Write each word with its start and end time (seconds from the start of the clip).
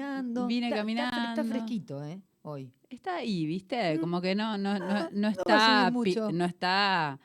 caminando. 0.00 0.46
Vine 0.46 0.68
Está- 0.68 0.76
está 0.80 0.90
Está, 0.90 1.10
caminando. 1.34 1.44
fresquito, 1.54 2.04
¿eh? 2.04 2.20
Hoy. 2.42 2.72
Está 2.88 3.16
ahí, 3.16 3.46
¿viste? 3.46 3.98
Como 4.00 4.20
que 4.20 4.34
no, 4.34 4.56
no, 4.58 4.78
no, 4.78 4.86
no 4.88 5.08
no 5.12 5.28
está, 5.28 5.86
pi- 5.88 5.92
mucho. 5.92 6.32
no 6.32 6.44
está 6.44 7.18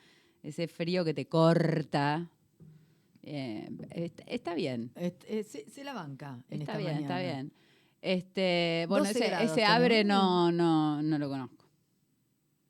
ese 0.44 0.68
frío 0.68 1.04
que 1.06 1.14
te 1.14 1.28
corta. 1.28 2.28
Eh, 3.24 3.68
está, 3.92 4.24
está 4.28 4.54
bien. 4.54 4.92
Este, 4.96 5.40
eh, 5.40 5.44
se, 5.44 5.68
se 5.70 5.84
la 5.84 5.94
banca 5.94 6.40
en 6.50 6.62
Está 6.62 6.74
esta 6.74 6.78
bien, 6.78 6.98
está 7.02 7.20
bien. 7.20 7.54
Este, 8.02 8.86
bueno, 8.88 9.06
12 9.06 9.26
ese, 9.26 9.44
ese 9.46 9.66
abre 9.66 10.04
no, 10.04 10.52
no, 10.52 11.02
no 11.02 11.18
lo 11.18 11.28
conozco. 11.30 11.65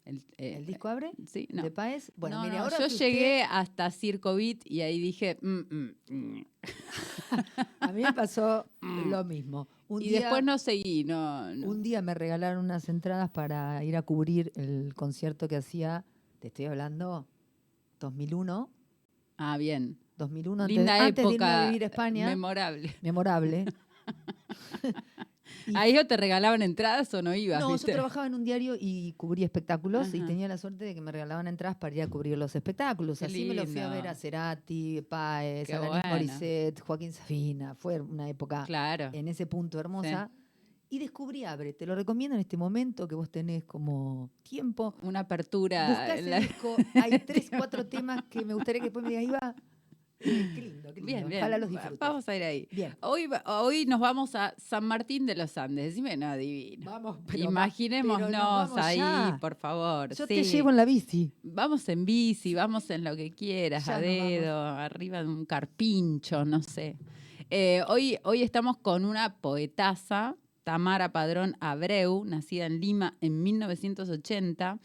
El, 0.06 0.18
eh, 0.38 0.58
¿El 0.58 0.66
disco 0.68 0.88
abre? 0.88 1.12
Sí, 1.26 1.48
no. 1.52 1.64
¿De 1.64 1.72
Paez? 1.72 2.12
Bueno, 2.16 2.38
No, 2.38 2.44
mire, 2.44 2.58
no, 2.58 2.64
ahora 2.66 2.78
yo 2.80 2.86
usted- 2.86 3.00
llegué 3.00 3.42
hasta 3.44 3.90
Circo 3.90 4.36
Beat 4.36 4.60
y 4.66 4.82
ahí 4.82 5.00
dije. 5.00 5.38
mm, 5.42 5.48
mm, 5.76 5.96
mm. 6.10 6.46
A 7.80 7.92
mí 7.92 8.04
me 8.04 8.14
pasó 8.14 8.68
lo 8.82 9.23
mismo. 9.23 9.68
Un 9.88 10.02
Y 10.04 10.10
día, 10.10 10.20
después 10.22 10.44
no 10.44 10.58
seguí, 10.60 11.04
no. 11.04 11.48
Un 11.64 11.82
día 11.82 12.02
me 12.04 12.13
regalaron 12.13 12.63
unas 12.63 12.88
entradas 12.88 13.30
para 13.32 13.84
ir 13.84 13.96
a 13.98 14.02
cubrir 14.04 14.52
el 14.55 14.94
concierto 14.96 15.48
que 15.48 15.55
hacía, 15.58 16.05
te 16.40 16.48
estoy 16.48 16.66
hablando, 16.66 17.27
2001. 17.99 18.70
Ah, 19.38 19.58
bien. 19.58 19.98
2001, 20.18 20.63
antes, 20.63 20.77
Linda 20.77 21.04
antes 21.05 21.16
de 21.16 21.22
irme 21.34 21.35
época. 21.35 21.63
a 21.63 21.66
vivir 21.68 21.84
a 21.84 21.88
España. 21.88 22.27
Memorable. 22.30 22.96
memorable. 23.02 23.66
¿A 25.76 25.88
ellos 25.88 26.08
te 26.08 26.18
regalaban 26.18 26.62
entradas 26.62 27.14
o 27.14 27.22
no 27.22 27.34
ibas? 27.36 27.59
No, 27.59 27.72
viste? 27.72 27.91
yo 27.91 27.96
trabajaba 27.96 28.27
en 28.27 28.34
un 28.36 28.44
diario 28.44 28.76
y 28.80 29.13
cubría 29.13 29.46
espectáculos 29.46 30.13
y 30.13 30.22
tenía 30.22 30.48
la 30.48 30.58
suerte 30.58 30.86
de 30.86 30.94
que 30.96 31.02
me 31.02 31.12
regalaban 31.12 31.48
entradas 31.48 31.77
para 31.77 31.96
ir 31.96 32.02
a 32.02 32.08
cubrir 32.08 32.38
los 32.38 32.55
espectáculos. 32.55 33.20
Qué 33.20 33.26
Así 33.26 33.46
me 33.46 33.54
lo 33.55 33.66
fui 33.66 33.80
a 33.80 33.90
ver 33.90 34.08
a 34.08 34.16
Cerati, 34.16 35.02
Qué 35.10 35.66
Alanis 35.73 35.88
bueno. 35.88 36.10
Morissette, 36.10 36.80
Joaquín 36.82 37.13
Sabina. 37.13 37.76
Fue 37.76 37.99
una 38.02 38.30
época 38.30 38.63
Claro. 38.66 39.10
en 39.13 39.27
ese 39.27 39.46
punto 39.46 39.80
hermosa. 39.80 40.30
Y 40.88 40.99
descubrí 40.99 41.44
Abre. 41.46 41.74
Te 41.74 41.85
lo 41.88 41.96
recomiendo 41.96 42.35
en 42.35 42.41
este 42.41 42.58
momento 42.58 43.08
que 43.08 43.16
vos 43.16 43.30
tenés 43.32 43.63
como 43.63 44.29
tiempo. 44.44 44.94
Una 45.01 45.22
apertura. 45.22 45.90
Buscá 45.90 46.13
en 46.13 46.20
ese 46.20 46.29
la- 46.29 46.40
disco. 46.40 46.76
Hay 46.94 47.20
tres, 47.20 47.49
cuatro 47.49 47.85
temas 47.88 48.24
que 48.29 48.46
me 48.46 48.54
gustaría 48.54 48.79
que 48.82 48.85
después 48.85 49.04
me 49.04 49.10
digas, 49.10 49.24
Iba. 49.26 49.55
Qué 50.24 50.32
lindo, 50.32 50.94
qué 50.94 51.02
lindo. 51.02 51.05
Bien, 51.05 51.27
bien. 51.27 51.41
Ojalá 51.41 51.58
los 51.58 51.70
disfrutes. 51.70 51.99
Vamos 51.99 52.30
a 52.30 52.35
ir 52.35 52.44
ahí. 52.44 52.68
Bien. 52.71 52.96
Hoy, 53.02 53.27
hoy 53.46 53.85
nos 53.85 53.99
vamos 53.99 54.34
a 54.35 54.55
San 54.57 54.85
Martín 54.85 55.26
de 55.26 55.35
los 55.35 55.57
Andes. 55.57 55.90
Decime, 55.90 56.16
no, 56.16 56.35
divino. 56.38 56.90
Vamos, 56.90 57.18
pero 57.27 57.44
Imaginémonos 57.44 58.30
pero 58.30 58.40
vamos 58.40 58.77
ahí, 58.77 58.98
ya. 58.98 59.38
por 59.41 59.55
favor. 59.55 60.10
Yo 60.16 60.26
sí. 60.26 60.35
te 60.35 60.44
llevo 60.44 60.70
en 60.70 60.77
la 60.77 60.85
bici. 60.85 61.32
Vamos 61.44 61.88
en 61.90 62.05
bici, 62.05 62.55
vamos 62.55 62.90
en 62.90 63.04
lo 63.04 63.16
que 63.16 63.32
quieras, 63.32 63.85
Ya 63.85 63.98
a 63.98 63.99
dedo, 63.99 64.57
arriba 64.57 65.22
de 65.22 65.30
un 65.30 65.46
carpincho, 65.46 66.46
no 66.46 66.63
sé. 66.63 66.97
Eh, 67.50 67.84
hoy, 67.88 68.18
hoy 68.24 68.41
estamos 68.41 68.78
con 68.78 69.06
una 69.06 69.38
poetasa, 69.38 70.35
Tamara 70.63 71.12
Padrón 71.12 71.56
Abreu, 71.59 72.24
nacida 72.25 72.66
en 72.66 72.79
Lima 72.79 73.16
en 73.22 73.44
1980. 73.44 74.79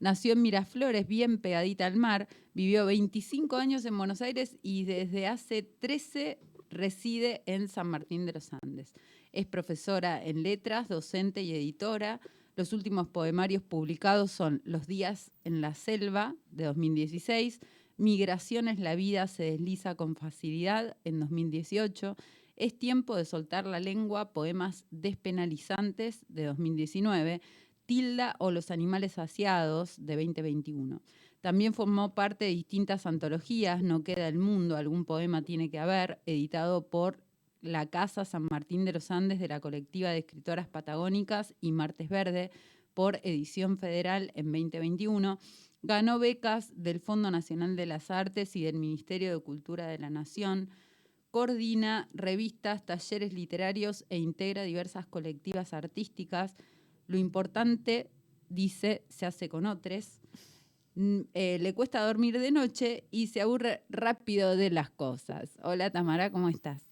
Nació 0.00 0.34
en 0.34 0.42
Miraflores, 0.42 1.06
bien 1.06 1.38
pegadita 1.38 1.86
al 1.86 1.96
mar. 1.96 2.28
Vivió 2.54 2.86
25 2.86 3.56
años 3.56 3.84
en 3.84 3.98
Buenos 3.98 4.20
Aires 4.22 4.56
y 4.62 4.84
desde 4.84 5.26
hace 5.26 5.62
13 5.62 6.38
reside 6.70 7.42
en 7.46 7.68
San 7.68 7.88
Martín 7.88 8.26
de 8.26 8.32
los 8.32 8.52
Andes. 8.52 8.94
Es 9.32 9.46
profesora 9.46 10.24
en 10.24 10.42
letras, 10.42 10.88
docente 10.88 11.42
y 11.42 11.52
editora. 11.52 12.20
Los 12.56 12.72
últimos 12.72 13.08
poemarios 13.08 13.62
publicados 13.62 14.30
son 14.30 14.62
Los 14.64 14.86
días 14.86 15.32
en 15.44 15.60
la 15.60 15.74
selva, 15.74 16.34
de 16.50 16.64
2016, 16.64 17.60
Migraciones, 17.98 18.78
la 18.78 18.94
vida 18.94 19.26
se 19.26 19.42
desliza 19.42 19.96
con 19.96 20.14
facilidad, 20.14 20.96
en 21.02 21.18
2018, 21.18 22.16
Es 22.54 22.78
tiempo 22.78 23.16
de 23.16 23.24
soltar 23.24 23.66
la 23.66 23.80
lengua, 23.80 24.32
poemas 24.32 24.84
despenalizantes, 24.92 26.24
de 26.28 26.44
2019, 26.44 27.40
Tilda 27.88 28.36
o 28.38 28.50
Los 28.50 28.70
animales 28.70 29.12
saciados, 29.12 29.96
de 29.96 30.16
2021. 30.16 31.00
También 31.40 31.72
formó 31.72 32.14
parte 32.14 32.44
de 32.44 32.50
distintas 32.50 33.06
antologías, 33.06 33.82
No 33.82 34.04
queda 34.04 34.28
el 34.28 34.36
mundo, 34.36 34.76
algún 34.76 35.06
poema 35.06 35.40
tiene 35.40 35.70
que 35.70 35.78
haber, 35.78 36.20
editado 36.26 36.90
por 36.90 37.18
la 37.62 37.86
Casa 37.86 38.26
San 38.26 38.46
Martín 38.50 38.84
de 38.84 38.92
los 38.92 39.10
Andes 39.10 39.40
de 39.40 39.48
la 39.48 39.60
colectiva 39.60 40.10
de 40.10 40.18
escritoras 40.18 40.68
patagónicas 40.68 41.54
y 41.62 41.72
Martes 41.72 42.10
Verde 42.10 42.50
por 42.92 43.20
Edición 43.22 43.78
Federal 43.78 44.32
en 44.34 44.52
2021. 44.52 45.38
Ganó 45.80 46.18
becas 46.18 46.70
del 46.76 47.00
Fondo 47.00 47.30
Nacional 47.30 47.74
de 47.74 47.86
las 47.86 48.10
Artes 48.10 48.54
y 48.54 48.64
del 48.64 48.76
Ministerio 48.76 49.32
de 49.32 49.42
Cultura 49.42 49.86
de 49.86 49.96
la 49.96 50.10
Nación. 50.10 50.68
Coordina 51.30 52.10
revistas, 52.12 52.84
talleres 52.84 53.32
literarios 53.32 54.04
e 54.10 54.18
integra 54.18 54.64
diversas 54.64 55.06
colectivas 55.06 55.72
artísticas. 55.72 56.54
Lo 57.08 57.16
importante, 57.16 58.10
dice, 58.50 59.02
se 59.08 59.26
hace 59.26 59.48
con 59.48 59.66
otros. 59.66 60.20
Mm, 60.94 61.20
eh, 61.34 61.58
le 61.60 61.74
cuesta 61.74 62.04
dormir 62.06 62.38
de 62.38 62.50
noche 62.50 63.04
y 63.10 63.28
se 63.28 63.40
aburre 63.40 63.82
rápido 63.88 64.56
de 64.56 64.70
las 64.70 64.90
cosas. 64.90 65.58
Hola 65.62 65.90
Tamara, 65.90 66.30
¿cómo 66.30 66.48
estás? 66.50 66.82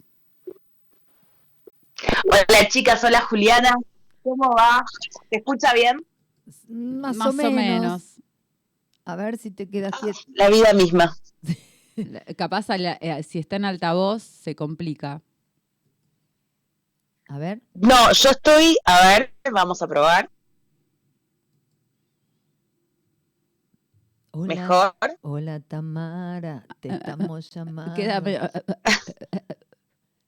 Hola 2.24 2.68
chicas, 2.68 3.04
hola 3.04 3.20
Juliana. 3.20 3.74
¿Cómo 4.22 4.50
va? 4.56 4.84
¿Te 5.30 5.38
escucha 5.38 5.72
bien? 5.74 6.04
Más, 6.68 7.16
Más 7.16 7.28
o, 7.28 7.50
menos. 7.50 8.16
A 9.04 9.16
ver 9.16 9.36
si 9.36 9.50
te 9.50 9.68
quedas 9.68 9.92
quieto. 10.00 10.18
La 10.34 10.48
vida 10.48 10.72
misma. 10.72 11.14
Capaz 12.36 12.68
la- 12.78 12.98
eh, 13.00 13.22
si 13.22 13.38
está 13.38 13.56
en 13.56 13.64
altavoz 13.66 14.22
se 14.22 14.54
complica. 14.56 15.22
A 17.28 17.38
ver. 17.38 17.60
No, 17.74 18.12
yo 18.12 18.30
estoy, 18.30 18.76
a 18.84 19.00
ver, 19.08 19.34
vamos 19.52 19.82
a 19.82 19.86
probar. 19.88 20.30
Hola, 24.32 24.54
Mejor. 24.54 24.94
Hola 25.22 25.60
Tamara, 25.60 26.66
te 26.80 26.88
estamos 26.90 27.50
llamando. 27.54 27.94
Queda 27.94 28.18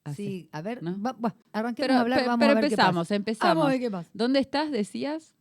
Así. 0.05 0.25
Sí, 0.25 0.49
a 0.53 0.62
ver, 0.62 0.83
¿no? 0.83 0.93
va- 1.03 1.12
va, 1.12 1.34
arranquemos 1.53 1.87
Pero, 1.87 1.95
a 1.95 2.01
hablar, 2.01 2.25
vamos 2.25 2.39
pero 2.39 2.53
a 2.53 2.55
ver 2.55 2.65
empezamos, 2.65 2.93
qué 2.95 2.99
pasa. 3.09 3.15
empezamos. 3.15 3.55
Vamos 3.56 3.67
a 3.67 3.71
ver 3.73 3.81
qué 3.81 3.91
pasa. 3.91 4.11
¿Dónde 4.15 4.39
estás, 4.41 4.71
decías? 4.71 5.35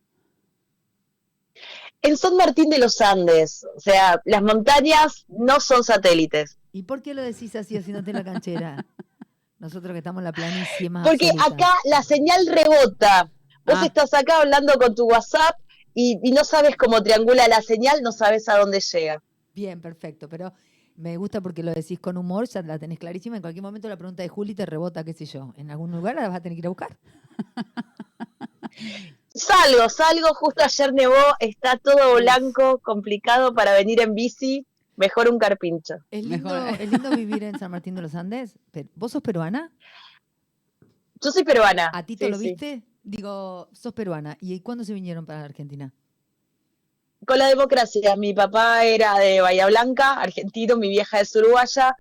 En 2.02 2.18
San 2.18 2.36
Martín 2.36 2.68
de 2.68 2.78
los 2.78 3.00
Andes, 3.00 3.64
o 3.74 3.80
sea, 3.80 4.20
las 4.26 4.42
montañas 4.42 5.24
no 5.28 5.58
son 5.60 5.82
satélites. 5.82 6.58
¿Y 6.70 6.82
por 6.82 7.00
qué 7.02 7.14
lo 7.14 7.22
decís 7.22 7.56
así 7.56 7.78
haciéndote 7.78 8.12
la 8.12 8.22
canchera? 8.22 8.84
Nosotros 9.58 9.92
que 9.92 9.98
estamos 9.98 10.20
en 10.20 10.24
la 10.24 10.32
planicie 10.32 10.90
más 10.90 11.08
Porque 11.08 11.30
absoluta. 11.30 11.64
acá 11.66 11.72
la 11.84 12.02
señal 12.02 12.46
rebota. 12.46 13.30
Vos 13.68 13.76
Ah. 13.80 13.86
estás 13.86 14.14
acá 14.14 14.40
hablando 14.40 14.72
con 14.74 14.94
tu 14.94 15.04
WhatsApp 15.06 15.56
y, 15.94 16.18
y 16.22 16.32
no 16.32 16.42
sabes 16.44 16.76
cómo 16.76 17.02
triangula 17.02 17.46
la 17.48 17.62
señal, 17.62 18.02
no 18.02 18.12
sabes 18.12 18.48
a 18.48 18.58
dónde 18.58 18.80
llega. 18.80 19.22
Bien, 19.54 19.80
perfecto, 19.80 20.28
pero 20.28 20.52
me 20.96 21.16
gusta 21.16 21.40
porque 21.40 21.62
lo 21.62 21.72
decís 21.72 21.98
con 22.00 22.16
humor, 22.16 22.48
ya 22.48 22.62
la 22.62 22.78
tenés 22.78 22.98
clarísima. 22.98 23.36
En 23.36 23.42
cualquier 23.42 23.62
momento 23.62 23.88
la 23.88 23.96
pregunta 23.96 24.22
de 24.22 24.28
Juli 24.28 24.54
te 24.54 24.66
rebota, 24.66 25.04
qué 25.04 25.12
sé 25.14 25.26
yo. 25.26 25.54
En 25.56 25.70
algún 25.70 25.90
lugar 25.92 26.14
la 26.16 26.28
vas 26.28 26.36
a 26.38 26.40
tener 26.40 26.56
que 26.56 26.60
ir 26.60 26.66
a 26.66 26.70
buscar. 26.70 26.96
Salgo, 29.34 29.88
salgo, 29.88 30.34
justo 30.34 30.64
ayer 30.64 30.92
nevó, 30.92 31.14
está 31.38 31.76
todo 31.76 32.16
blanco, 32.16 32.78
complicado 32.78 33.54
para 33.54 33.72
venir 33.72 34.00
en 34.00 34.14
bici, 34.14 34.66
mejor 34.96 35.28
un 35.28 35.38
carpincho. 35.38 35.94
¿Es 36.10 36.24
lindo, 36.24 36.48
Mejor. 36.52 36.80
es 36.80 36.90
lindo 36.90 37.10
vivir 37.10 37.44
en 37.44 37.58
San 37.58 37.70
Martín 37.70 37.94
de 37.94 38.02
los 38.02 38.14
Andes? 38.16 38.58
¿Vos 38.96 39.12
sos 39.12 39.22
peruana? 39.22 39.70
Yo 41.20 41.30
soy 41.30 41.44
peruana. 41.44 41.90
¿A 41.92 42.04
Tito 42.04 42.24
sí, 42.24 42.30
lo 42.32 42.38
sí. 42.38 42.82
Digo, 43.08 43.70
sos 43.72 43.94
peruana. 43.94 44.36
¿Y 44.38 44.60
cuándo 44.60 44.84
se 44.84 44.92
vinieron 44.92 45.24
para 45.24 45.38
la 45.38 45.46
Argentina? 45.46 45.94
Con 47.26 47.38
la 47.38 47.46
democracia, 47.46 48.14
mi 48.16 48.34
papá 48.34 48.84
era 48.84 49.18
de 49.18 49.40
Bahía 49.40 49.66
Blanca, 49.66 50.20
argentino, 50.20 50.76
mi 50.76 50.90
vieja 50.90 51.18
es 51.20 51.34
uruguaya, 51.34 51.96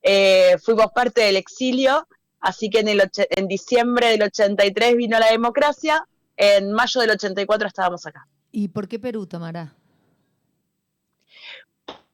eh, 0.00 0.56
fuimos 0.62 0.86
parte 0.94 1.20
del 1.20 1.36
exilio, 1.36 2.08
así 2.40 2.70
que 2.70 2.80
en, 2.80 2.88
el 2.88 3.10
en 3.28 3.46
diciembre 3.46 4.08
del 4.08 4.22
83 4.22 4.96
vino 4.96 5.18
la 5.18 5.30
democracia, 5.30 6.08
en 6.38 6.72
mayo 6.72 7.02
del 7.02 7.10
84 7.10 7.68
estábamos 7.68 8.06
acá. 8.06 8.26
¿Y 8.50 8.68
por 8.68 8.88
qué 8.88 8.98
Perú, 8.98 9.26
Tamara? 9.26 9.74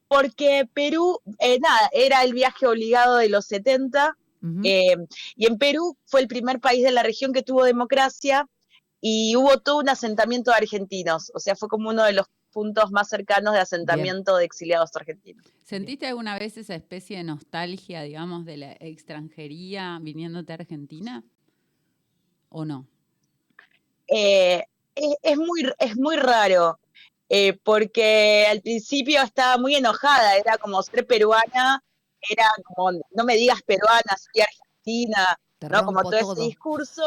Porque 0.08 0.68
Perú, 0.74 1.20
eh, 1.38 1.60
nada, 1.60 1.88
era 1.92 2.24
el 2.24 2.32
viaje 2.32 2.66
obligado 2.66 3.16
de 3.18 3.28
los 3.28 3.46
70, 3.46 4.16
Eh, 4.62 4.96
y 5.36 5.46
en 5.46 5.58
Perú 5.58 5.96
fue 6.04 6.20
el 6.20 6.28
primer 6.28 6.60
país 6.60 6.84
de 6.84 6.92
la 6.92 7.02
región 7.02 7.32
que 7.32 7.42
tuvo 7.42 7.64
democracia 7.64 8.48
y 9.00 9.36
hubo 9.36 9.58
todo 9.58 9.78
un 9.78 9.88
asentamiento 9.88 10.50
de 10.50 10.58
argentinos. 10.58 11.30
O 11.34 11.40
sea, 11.40 11.56
fue 11.56 11.68
como 11.68 11.90
uno 11.90 12.04
de 12.04 12.12
los 12.12 12.26
puntos 12.52 12.90
más 12.90 13.08
cercanos 13.08 13.54
de 13.54 13.60
asentamiento 13.60 14.36
de 14.36 14.44
exiliados 14.44 14.90
argentinos. 14.94 15.46
¿Sentiste 15.64 16.06
alguna 16.06 16.38
vez 16.38 16.56
esa 16.56 16.74
especie 16.74 17.18
de 17.18 17.24
nostalgia, 17.24 18.02
digamos, 18.02 18.44
de 18.44 18.56
la 18.56 18.72
extranjería 18.80 19.98
viniéndote 20.00 20.52
a 20.52 20.56
Argentina? 20.56 21.22
¿O 22.48 22.64
no? 22.64 22.86
Eh, 24.08 24.64
es, 24.94 25.16
es 25.22 25.36
muy, 25.36 25.70
es 25.78 25.96
muy 25.96 26.16
raro, 26.16 26.80
eh, 27.28 27.52
porque 27.62 28.46
al 28.48 28.62
principio 28.62 29.22
estaba 29.22 29.58
muy 29.58 29.74
enojada, 29.74 30.36
era 30.36 30.56
como 30.56 30.82
ser 30.82 31.06
peruana, 31.06 31.84
era 32.28 32.46
como, 32.64 32.98
no 33.10 33.24
me 33.24 33.34
digas 33.36 33.62
peruana, 33.62 34.16
soy 34.16 34.42
argentina, 34.42 35.38
Te 35.58 35.68
¿no? 35.68 35.84
Como 35.84 36.02
todo, 36.02 36.18
todo. 36.18 36.32
ese 36.34 36.42
discurso. 36.42 37.02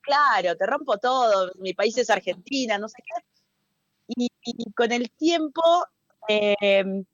claro, 0.00 0.56
te 0.56 0.66
rompo 0.66 0.98
todo. 0.98 1.52
Mi 1.56 1.74
país 1.74 1.96
es 1.98 2.10
Argentina, 2.10 2.78
no 2.78 2.88
sé 2.88 2.96
qué. 2.98 3.24
Y, 4.08 4.28
y 4.44 4.72
con 4.72 4.92
el 4.92 5.10
tiempo 5.10 5.62
eh, 6.28 7.04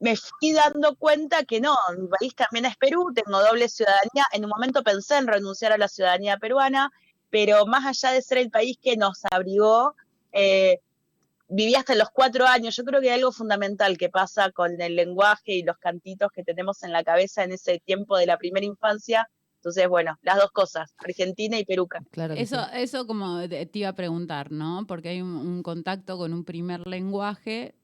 me 0.00 0.16
fui 0.16 0.52
dando 0.52 0.94
cuenta 0.96 1.44
que 1.44 1.60
no, 1.60 1.76
mi 1.96 2.08
país 2.08 2.34
también 2.34 2.66
es 2.66 2.76
Perú, 2.76 3.12
tengo 3.14 3.40
doble 3.40 3.68
ciudadanía. 3.68 4.26
En 4.32 4.44
un 4.44 4.50
momento 4.50 4.82
pensé 4.82 5.16
en 5.16 5.26
renunciar 5.26 5.72
a 5.72 5.78
la 5.78 5.88
ciudadanía 5.88 6.38
peruana, 6.38 6.92
pero 7.30 7.66
más 7.66 7.84
allá 7.84 8.14
de 8.14 8.22
ser 8.22 8.38
el 8.38 8.50
país 8.50 8.78
que 8.80 8.96
nos 8.96 9.22
abrigó, 9.30 9.94
eh, 10.32 10.80
viví 11.48 11.74
hasta 11.74 11.94
los 11.94 12.10
cuatro 12.10 12.46
años. 12.46 12.76
Yo 12.76 12.84
creo 12.84 13.00
que 13.00 13.10
hay 13.10 13.18
algo 13.18 13.32
fundamental 13.32 13.96
que 13.98 14.08
pasa 14.08 14.50
con 14.52 14.80
el 14.80 14.96
lenguaje 14.96 15.54
y 15.54 15.62
los 15.62 15.78
cantitos 15.78 16.30
que 16.32 16.44
tenemos 16.44 16.82
en 16.82 16.92
la 16.92 17.02
cabeza 17.02 17.42
en 17.42 17.52
ese 17.52 17.80
tiempo 17.80 18.16
de 18.16 18.26
la 18.26 18.38
primera 18.38 18.66
infancia. 18.66 19.28
Entonces, 19.56 19.88
bueno, 19.88 20.16
las 20.22 20.36
dos 20.36 20.52
cosas, 20.52 20.94
Argentina 20.98 21.58
y 21.58 21.64
Peruca. 21.64 22.00
Claro 22.12 22.34
Eso, 22.34 22.62
sí. 22.62 22.70
eso 22.74 23.06
como 23.06 23.48
te 23.48 23.68
iba 23.72 23.88
a 23.88 23.94
preguntar, 23.94 24.52
¿no? 24.52 24.86
Porque 24.86 25.08
hay 25.08 25.20
un, 25.20 25.34
un 25.34 25.62
contacto 25.62 26.16
con 26.16 26.32
un 26.32 26.44
primer 26.44 26.86
lenguaje. 26.86 27.74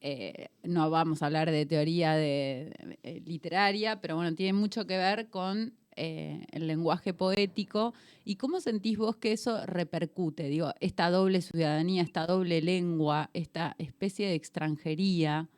eh, 0.00 0.50
no 0.62 0.88
vamos 0.88 1.22
a 1.22 1.26
hablar 1.26 1.50
de 1.50 1.66
teoría 1.66 2.14
de, 2.14 2.98
literaria, 3.24 4.00
pero 4.00 4.14
bueno, 4.14 4.34
tiene 4.36 4.52
mucho 4.52 4.86
que 4.86 4.96
ver 4.98 5.28
con 5.28 5.74
eh, 5.96 6.46
el 6.52 6.66
lenguaje 6.66 7.14
poético. 7.14 7.94
¿Y 8.24 8.36
cómo 8.36 8.60
sentís 8.60 8.98
vos 8.98 9.16
que 9.16 9.32
eso 9.32 9.64
repercute? 9.66 10.44
Digo, 10.44 10.72
esta 10.80 11.10
doble 11.10 11.42
ciudadanía, 11.42 12.02
esta 12.02 12.26
doble 12.26 12.60
lengua, 12.62 13.30
esta 13.32 13.74
especie 13.78 14.28
de 14.28 14.34
extranjería 14.34 15.48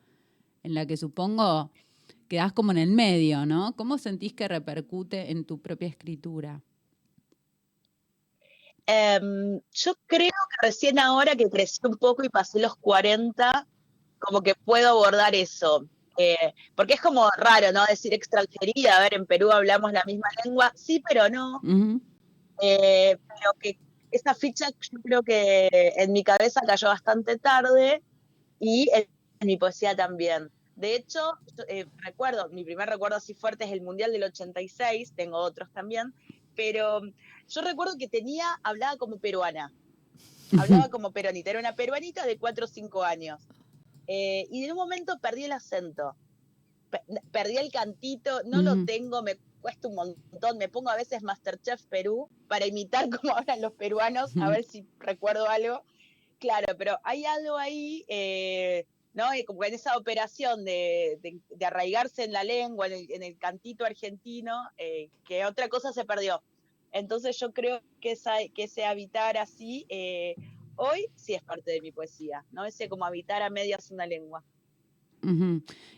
en 0.63 0.73
la 0.73 0.85
que 0.85 0.97
supongo 0.97 1.71
quedás 2.29 2.53
como 2.53 2.71
en 2.71 2.77
el 2.77 2.91
medio, 2.91 3.45
¿no? 3.45 3.75
¿Cómo 3.75 3.97
sentís 3.97 4.33
que 4.33 4.47
repercute 4.47 5.31
en 5.31 5.43
tu 5.43 5.59
propia 5.59 5.87
escritura? 5.87 6.61
Em, 8.85 9.59
yo 9.71 9.93
creo 10.05 10.29
que 10.31 10.67
recién 10.67 10.99
ahora 10.99 11.35
que 11.35 11.49
crecí 11.49 11.79
un 11.83 11.97
poco 11.97 12.23
y 12.23 12.29
pasé 12.29 12.59
los 12.59 12.75
40, 12.77 13.67
como 14.19 14.41
que 14.41 14.55
puedo 14.55 14.89
abordar 14.89 15.35
eso. 15.35 15.87
Eh, 16.21 16.53
porque 16.75 16.95
es 16.95 17.01
como 17.01 17.29
raro, 17.37 17.71
¿no? 17.71 17.85
Decir 17.85 18.13
extranjería, 18.13 18.97
a 18.97 18.99
ver, 18.99 19.13
en 19.13 19.25
Perú 19.25 19.51
hablamos 19.51 19.93
la 19.93 20.03
misma 20.05 20.27
lengua, 20.43 20.73
sí, 20.75 21.01
pero 21.07 21.29
no. 21.29 21.61
Eh, 22.61 23.17
pero 23.25 23.53
que 23.57 23.79
esa 24.11 24.35
ficha 24.35 24.67
yo 24.69 24.99
creo 25.01 25.23
que 25.23 25.69
en 25.95 26.11
mi 26.11 26.25
cabeza 26.25 26.59
cayó 26.67 26.89
bastante 26.89 27.37
tarde 27.37 28.03
y 28.59 28.89
en, 28.93 29.07
en 29.39 29.47
mi 29.47 29.55
poesía 29.55 29.95
también. 29.95 30.51
De 30.75 30.93
hecho, 30.93 31.37
eh, 31.69 31.85
recuerdo, 31.97 32.49
mi 32.49 32.65
primer 32.65 32.89
recuerdo 32.89 33.15
así 33.15 33.33
fuerte 33.33 33.63
es 33.63 33.71
el 33.71 33.81
Mundial 33.81 34.11
del 34.11 34.23
86, 34.23 35.13
tengo 35.15 35.37
otros 35.37 35.71
también, 35.71 36.13
pero 36.53 37.01
yo 37.47 37.61
recuerdo 37.61 37.97
que 37.97 38.09
tenía, 38.09 38.59
hablaba 38.63 38.97
como 38.97 39.19
peruana, 39.19 39.71
hablaba 40.59 40.89
como 40.91 41.13
peronita, 41.13 41.49
era 41.49 41.59
una 41.59 41.75
peruanita 41.75 42.25
de 42.25 42.37
4 42.37 42.65
o 42.65 42.67
5 42.67 43.03
años. 43.05 43.39
Eh, 44.11 44.47
y 44.51 44.63
en 44.65 44.71
un 44.71 44.77
momento 44.77 45.19
perdí 45.21 45.43
el 45.43 45.51
acento, 45.51 46.15
pe- 46.89 47.03
perdí 47.31 47.57
el 47.57 47.71
cantito, 47.71 48.41
no 48.45 48.63
lo 48.63 48.71
tengo, 48.85 49.21
me 49.21 49.37
cuesta 49.61 49.87
un 49.87 49.93
montón, 49.95 50.57
me 50.57 50.67
pongo 50.67 50.89
a 50.89 50.95
veces 50.95 51.21
Masterchef 51.21 51.85
Perú 51.85 52.27
para 52.47 52.65
imitar 52.65 53.07
como 53.21 53.37
hablan 53.37 53.61
los 53.61 53.73
peruanos, 53.73 54.35
a 54.41 54.49
ver 54.49 54.63
si 54.63 54.83
recuerdo 54.97 55.47
algo. 55.47 55.83
Claro, 56.39 56.75
pero 56.77 56.97
hay 57.03 57.25
algo 57.25 57.57
ahí, 57.57 58.03
eh, 58.07 58.85
¿no? 59.13 59.35
Y 59.35 59.43
como 59.43 59.63
en 59.63 59.73
esa 59.75 59.95
operación 59.95 60.65
de, 60.65 61.19
de- 61.21 61.39
de 61.49 61.65
arraigarse 61.65 62.23
en 62.23 62.31
la 62.31 62.43
lengua, 62.43 62.87
en 62.87 62.93
el, 62.93 63.11
en 63.11 63.21
el 63.21 63.37
cantito 63.37 63.85
argentino, 63.85 64.55
eh, 64.77 65.09
que 65.23 65.45
otra 65.45 65.67
cosa 65.69 65.93
se 65.93 66.03
perdió. 66.05 66.41
Entonces 66.93 67.37
yo 67.37 67.53
creo 67.53 67.81
que, 68.01 68.11
esa, 68.13 68.37
que 68.55 68.63
ese 68.63 68.85
habitar 68.85 69.37
así, 69.37 69.85
eh, 69.89 70.35
hoy 70.79 71.07
sí 71.15 71.33
es 71.33 71.43
parte 71.43 71.71
de 71.71 71.81
mi 71.81 71.91
poesía, 71.91 72.45
¿no? 72.51 72.65
Ese 72.65 72.89
como 72.89 73.05
habitar 73.05 73.41
a 73.41 73.49
medias 73.49 73.91
una 73.91 74.05
lengua. 74.05 74.43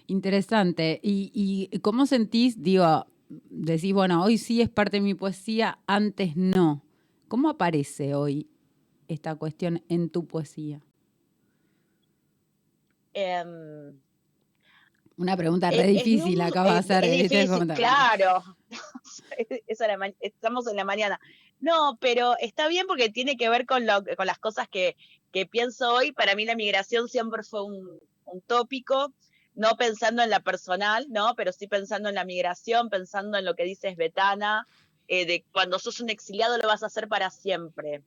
Interesante. 0.07 0.99
¿Y, 1.03 1.69
y 1.71 1.79
cómo 1.79 2.05
sentís, 2.05 2.61
digo, 2.61 3.05
decís, 3.29 3.93
bueno, 3.93 4.23
hoy 4.23 4.37
sí 4.37 4.61
es 4.61 4.69
parte 4.69 4.97
de 4.97 5.01
mi 5.01 5.13
poesía, 5.13 5.79
antes 5.85 6.35
no? 6.35 6.83
¿Cómo 7.27 7.49
aparece 7.49 8.15
hoy 8.15 8.49
esta 9.07 9.35
cuestión 9.35 9.83
en 9.87 10.09
tu 10.09 10.25
poesía? 10.25 10.81
Em, 13.13 13.99
Una 15.17 15.37
pregunta 15.37 15.69
re 15.69 15.81
es 15.81 16.03
difícil 16.03 16.41
acabo 16.41 16.71
de 16.71 16.77
hacer. 16.77 17.03
claro. 17.75 18.43
Estamos 20.19 20.67
en 20.67 20.75
la 20.75 20.85
mañana. 20.85 21.19
No, 21.61 21.95
pero 22.01 22.35
está 22.39 22.67
bien 22.67 22.87
porque 22.87 23.09
tiene 23.09 23.37
que 23.37 23.47
ver 23.47 23.67
con, 23.67 23.85
lo, 23.85 24.03
con 24.17 24.25
las 24.25 24.39
cosas 24.39 24.67
que, 24.67 24.97
pienso 25.49 25.93
hoy. 25.93 26.11
Para 26.11 26.35
mí 26.35 26.43
la 26.43 26.55
migración 26.55 27.07
siempre 27.07 27.43
fue 27.43 27.63
un, 27.63 27.99
tópico, 28.47 29.13
no 29.53 29.75
pensando 29.77 30.23
en 30.23 30.29
la 30.29 30.39
personal, 30.39 31.05
¿no? 31.09 31.35
Pero 31.35 31.51
sí 31.51 31.67
pensando 31.67 32.09
en 32.09 32.15
la 32.15 32.25
migración, 32.25 32.89
pensando 32.89 33.37
en 33.37 33.45
lo 33.45 33.55
que 33.55 33.63
dices 33.63 33.95
Betana, 33.95 34.67
eh, 35.07 35.25
de 35.25 35.45
cuando 35.51 35.77
sos 35.79 35.99
un 35.99 36.09
exiliado 36.09 36.57
lo 36.57 36.67
vas 36.67 36.83
a 36.83 36.87
hacer 36.87 37.07
para 37.07 37.29
siempre. 37.29 38.01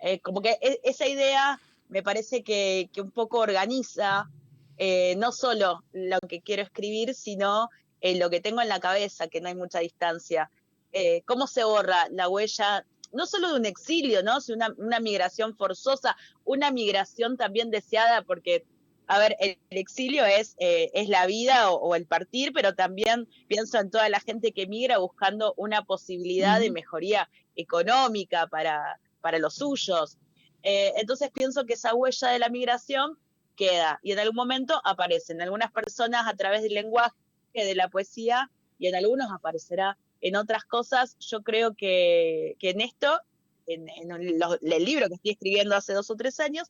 Eh, 0.00 0.20
como 0.20 0.40
que 0.40 0.56
e- 0.62 0.80
esa 0.84 1.06
idea 1.06 1.60
me 1.88 2.02
parece 2.02 2.42
que, 2.42 2.88
un 2.96 3.10
poco 3.10 3.40
organiza 3.40 4.30
eh, 4.78 5.14
no 5.16 5.32
solo 5.32 5.84
lo 5.92 6.18
que 6.20 6.40
quiero 6.40 6.62
escribir, 6.62 7.14
sino 7.14 7.68
lo 8.02 8.30
que 8.30 8.40
tengo 8.40 8.62
en 8.62 8.68
la 8.68 8.80
cabeza, 8.80 9.28
que 9.28 9.42
no 9.42 9.48
hay 9.48 9.54
mucha 9.54 9.80
distancia. 9.80 10.50
Eh, 10.92 11.22
¿Cómo 11.26 11.46
se 11.46 11.64
borra 11.64 12.08
la 12.10 12.28
huella, 12.28 12.84
no 13.12 13.26
solo 13.26 13.52
de 13.52 13.60
un 13.60 13.66
exilio, 13.66 14.22
¿no? 14.22 14.40
sino 14.40 14.56
una, 14.56 14.74
una 14.78 15.00
migración 15.00 15.56
forzosa, 15.56 16.16
una 16.44 16.70
migración 16.70 17.36
también 17.36 17.70
deseada, 17.70 18.22
porque, 18.22 18.64
a 19.06 19.18
ver, 19.18 19.36
el, 19.40 19.56
exilio 19.70 20.24
es, 20.24 20.56
eh, 20.58 20.90
es 20.94 21.08
la 21.08 21.26
vida 21.26 21.70
o, 21.70 21.76
o 21.76 21.94
el 21.94 22.06
partir, 22.06 22.52
pero 22.52 22.74
también 22.74 23.28
pienso 23.46 23.78
en 23.78 23.90
toda 23.90 24.08
la 24.08 24.20
gente 24.20 24.52
que 24.52 24.66
migra 24.66 24.98
buscando 24.98 25.54
una 25.56 25.84
posibilidad 25.84 26.60
de 26.60 26.70
mejoría 26.70 27.28
económica 27.56 28.46
para, 28.46 28.98
para 29.20 29.38
los 29.38 29.54
suyos. 29.54 30.18
Eh, 30.62 30.92
entonces 30.96 31.30
pienso 31.30 31.64
que 31.64 31.74
esa 31.74 31.94
huella 31.94 32.28
de 32.28 32.38
la 32.38 32.48
migración 32.48 33.18
queda 33.56 33.98
y 34.02 34.12
en 34.12 34.18
algún 34.18 34.36
momento 34.36 34.80
aparece 34.84 35.32
en 35.32 35.42
algunas 35.42 35.72
personas 35.72 36.26
a 36.26 36.34
través 36.34 36.62
del 36.62 36.74
lenguaje, 36.74 37.14
de 37.52 37.74
la 37.74 37.88
poesía 37.88 38.50
y 38.78 38.86
en 38.86 38.94
algunos 38.94 39.30
aparecerá 39.30 39.98
en 40.20 40.36
otras 40.36 40.64
cosas. 40.64 41.16
Yo 41.18 41.42
creo 41.42 41.74
que, 41.74 42.56
que 42.58 42.70
en 42.70 42.80
esto, 42.80 43.20
en, 43.66 43.88
en 43.88 44.10
el, 44.12 44.84
libro 44.84 45.08
que 45.08 45.14
estoy 45.14 45.32
escribiendo 45.32 45.76
hace 45.76 45.92
dos 45.92 46.10
o 46.10 46.16
tres 46.16 46.40
años, 46.40 46.68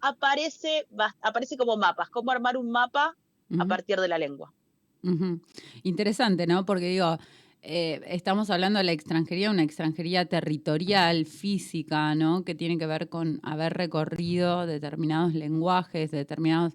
aparece, 0.00 0.86
aparece 1.22 1.56
como 1.56 1.76
mapas, 1.76 2.10
cómo 2.10 2.30
armar 2.30 2.56
un 2.56 2.70
mapa 2.70 3.16
a 3.58 3.64
partir 3.64 3.98
de 4.00 4.08
la 4.08 4.18
lengua. 4.18 4.52
Interesante, 5.84 6.46
¿no? 6.46 6.66
Porque 6.66 6.88
digo, 6.88 7.16
eh, 7.62 8.00
estamos 8.06 8.50
hablando 8.50 8.78
de 8.78 8.84
la 8.84 8.92
extranjería, 8.92 9.50
una 9.50 9.62
extranjería 9.62 10.26
territorial, 10.26 11.26
física, 11.26 12.14
¿no? 12.14 12.44
Que 12.44 12.54
tiene 12.54 12.78
que 12.78 12.86
ver 12.86 13.08
con 13.08 13.40
haber 13.42 13.74
recorrido 13.74 14.66
determinados 14.66 15.34
lenguajes, 15.34 16.10
determinados, 16.10 16.74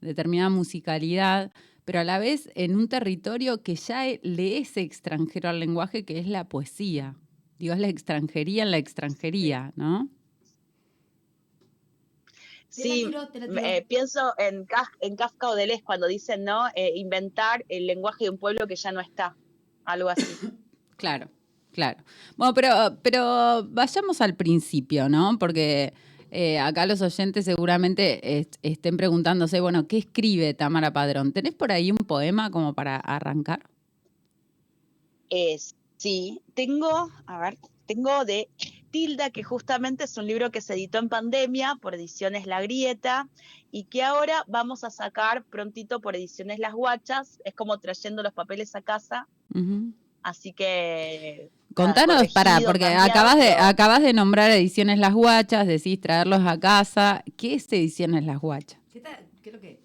determinada 0.00 0.50
musicalidad, 0.50 1.52
pero 1.88 2.00
a 2.00 2.04
la 2.04 2.18
vez 2.18 2.50
en 2.54 2.76
un 2.76 2.86
territorio 2.86 3.62
que 3.62 3.74
ya 3.74 4.06
e- 4.06 4.20
le 4.22 4.58
es 4.58 4.76
extranjero 4.76 5.48
al 5.48 5.58
lenguaje, 5.58 6.04
que 6.04 6.18
es 6.18 6.26
la 6.26 6.46
poesía. 6.46 7.16
Digo, 7.58 7.72
es 7.72 7.80
la 7.80 7.88
extranjería 7.88 8.62
en 8.62 8.72
la 8.72 8.76
extranjería, 8.76 9.72
¿no? 9.74 10.10
Sí, 12.68 13.06
tiro, 13.06 13.26
eh, 13.32 13.86
pienso 13.88 14.34
en 14.36 14.66
Kafka 14.66 15.48
o 15.48 15.54
Deleuze 15.54 15.82
cuando 15.82 16.06
dicen, 16.06 16.44
¿no? 16.44 16.66
Eh, 16.74 16.92
inventar 16.94 17.64
el 17.70 17.86
lenguaje 17.86 18.24
de 18.24 18.30
un 18.32 18.36
pueblo 18.36 18.66
que 18.66 18.76
ya 18.76 18.92
no 18.92 19.00
está, 19.00 19.34
algo 19.86 20.10
así. 20.10 20.26
Claro, 20.98 21.30
claro. 21.72 22.04
Bueno, 22.36 22.52
pero, 22.52 22.98
pero 23.02 23.64
vayamos 23.66 24.20
al 24.20 24.34
principio, 24.36 25.08
¿no? 25.08 25.38
Porque 25.38 25.94
eh, 26.30 26.58
acá 26.58 26.86
los 26.86 27.00
oyentes 27.02 27.44
seguramente 27.44 28.38
est- 28.38 28.56
estén 28.62 28.96
preguntándose, 28.96 29.60
bueno, 29.60 29.86
¿qué 29.86 29.98
escribe 29.98 30.54
Tamara 30.54 30.92
Padrón? 30.92 31.32
¿Tenés 31.32 31.54
por 31.54 31.72
ahí 31.72 31.90
un 31.90 31.98
poema 31.98 32.50
como 32.50 32.74
para 32.74 32.96
arrancar? 32.96 33.68
Es, 35.30 35.74
sí, 35.96 36.40
tengo, 36.54 37.10
a 37.26 37.38
ver, 37.40 37.58
tengo 37.86 38.24
de 38.24 38.48
Tilda, 38.90 39.30
que 39.30 39.42
justamente 39.42 40.04
es 40.04 40.16
un 40.16 40.26
libro 40.26 40.50
que 40.50 40.62
se 40.62 40.72
editó 40.74 40.98
en 40.98 41.10
pandemia 41.10 41.76
por 41.80 41.94
Ediciones 41.94 42.46
La 42.46 42.62
Grieta 42.62 43.28
y 43.70 43.84
que 43.84 44.02
ahora 44.02 44.44
vamos 44.46 44.84
a 44.84 44.90
sacar 44.90 45.44
prontito 45.44 46.00
por 46.00 46.16
Ediciones 46.16 46.58
Las 46.58 46.72
Guachas. 46.72 47.38
Es 47.44 47.54
como 47.54 47.78
trayendo 47.78 48.22
los 48.22 48.32
papeles 48.32 48.74
a 48.74 48.80
casa, 48.80 49.28
así 50.22 50.52
que... 50.52 51.50
Contanos, 51.74 52.32
pará, 52.32 52.58
porque 52.64 52.80
cambiado, 52.80 53.10
acabas 53.10 53.36
de, 53.36 53.52
acabas 53.52 54.02
de 54.02 54.12
nombrar 54.12 54.50
Ediciones 54.50 54.98
Las 54.98 55.14
Guachas, 55.14 55.66
decís 55.66 56.00
traerlos 56.00 56.40
a 56.46 56.58
casa. 56.58 57.22
¿Qué 57.36 57.54
es 57.54 57.72
Ediciones 57.72 58.24
Las 58.24 58.40
Guachas? 58.40 58.80
¿Qué, 58.92 59.00
tal? 59.00 59.26
¿Qué 59.42 59.50
es 59.50 59.54
lo 59.54 59.60
que? 59.60 59.80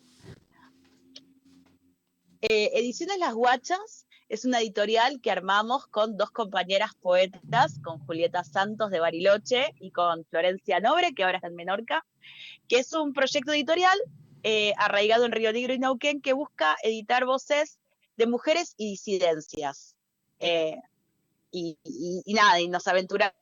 eh, 2.41 2.71
Ediciones 2.73 3.17
Las 3.19 3.33
Guachas 3.33 4.05
es 4.27 4.45
una 4.45 4.59
editorial 4.59 5.21
que 5.21 5.31
armamos 5.31 5.85
con 5.87 6.17
dos 6.17 6.31
compañeras 6.31 6.91
poetas, 6.99 7.79
con 7.83 7.99
Julieta 7.99 8.43
Santos 8.43 8.89
de 8.89 8.99
Bariloche 8.99 9.75
y 9.79 9.91
con 9.91 10.25
Florencia 10.25 10.79
Nobre, 10.79 11.13
que 11.13 11.23
ahora 11.23 11.37
está 11.37 11.47
en 11.47 11.55
Menorca, 11.55 12.05
que 12.67 12.79
es 12.79 12.93
un 12.93 13.13
proyecto 13.13 13.53
editorial 13.53 13.97
eh, 14.41 14.73
arraigado 14.77 15.25
en 15.25 15.31
Río 15.31 15.53
Negro 15.53 15.73
y 15.73 15.79
Neuquén 15.79 16.19
que 16.19 16.33
busca 16.33 16.75
editar 16.83 17.25
voces 17.25 17.79
de 18.17 18.27
mujeres 18.27 18.73
y 18.75 18.89
disidencias. 18.89 19.95
Eh, 20.39 20.77
y, 21.53 21.77
nada, 22.33 22.59
y 22.59 22.67
nos 22.67 22.87
aventuramos 22.87 23.33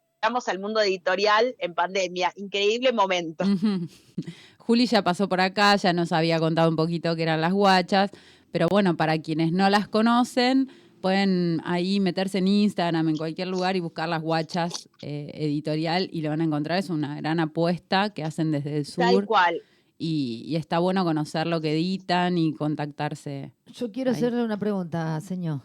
al 0.48 0.60
mundo 0.60 0.82
editorial 0.82 1.56
en 1.60 1.74
pandemia. 1.74 2.32
Increíble 2.36 2.92
momento. 2.92 3.46
Juli 4.58 4.86
ya 4.86 5.02
pasó 5.04 5.28
por 5.28 5.42
acá, 5.42 5.76
ya 5.78 5.94
nos 5.94 6.12
había 6.12 6.40
contado 6.40 6.70
un 6.70 6.76
poquito 6.76 7.16
qué 7.16 7.24
eran 7.24 7.42
las 7.42 7.54
guachas, 7.54 8.12
pero 8.52 8.68
bueno, 8.70 8.96
para 8.96 9.18
quienes 9.20 9.52
no 9.52 9.70
las 9.70 9.88
conocen, 9.88 10.70
pueden 11.02 11.62
ahí 11.66 12.00
meterse 12.00 12.38
en 12.38 12.48
Instagram, 12.48 13.10
en 13.10 13.18
cualquier 13.18 13.48
lugar 13.48 13.76
y 13.76 13.80
buscar 13.80 14.08
las 14.08 14.22
guachas 14.22 14.88
eh, 15.02 15.32
editorial 15.34 16.10
y 16.12 16.22
lo 16.22 16.30
van 16.30 16.42
a 16.42 16.44
encontrar. 16.44 16.78
Es 16.78 16.90
una 16.90 17.16
gran 17.16 17.40
apuesta 17.40 18.12
que 18.12 18.24
hacen 18.24 18.52
desde 18.52 18.78
el 18.78 18.86
sur. 18.86 19.04
Tal 19.04 19.26
cual. 19.26 19.62
Y, 19.98 20.56
está 20.56 20.80
bueno 20.80 21.04
conocer 21.04 21.46
lo 21.48 21.62
que 21.62 21.74
editan 21.74 22.38
y 22.38 22.54
contactarse. 22.54 23.52
Yo 23.68 23.92
quiero 23.92 24.12
hacerle 24.12 24.44
una 24.44 24.58
pregunta, 24.58 25.20
señor. 25.22 25.62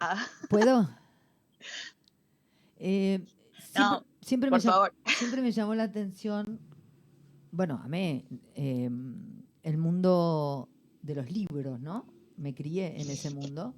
Ah. 0.00 0.26
¿Puedo? 0.48 0.88
Eh, 2.76 3.24
no, 3.76 4.04
siempre, 4.20 4.50
por 4.50 4.58
me 4.58 4.62
favor. 4.62 4.92
Llamó, 4.92 5.16
siempre 5.18 5.42
me 5.42 5.52
llamó 5.52 5.74
la 5.74 5.84
atención, 5.84 6.60
bueno, 7.50 7.80
a 7.82 7.88
mí, 7.88 8.24
em, 8.54 9.42
el 9.62 9.78
mundo 9.78 10.68
de 11.02 11.14
los 11.14 11.30
libros, 11.30 11.80
¿no? 11.80 12.06
Me 12.36 12.54
crié 12.54 13.00
en 13.00 13.10
ese 13.10 13.30
mundo 13.30 13.74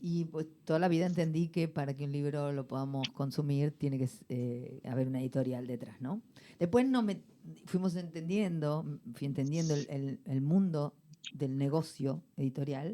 y 0.00 0.24
pues 0.26 0.46
toda 0.64 0.78
la 0.78 0.88
vida 0.88 1.06
entendí 1.06 1.48
que 1.48 1.68
para 1.68 1.94
que 1.94 2.04
un 2.04 2.12
libro 2.12 2.52
lo 2.52 2.66
podamos 2.66 3.08
consumir 3.10 3.70
tiene 3.70 3.98
que 3.98 4.10
eh, 4.28 4.82
haber 4.84 5.06
una 5.06 5.20
editorial 5.20 5.66
detrás, 5.66 6.00
¿no? 6.00 6.20
Después 6.58 6.86
no 6.86 7.02
me, 7.02 7.22
fuimos 7.66 7.94
entendiendo, 7.96 8.84
fui 9.14 9.26
entendiendo 9.26 9.74
el, 9.74 10.20
el 10.24 10.40
mundo 10.42 10.94
del 11.32 11.56
negocio 11.56 12.22
editorial 12.36 12.91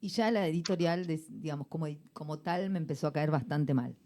y 0.00 0.08
ya 0.08 0.30
la 0.30 0.46
editorial, 0.46 1.06
digamos, 1.28 1.66
como, 1.66 1.86
como 2.12 2.38
tal, 2.38 2.70
me 2.70 2.78
empezó 2.78 3.06
a 3.06 3.12
caer 3.12 3.30
bastante 3.30 3.74
mal. 3.74 3.96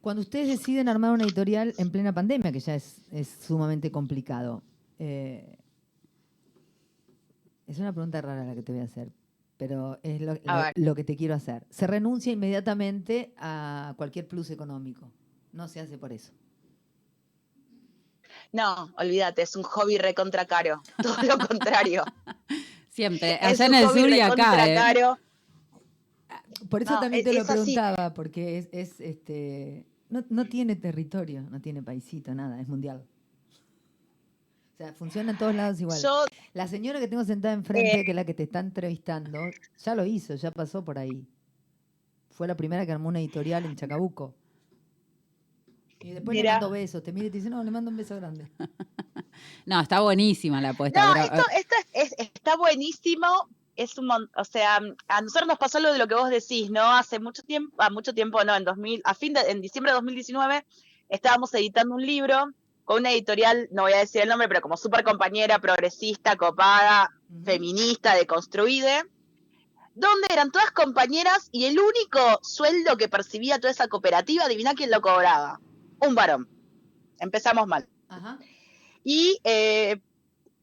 Cuando 0.00 0.20
ustedes 0.22 0.48
deciden 0.48 0.88
armar 0.88 1.12
una 1.12 1.24
editorial 1.24 1.74
en 1.78 1.90
plena 1.90 2.12
pandemia, 2.12 2.52
que 2.52 2.60
ya 2.60 2.74
es, 2.74 3.00
sumamente 3.40 3.90
complicado, 3.90 4.62
eh, 4.98 5.58
es 7.66 7.78
una 7.78 7.92
pregunta 7.92 8.20
rara 8.20 8.44
la 8.44 8.54
que 8.54 8.62
te 8.62 8.72
voy 8.72 8.82
a 8.82 8.84
hacer, 8.84 9.10
pero 9.56 9.98
es 10.02 10.20
lo, 10.76 10.94
que 10.94 11.04
te 11.04 11.16
quiero 11.16 11.34
hacer. 11.34 11.66
Se 11.70 11.86
renuncia 11.86 12.32
inmediatamente 12.32 13.32
a 13.38 13.94
cualquier 13.96 14.28
plus 14.28 14.50
económico. 14.50 15.10
No 15.52 15.68
se 15.68 15.80
hace 15.80 15.96
por 15.96 16.12
eso. 16.12 16.32
No, 18.52 18.92
olvídate, 18.98 19.42
es 19.42 19.56
un 19.56 19.62
hobby 19.62 19.96
recontra 19.96 20.44
caro. 20.44 20.82
Todo 21.02 21.22
lo 21.22 21.38
contrario. 21.38 22.04
Siempre, 22.94 23.40
allá 23.42 23.66
en 23.66 23.74
el 23.74 23.88
sur 23.88 24.08
y 24.08 24.20
acá. 24.20 24.68
¿eh? 24.68 25.16
Por 26.70 26.80
eso 26.80 26.96
también 27.00 27.24
te 27.24 27.32
lo 27.32 27.44
preguntaba, 27.44 28.14
porque 28.14 28.68
es, 28.70 29.00
este 29.00 29.84
no, 30.08 30.44
tiene 30.44 30.76
territorio, 30.76 31.42
no 31.50 31.60
tiene 31.60 31.82
paisito, 31.82 32.32
nada, 32.32 32.60
es 32.60 32.68
mundial. 32.68 33.04
O 34.74 34.76
sea, 34.76 34.92
funciona 34.92 35.32
en 35.32 35.38
todos 35.38 35.56
lados 35.56 35.80
igual. 35.80 35.98
la 36.52 36.68
señora 36.68 37.00
que 37.00 37.08
tengo 37.08 37.24
sentada 37.24 37.54
enfrente, 37.54 38.00
eh, 38.00 38.04
que 38.04 38.12
es 38.12 38.14
la 38.14 38.24
que 38.24 38.34
te 38.34 38.44
está 38.44 38.60
entrevistando, 38.60 39.40
ya 39.82 39.96
lo 39.96 40.04
hizo, 40.04 40.36
ya 40.36 40.52
pasó 40.52 40.84
por 40.84 40.96
ahí. 40.96 41.26
Fue 42.30 42.46
la 42.46 42.56
primera 42.56 42.86
que 42.86 42.92
armó 42.92 43.08
una 43.08 43.18
editorial 43.18 43.64
en 43.64 43.74
Chacabuco. 43.74 44.36
Y 46.04 46.10
después 46.10 46.36
le 46.36 46.44
mando 46.44 46.68
besos. 46.68 47.02
Te 47.02 47.12
mira 47.12 47.28
y 47.28 47.30
te 47.30 47.38
dice, 47.38 47.48
no, 47.48 47.64
le 47.64 47.70
mando 47.70 47.90
un 47.90 47.96
beso 47.96 48.14
grande. 48.16 48.46
no, 49.64 49.80
está 49.80 50.00
buenísima 50.00 50.60
la 50.60 50.70
apuesta. 50.70 51.14
No, 51.14 51.22
esto, 51.22 51.72
está 51.94 52.56
buenísimo, 52.58 53.26
es 53.74 53.96
un 53.96 54.10
o 54.10 54.44
sea, 54.44 54.80
a 55.08 55.22
nosotros 55.22 55.48
nos 55.48 55.56
pasó 55.56 55.80
lo 55.80 55.94
de 55.94 55.98
lo 55.98 56.06
que 56.06 56.14
vos 56.14 56.28
decís, 56.28 56.70
¿no? 56.70 56.82
Hace 56.82 57.20
mucho 57.20 57.42
tiempo, 57.42 57.82
a 57.82 57.88
mucho 57.88 58.12
tiempo, 58.12 58.44
no, 58.44 58.54
en 58.54 58.64
2000, 58.64 59.00
a 59.02 59.14
fin 59.14 59.32
de, 59.32 59.40
en 59.50 59.62
diciembre 59.62 59.92
de 59.92 59.94
2019 59.94 60.66
estábamos 61.08 61.54
editando 61.54 61.94
un 61.94 62.04
libro 62.04 62.52
con 62.84 62.98
una 62.98 63.10
editorial, 63.12 63.68
no 63.72 63.82
voy 63.84 63.94
a 63.94 63.98
decir 63.98 64.20
el 64.20 64.28
nombre, 64.28 64.46
pero 64.46 64.60
como 64.60 64.76
súper 64.76 65.04
compañera, 65.04 65.58
progresista, 65.58 66.36
copada, 66.36 67.10
feminista, 67.46 68.14
deconstruide, 68.14 69.04
donde 69.94 70.26
eran 70.30 70.50
todas 70.50 70.70
compañeras 70.72 71.48
y 71.50 71.64
el 71.64 71.78
único 71.78 72.40
sueldo 72.42 72.98
que 72.98 73.08
percibía 73.08 73.58
toda 73.58 73.70
esa 73.70 73.88
cooperativa, 73.88 74.44
adivina 74.44 74.74
quién 74.74 74.90
lo 74.90 75.00
cobraba, 75.00 75.60
un 76.06 76.14
varón. 76.14 76.48
Empezamos 77.18 77.66
mal. 77.66 77.88
Ajá. 78.08 78.38
Y 79.04 79.38
eh, 79.44 80.00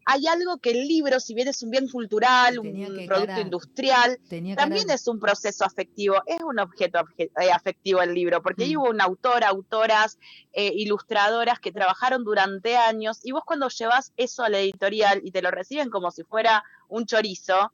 hay 0.06 0.28
algo 0.28 0.58
que 0.58 0.72
el 0.72 0.88
libro, 0.88 1.20
si 1.20 1.34
bien 1.34 1.48
es 1.48 1.62
un 1.62 1.70
bien 1.70 1.88
cultural, 1.88 2.60
un 2.60 3.06
producto 3.08 3.40
industrial, 3.40 4.20
también 4.56 4.90
es 4.90 5.08
un 5.08 5.20
proceso 5.20 5.64
afectivo, 5.64 6.16
es 6.26 6.42
un 6.42 6.60
objeto 6.60 7.00
eh, 7.18 7.30
afectivo 7.54 8.02
el 8.02 8.14
libro, 8.14 8.42
porque 8.42 8.64
ahí 8.64 8.76
mm. 8.76 8.80
hubo 8.80 8.90
un 8.90 9.02
autor, 9.02 9.44
autoras, 9.44 10.18
eh, 10.54 10.72
ilustradoras 10.76 11.60
que 11.60 11.72
trabajaron 11.72 12.24
durante 12.24 12.78
años, 12.78 13.20
y 13.24 13.32
vos 13.32 13.44
cuando 13.46 13.70
llevas 13.70 14.12
eso 14.18 14.44
a 14.44 14.50
la 14.50 14.60
editorial 14.60 15.22
y 15.24 15.32
te 15.32 15.42
lo 15.42 15.52
reciben 15.52 15.90
como 15.90 16.12
si 16.12 16.24
fuera 16.24 16.64
un 16.88 17.06
chorizo, 17.06 17.72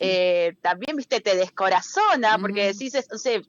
eh, 0.00 0.56
también, 0.60 0.96
viste, 0.96 1.20
te 1.20 1.36
descorazona, 1.36 2.38
porque 2.38 2.66
decís, 2.66 2.94
o 3.10 3.18
sea, 3.18 3.40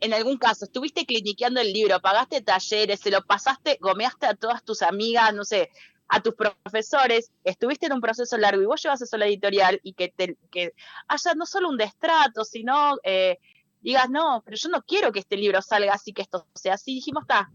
en 0.00 0.14
algún 0.14 0.36
caso, 0.36 0.64
estuviste 0.64 1.06
cliniqueando 1.06 1.60
el 1.60 1.72
libro, 1.72 2.00
pagaste 2.00 2.40
talleres, 2.42 3.00
se 3.00 3.10
lo 3.10 3.22
pasaste, 3.22 3.78
gomeaste 3.80 4.26
a 4.26 4.34
todas 4.34 4.62
tus 4.64 4.82
amigas, 4.82 5.34
no 5.34 5.44
sé, 5.44 5.70
a 6.08 6.20
tus 6.20 6.34
profesores, 6.34 7.30
estuviste 7.44 7.86
en 7.86 7.92
un 7.92 8.00
proceso 8.00 8.36
largo 8.36 8.60
y 8.62 8.66
vos 8.66 8.82
llevas 8.82 9.00
eso 9.00 9.16
a 9.16 9.18
la 9.20 9.26
editorial 9.26 9.80
y 9.82 9.92
que, 9.92 10.08
te, 10.08 10.36
que 10.50 10.74
haya 11.06 11.34
no 11.34 11.46
solo 11.46 11.68
un 11.68 11.76
destrato, 11.76 12.44
sino 12.44 12.98
eh, 13.04 13.38
digas, 13.80 14.10
no, 14.10 14.42
pero 14.44 14.56
yo 14.56 14.68
no 14.70 14.82
quiero 14.82 15.12
que 15.12 15.20
este 15.20 15.36
libro 15.36 15.62
salga 15.62 15.94
así, 15.94 16.12
que 16.12 16.22
esto 16.22 16.46
sea 16.54 16.74
así. 16.74 16.94
Dijimos, 16.94 17.22
está, 17.22 17.50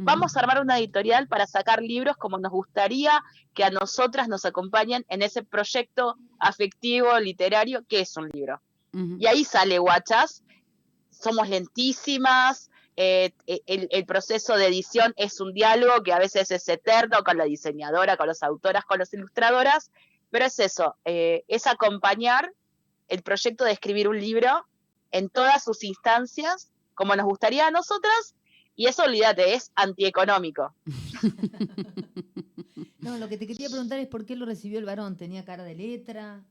vamos 0.00 0.36
a 0.36 0.40
armar 0.40 0.60
una 0.60 0.78
editorial 0.78 1.28
para 1.28 1.46
sacar 1.46 1.80
libros 1.80 2.16
como 2.16 2.38
nos 2.38 2.50
gustaría 2.50 3.22
que 3.54 3.64
a 3.64 3.70
nosotras 3.70 4.28
nos 4.28 4.44
acompañen 4.44 5.04
en 5.08 5.22
ese 5.22 5.42
proyecto 5.44 6.16
afectivo, 6.38 7.18
literario, 7.18 7.84
que 7.88 8.00
es 8.00 8.16
un 8.16 8.28
libro. 8.32 8.60
Y 9.18 9.26
ahí 9.26 9.42
sale 9.44 9.78
Guachas, 9.78 10.42
somos 11.22 11.48
lentísimas, 11.48 12.70
eh, 12.96 13.32
e, 13.46 13.88
el, 13.90 14.04
proceso 14.04 14.56
de 14.56 14.66
edición 14.66 15.14
es 15.16 15.40
un 15.40 15.54
diálogo 15.54 16.02
que 16.02 16.12
a 16.12 16.18
veces 16.18 16.50
es 16.50 16.68
eterno 16.68 17.22
con 17.24 17.38
la 17.38 17.44
diseñadora, 17.44 18.16
con 18.16 18.26
las 18.26 18.42
autoras, 18.42 18.84
con 18.84 18.98
las 18.98 19.12
ilustradoras, 19.14 19.90
pero 20.30 20.46
es 20.46 20.58
eso, 20.58 20.96
eh, 21.04 21.44
es 21.48 21.66
acompañar 21.66 22.52
el 23.08 23.22
proyecto 23.22 23.64
de 23.64 23.72
escribir 23.72 24.08
un 24.08 24.20
libro 24.20 24.66
en 25.10 25.28
todas 25.28 25.62
sus 25.62 25.84
instancias, 25.84 26.70
como 26.94 27.14
nos 27.16 27.26
gustaría 27.26 27.66
a 27.66 27.70
nosotras, 27.70 28.34
y 28.74 28.86
eso, 28.86 29.04
olvídate, 29.04 29.54
es 29.54 29.70
antieconómico. 29.74 30.74
no, 33.00 33.18
lo 33.18 33.28
que 33.28 33.36
te 33.36 33.46
quería 33.46 33.68
preguntar 33.68 33.98
es 33.98 34.08
por 34.08 34.24
qué 34.24 34.34
lo 34.34 34.46
recibió 34.46 34.78
el 34.78 34.86
varón, 34.86 35.16
¿tenía 35.16 35.44
cara 35.44 35.62
de 35.62 35.74
letra? 35.74 36.42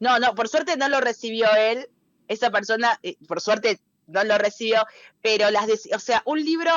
No, 0.00 0.18
no, 0.18 0.34
por 0.34 0.48
suerte 0.48 0.76
no 0.76 0.88
lo 0.88 1.00
recibió 1.00 1.46
él, 1.56 1.88
esa 2.28 2.50
persona, 2.50 2.98
eh, 3.02 3.16
por 3.26 3.40
suerte 3.40 3.80
no 4.06 4.22
lo 4.24 4.36
recibió, 4.36 4.84
pero 5.22 5.50
las, 5.50 5.66
o 5.94 5.98
sea, 5.98 6.22
un 6.26 6.44
libro 6.44 6.70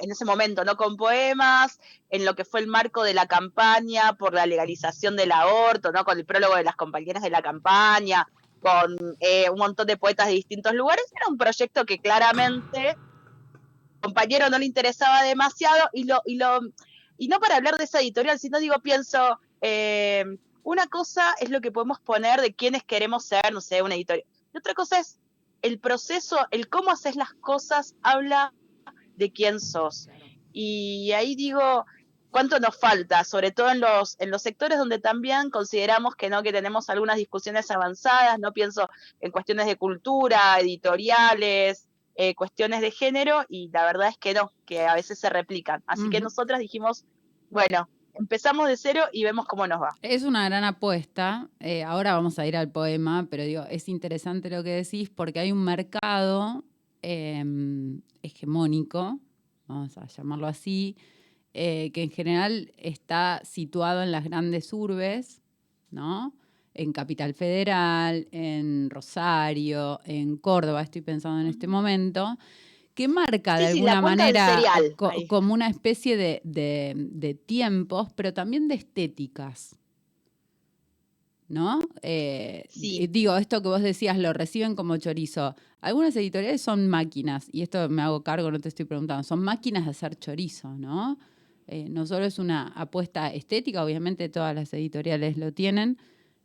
en 0.00 0.10
ese 0.10 0.24
momento, 0.24 0.64
¿no? 0.64 0.76
Con 0.76 0.96
poemas, 0.96 1.78
en 2.10 2.24
lo 2.24 2.34
que 2.34 2.44
fue 2.44 2.60
el 2.60 2.66
marco 2.66 3.04
de 3.04 3.14
la 3.14 3.26
campaña 3.26 4.14
por 4.14 4.34
la 4.34 4.46
legalización 4.46 5.16
del 5.16 5.32
aborto, 5.32 5.92
¿no? 5.92 6.04
Con 6.04 6.18
el 6.18 6.24
prólogo 6.24 6.56
de 6.56 6.64
las 6.64 6.74
compañeras 6.74 7.22
de 7.22 7.30
la 7.30 7.42
campaña, 7.42 8.26
con 8.60 9.16
eh, 9.20 9.48
un 9.50 9.58
montón 9.58 9.86
de 9.86 9.96
poetas 9.96 10.26
de 10.26 10.32
distintos 10.32 10.74
lugares, 10.74 11.04
era 11.14 11.28
un 11.28 11.38
proyecto 11.38 11.84
que 11.84 11.98
claramente 11.98 12.96
compañero 14.04 14.50
no 14.50 14.58
le 14.58 14.66
interesaba 14.66 15.22
demasiado 15.22 15.88
y 15.92 16.04
lo, 16.04 16.20
y 16.26 16.36
lo, 16.36 16.60
y 17.16 17.28
no 17.28 17.40
para 17.40 17.56
hablar 17.56 17.78
de 17.78 17.84
esa 17.84 18.00
editorial, 18.00 18.38
sino 18.38 18.58
digo, 18.58 18.78
pienso, 18.80 19.40
eh, 19.62 20.24
una 20.62 20.86
cosa 20.86 21.34
es 21.40 21.50
lo 21.50 21.60
que 21.60 21.72
podemos 21.72 22.00
poner 22.00 22.40
de 22.40 22.54
quienes 22.54 22.84
queremos 22.84 23.24
ser, 23.24 23.52
no 23.52 23.60
sé, 23.60 23.82
una 23.82 23.94
editorial. 23.94 24.26
Y 24.54 24.58
otra 24.58 24.74
cosa 24.74 25.00
es 25.00 25.18
el 25.62 25.78
proceso, 25.80 26.38
el 26.50 26.68
cómo 26.68 26.90
haces 26.90 27.16
las 27.16 27.34
cosas, 27.34 27.96
habla 28.02 28.54
de 29.16 29.32
quién 29.32 29.60
sos. 29.60 30.08
Y 30.52 31.10
ahí 31.12 31.34
digo, 31.34 31.84
¿cuánto 32.30 32.60
nos 32.60 32.76
falta? 32.78 33.24
Sobre 33.24 33.50
todo 33.50 33.70
en 33.70 33.80
los, 33.80 34.16
en 34.20 34.30
los 34.30 34.42
sectores 34.42 34.78
donde 34.78 35.00
también 35.00 35.50
consideramos 35.50 36.14
que 36.14 36.30
no, 36.30 36.42
que 36.42 36.52
tenemos 36.52 36.88
algunas 36.88 37.16
discusiones 37.16 37.70
avanzadas, 37.70 38.38
no 38.38 38.52
pienso 38.52 38.88
en 39.20 39.32
cuestiones 39.32 39.66
de 39.66 39.76
cultura, 39.76 40.58
editoriales, 40.60 41.88
eh, 42.14 42.36
cuestiones 42.36 42.80
de 42.80 42.92
género, 42.92 43.44
y 43.48 43.70
la 43.72 43.84
verdad 43.84 44.08
es 44.08 44.18
que 44.18 44.34
no, 44.34 44.52
que 44.66 44.86
a 44.86 44.94
veces 44.94 45.18
se 45.18 45.30
replican. 45.30 45.82
Así 45.86 46.08
que 46.10 46.20
nosotras 46.20 46.60
dijimos, 46.60 47.04
bueno, 47.50 47.88
empezamos 48.14 48.68
de 48.68 48.76
cero 48.76 49.02
y 49.12 49.24
vemos 49.24 49.46
cómo 49.46 49.66
nos 49.66 49.80
va. 49.80 49.90
Es 50.02 50.22
una 50.22 50.44
gran 50.46 50.64
apuesta. 50.64 51.48
Eh, 51.60 51.82
ahora 51.82 52.14
vamos 52.14 52.38
a 52.38 52.46
ir 52.46 52.56
al 52.56 52.70
poema, 52.70 53.26
pero 53.30 53.44
digo, 53.44 53.64
es 53.68 53.88
interesante 53.88 54.50
lo 54.50 54.62
que 54.62 54.70
decís 54.70 55.10
porque 55.10 55.40
hay 55.40 55.52
un 55.52 55.64
mercado 55.64 56.64
em, 57.02 58.00
hegemónico, 58.22 59.20
vamos 59.66 59.96
a 59.98 60.06
llamarlo 60.06 60.46
así, 60.46 60.96
eh, 61.52 61.90
que 61.92 62.02
en 62.02 62.10
general 62.10 62.72
está 62.76 63.40
situado 63.44 64.02
en 64.02 64.10
las 64.10 64.24
grandes 64.24 64.72
urbes, 64.72 65.42
¿no? 65.90 66.34
En 66.72 66.92
Capital 66.92 67.34
Federal, 67.34 68.26
en 68.32 68.90
Rosario, 68.90 70.00
en 70.04 70.36
Córdoba, 70.36 70.82
estoy 70.82 71.02
pensando 71.02 71.40
en 71.40 71.46
este 71.46 71.68
momento, 71.68 72.36
que 72.94 73.08
marca 73.08 73.58
de 73.58 73.66
Sí, 73.72 73.78
alguna 73.78 74.00
manera 74.00 74.54
cereal, 74.56 74.94
co- 74.96 75.08
ahí. 75.10 75.26
como 75.26 75.52
una 75.52 75.68
especie 75.68 76.16
de, 76.16 76.40
de- 76.44 76.94
de 76.96 77.34
tiempos, 77.34 78.08
pero 78.14 78.32
también 78.32 78.68
de 78.68 78.76
estéticas. 78.76 79.76
¿No? 81.48 81.80
Eh, 82.02 82.64
Sí. 82.70 83.06
Digo, 83.06 83.36
esto 83.36 83.60
que 83.62 83.68
vos 83.68 83.82
decías, 83.82 84.16
lo 84.18 84.32
reciben 84.32 84.74
como 84.74 84.96
chorizo. 84.96 85.54
Algunas 85.82 86.16
editoriales 86.16 86.62
son 86.62 86.88
máquinas, 86.88 87.48
y 87.52 87.60
esto 87.62 87.88
me 87.90 88.00
hago 88.02 88.22
cargo, 88.22 88.50
no 88.50 88.58
te 88.58 88.68
estoy 88.70 88.86
preguntando, 88.86 89.22
son 89.24 89.42
máquinas 89.42 89.84
de 89.84 89.90
hacer 89.90 90.16
chorizo, 90.18 90.68
¿no? 90.74 91.18
Eh, 91.66 91.88
no 91.90 92.06
solo 92.06 92.24
es 92.24 92.38
una 92.38 92.68
apuesta 92.68 93.32
estética, 93.32 93.84
obviamente 93.84 94.28
todas 94.30 94.54
las 94.54 94.72
editoriales 94.72 95.36
lo 95.36 95.52
tienen, 95.52 95.98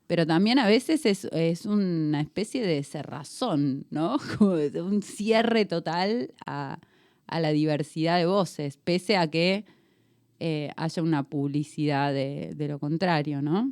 pero 0.09 0.25
también 0.25 0.57
a 0.57 0.65
veces 0.65 1.05
es, 1.05 1.25
es 1.25 1.67
una 1.67 2.19
especie 2.19 2.65
de 2.65 2.83
cerrazón, 2.83 3.85
¿no? 3.91 4.17
Un 4.39 5.03
cierre 5.03 5.65
total 5.65 6.33
a, 6.47 6.79
a 7.27 7.39
la 7.39 7.51
diversidad 7.51 8.17
de 8.17 8.25
voces, 8.25 8.77
pese 8.77 9.17
a 9.17 9.29
que 9.29 9.65
eh, 10.39 10.71
haya 10.77 11.03
una 11.03 11.29
publicidad 11.29 12.11
de, 12.11 12.53
de 12.55 12.67
lo 12.67 12.79
contrario, 12.79 13.43
¿no? 13.43 13.71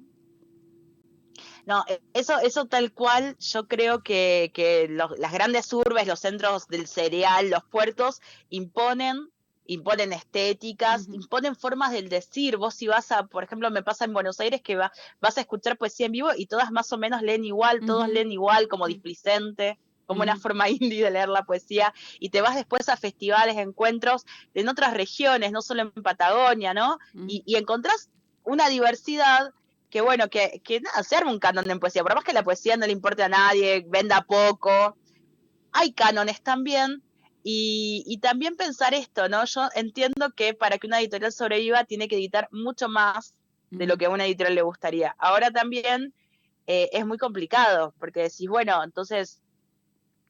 No, 1.65 1.83
eh, 1.89 2.01
eso, 2.13 2.37
eso 2.37 2.65
tal 2.67 2.93
cual, 2.93 3.35
yo 3.39 3.67
creo 3.67 4.03
que, 4.03 4.51
que 4.53 4.87
las 4.89 5.33
grandes 5.33 5.73
urbes, 5.73 6.05
los 6.05 6.19
centros 6.19 6.67
del 6.67 6.85
cereal, 6.85 7.49
los 7.49 7.63
puertos, 7.63 8.21
imponen, 8.49 9.27
imponen 9.67 10.13
estéticas, 10.13 11.07
imponen 11.09 11.55
formas 11.55 11.91
del 11.91 12.09
decir. 12.09 12.57
Vos 12.57 12.73
si 12.75 12.87
vas 12.87 13.11
a, 13.11 13.27
por 13.27 13.43
ejemplo, 13.43 13.69
me 13.69 13.83
pasa 13.83 14.05
en 14.05 14.13
Buenos 14.13 14.39
Aires 14.39 14.61
que 14.61 14.75
va- 14.75 14.91
vas 15.21 15.37
a 15.37 15.41
escuchar 15.41 15.77
poesía 15.77 16.05
en 16.07 16.13
vivo 16.13 16.29
y 16.35 16.45
todas 16.47 16.71
más 16.71 16.91
o 16.93 16.97
menos 16.97 17.21
leen 17.21 17.43
igual, 17.45 17.81
todos 17.85 18.07
leen 18.09 18.31
igual, 18.31 18.67
como 18.67 18.87
displicente, 18.87 19.77
como 20.05 20.23
una 20.23 20.37
forma 20.37 20.69
indie 20.69 21.03
de 21.03 21.11
leer 21.11 21.27
la 21.29 21.43
poesía, 21.43 21.93
y 22.19 22.29
te 22.29 22.41
vas 22.41 22.55
después 22.55 22.87
a 22.89 22.95
festivales, 22.97 23.57
encuentros 23.57 24.25
en 24.53 24.69
otras 24.69 24.93
regiones, 24.93 25.51
no 25.51 25.61
solo 25.61 25.81
en 25.81 25.91
Patagonia, 25.91 26.73
¿no? 26.73 26.97
y, 27.27 27.43
y 27.45 27.55
encontrás 27.55 28.09
una 28.43 28.69
diversidad 28.69 29.51
que, 29.89 29.99
bueno, 30.01 30.29
que, 30.29 30.61
que 30.63 30.79
nada, 30.81 31.03
se 31.03 31.15
arma 31.17 31.31
un 31.31 31.39
canon 31.39 31.69
en 31.69 31.79
poesía, 31.79 32.03
por 32.03 32.15
más 32.15 32.23
que 32.23 32.33
la 32.33 32.43
poesía 32.43 32.77
no 32.77 32.85
le 32.85 32.91
importe 32.93 33.23
a 33.23 33.29
nadie, 33.29 33.85
venda 33.87 34.21
poco, 34.21 34.97
hay 35.73 35.91
cánones 35.93 36.41
también, 36.41 37.03
y, 37.43 38.03
y 38.05 38.17
también 38.19 38.55
pensar 38.55 38.93
esto, 38.93 39.29
¿no? 39.29 39.45
Yo 39.45 39.69
entiendo 39.75 40.31
que 40.35 40.53
para 40.53 40.77
que 40.77 40.87
una 40.87 40.99
editorial 40.99 41.31
sobreviva 41.31 41.83
tiene 41.85 42.07
que 42.07 42.17
editar 42.17 42.47
mucho 42.51 42.89
más 42.89 43.33
de 43.69 43.85
lo 43.85 43.97
que 43.97 44.05
a 44.05 44.09
una 44.09 44.25
editorial 44.25 44.55
le 44.55 44.61
gustaría. 44.61 45.15
Ahora 45.17 45.51
también 45.51 46.13
eh, 46.67 46.89
es 46.91 47.05
muy 47.05 47.17
complicado, 47.17 47.93
porque 47.99 48.23
decís, 48.23 48.47
bueno, 48.49 48.83
entonces, 48.83 49.41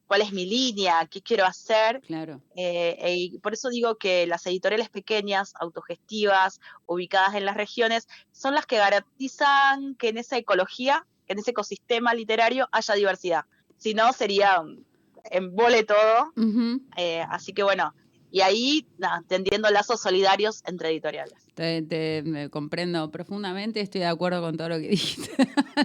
¿cuál 0.06 0.22
es 0.22 0.32
mi 0.32 0.46
línea? 0.46 1.06
¿Qué 1.10 1.20
quiero 1.20 1.44
hacer? 1.44 2.00
Claro. 2.02 2.40
Eh, 2.54 2.96
eh, 3.00 3.16
y 3.16 3.38
por 3.38 3.52
eso 3.54 3.68
digo 3.68 3.96
que 3.96 4.26
las 4.26 4.46
editoriales 4.46 4.88
pequeñas, 4.88 5.52
autogestivas, 5.58 6.60
ubicadas 6.86 7.34
en 7.34 7.44
las 7.44 7.56
regiones, 7.56 8.08
son 8.32 8.54
las 8.54 8.66
que 8.66 8.76
garantizan 8.76 9.96
que 9.96 10.08
en 10.08 10.18
esa 10.18 10.36
ecología, 10.36 11.06
en 11.26 11.38
ese 11.38 11.50
ecosistema 11.50 12.14
literario, 12.14 12.68
haya 12.72 12.94
diversidad. 12.94 13.44
Si 13.76 13.94
no, 13.94 14.12
sería 14.12 14.62
embole 15.30 15.84
todo. 15.84 16.32
Ujú. 16.36 16.80
eh, 16.96 17.22
así 17.30 17.52
que 17.52 17.62
bueno, 17.62 17.94
y 18.30 18.42
ahí 18.42 18.86
nada, 18.98 19.22
tendiendo 19.26 19.70
lazos 19.70 20.00
solidarios 20.02 20.62
entre 20.66 20.90
editoriales. 20.90 21.34
Te, 21.54 21.80
te- 21.82 22.22
me 22.24 22.50
comprendo 22.50 23.10
profundamente, 23.10 23.80
estoy 23.80 24.02
de 24.02 24.06
acuerdo 24.06 24.42
con 24.42 24.56
todo 24.56 24.68
lo 24.68 24.78
que 24.78 24.88
dijiste. 24.90 25.30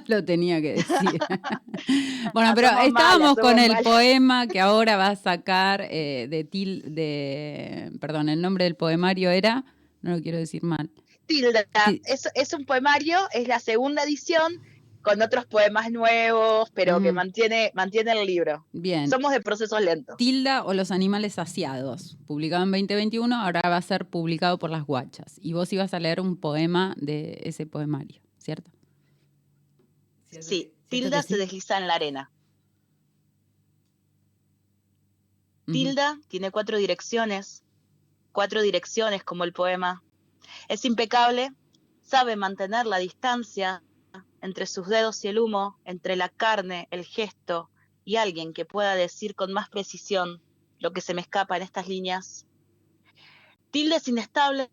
lo 0.08 0.24
tenía 0.26 0.62
que 0.62 0.74
decir. 0.74 1.20
bueno, 2.34 2.50
No, 2.50 2.56
pero 2.56 2.68
estábamos 2.68 3.36
malas, 3.36 3.36
con 3.40 3.60
el 3.60 3.70
malas. 3.70 3.84
poema 3.84 4.48
que 4.48 4.60
ahora 4.60 4.98
va 4.98 5.08
a 5.08 5.16
sacar 5.16 5.88
eh, 5.90 6.28
de 6.30 6.44
Til, 6.44 6.94
de, 6.94 7.92
perdón, 8.00 8.30
el 8.30 8.42
nombre 8.42 8.66
del 8.66 8.76
poemario 8.76 9.30
era, 9.32 9.64
no 10.02 10.12
lo 10.16 10.22
quiero 10.22 10.38
decir 10.38 10.64
mal. 10.64 10.90
Tilda, 11.26 11.64
Sí. 11.88 12.02
es, 12.06 12.28
es 12.36 12.54
un 12.54 12.66
poemario, 12.66 13.18
es 13.34 13.48
la 13.48 13.60
segunda 13.60 14.04
edición 14.04 14.62
con 15.04 15.22
otros 15.22 15.46
poemas 15.46 15.92
nuevos, 15.92 16.72
pero 16.74 17.00
que 17.02 17.10
Ujú. 17.10 17.16
mantiene, 17.16 17.72
mantiene 17.76 18.14
el 18.14 18.26
libro. 18.26 18.66
Bien. 18.72 19.10
Somos 19.10 19.34
de 19.34 19.42
procesos 19.42 19.82
lentos. 19.82 20.16
Tilda 20.18 20.64
o 20.64 20.74
los 20.74 20.92
animales 20.92 21.34
saciados, 21.34 22.18
publicado 22.26 22.64
en 22.64 22.72
2021, 22.72 23.36
ahora 23.36 23.62
va 23.70 23.78
a 23.78 23.82
ser 23.82 24.08
publicado 24.08 24.58
por 24.58 24.70
las 24.70 24.86
guachas. 24.86 25.38
Y 25.42 25.54
vos 25.54 25.72
ibas 25.74 25.94
a 25.94 26.00
leer 26.00 26.22
un 26.22 26.38
poema 26.38 26.96
de 26.98 27.42
ese 27.44 27.66
poemario, 27.66 28.22
¿cierto? 28.38 28.72
Sí, 30.30 30.74
Tilda 30.88 31.22
se 31.22 31.38
desliza 31.38 31.78
en 31.78 31.88
la 31.88 31.96
arena. 31.96 32.32
Tilda 35.66 36.18
tiene 36.30 36.50
cuatro 36.50 36.78
direcciones, 36.78 37.64
cuatro 38.32 38.62
direcciones 38.62 39.24
como 39.24 39.44
el 39.44 39.52
poema. 39.52 40.02
Es 40.70 40.86
impecable, 40.86 41.52
sabe 42.02 42.36
mantener 42.38 42.86
la 42.86 42.98
distancia 42.98 43.84
entre 44.44 44.68
sus 44.68 44.90
dedos 44.90 45.24
y 45.24 45.30
el 45.30 45.40
humo, 45.40 45.80
entre 45.86 46.18
la 46.18 46.28
carne, 46.28 46.90
el 46.92 47.06
gesto 47.06 47.70
y 48.04 48.18
alguien 48.18 48.54
que 48.54 48.66
pueda 48.66 48.94
decir 48.94 49.36
con 49.36 49.54
más 49.54 49.70
precisión 49.70 50.42
lo 50.80 50.92
que 50.92 51.00
se 51.00 51.14
me 51.14 51.22
escapa 51.22 51.56
en 51.56 51.64
estas 51.64 51.88
líneas. 51.88 52.46
Tilda 53.72 53.96
es 53.96 54.08
inestable, 54.10 54.70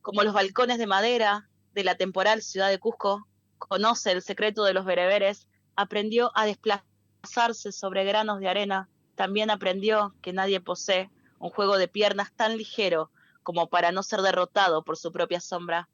como 0.00 0.22
los 0.22 0.32
balcones 0.32 0.78
de 0.78 0.86
madera 0.86 1.50
de 1.74 1.84
la 1.84 1.96
temporal 1.96 2.40
ciudad 2.40 2.70
de 2.70 2.78
Cusco, 2.78 3.28
conoce 3.58 4.10
el 4.10 4.22
secreto 4.22 4.64
de 4.64 4.72
los 4.72 4.86
bereberes, 4.86 5.48
aprendió 5.76 6.32
a 6.34 6.46
desplazarse 6.46 7.72
sobre 7.72 8.04
granos 8.04 8.40
de 8.40 8.48
arena, 8.48 8.88
también 9.16 9.50
aprendió 9.50 10.14
que 10.22 10.32
nadie 10.32 10.62
posee 10.62 11.10
un 11.38 11.50
juego 11.50 11.76
de 11.76 11.88
piernas 11.88 12.32
tan 12.32 12.56
ligero 12.56 13.10
como 13.42 13.68
para 13.68 13.92
no 13.92 14.02
ser 14.02 14.22
derrotado 14.22 14.82
por 14.82 14.96
su 14.96 15.12
propia 15.12 15.40
sombra. 15.40 15.90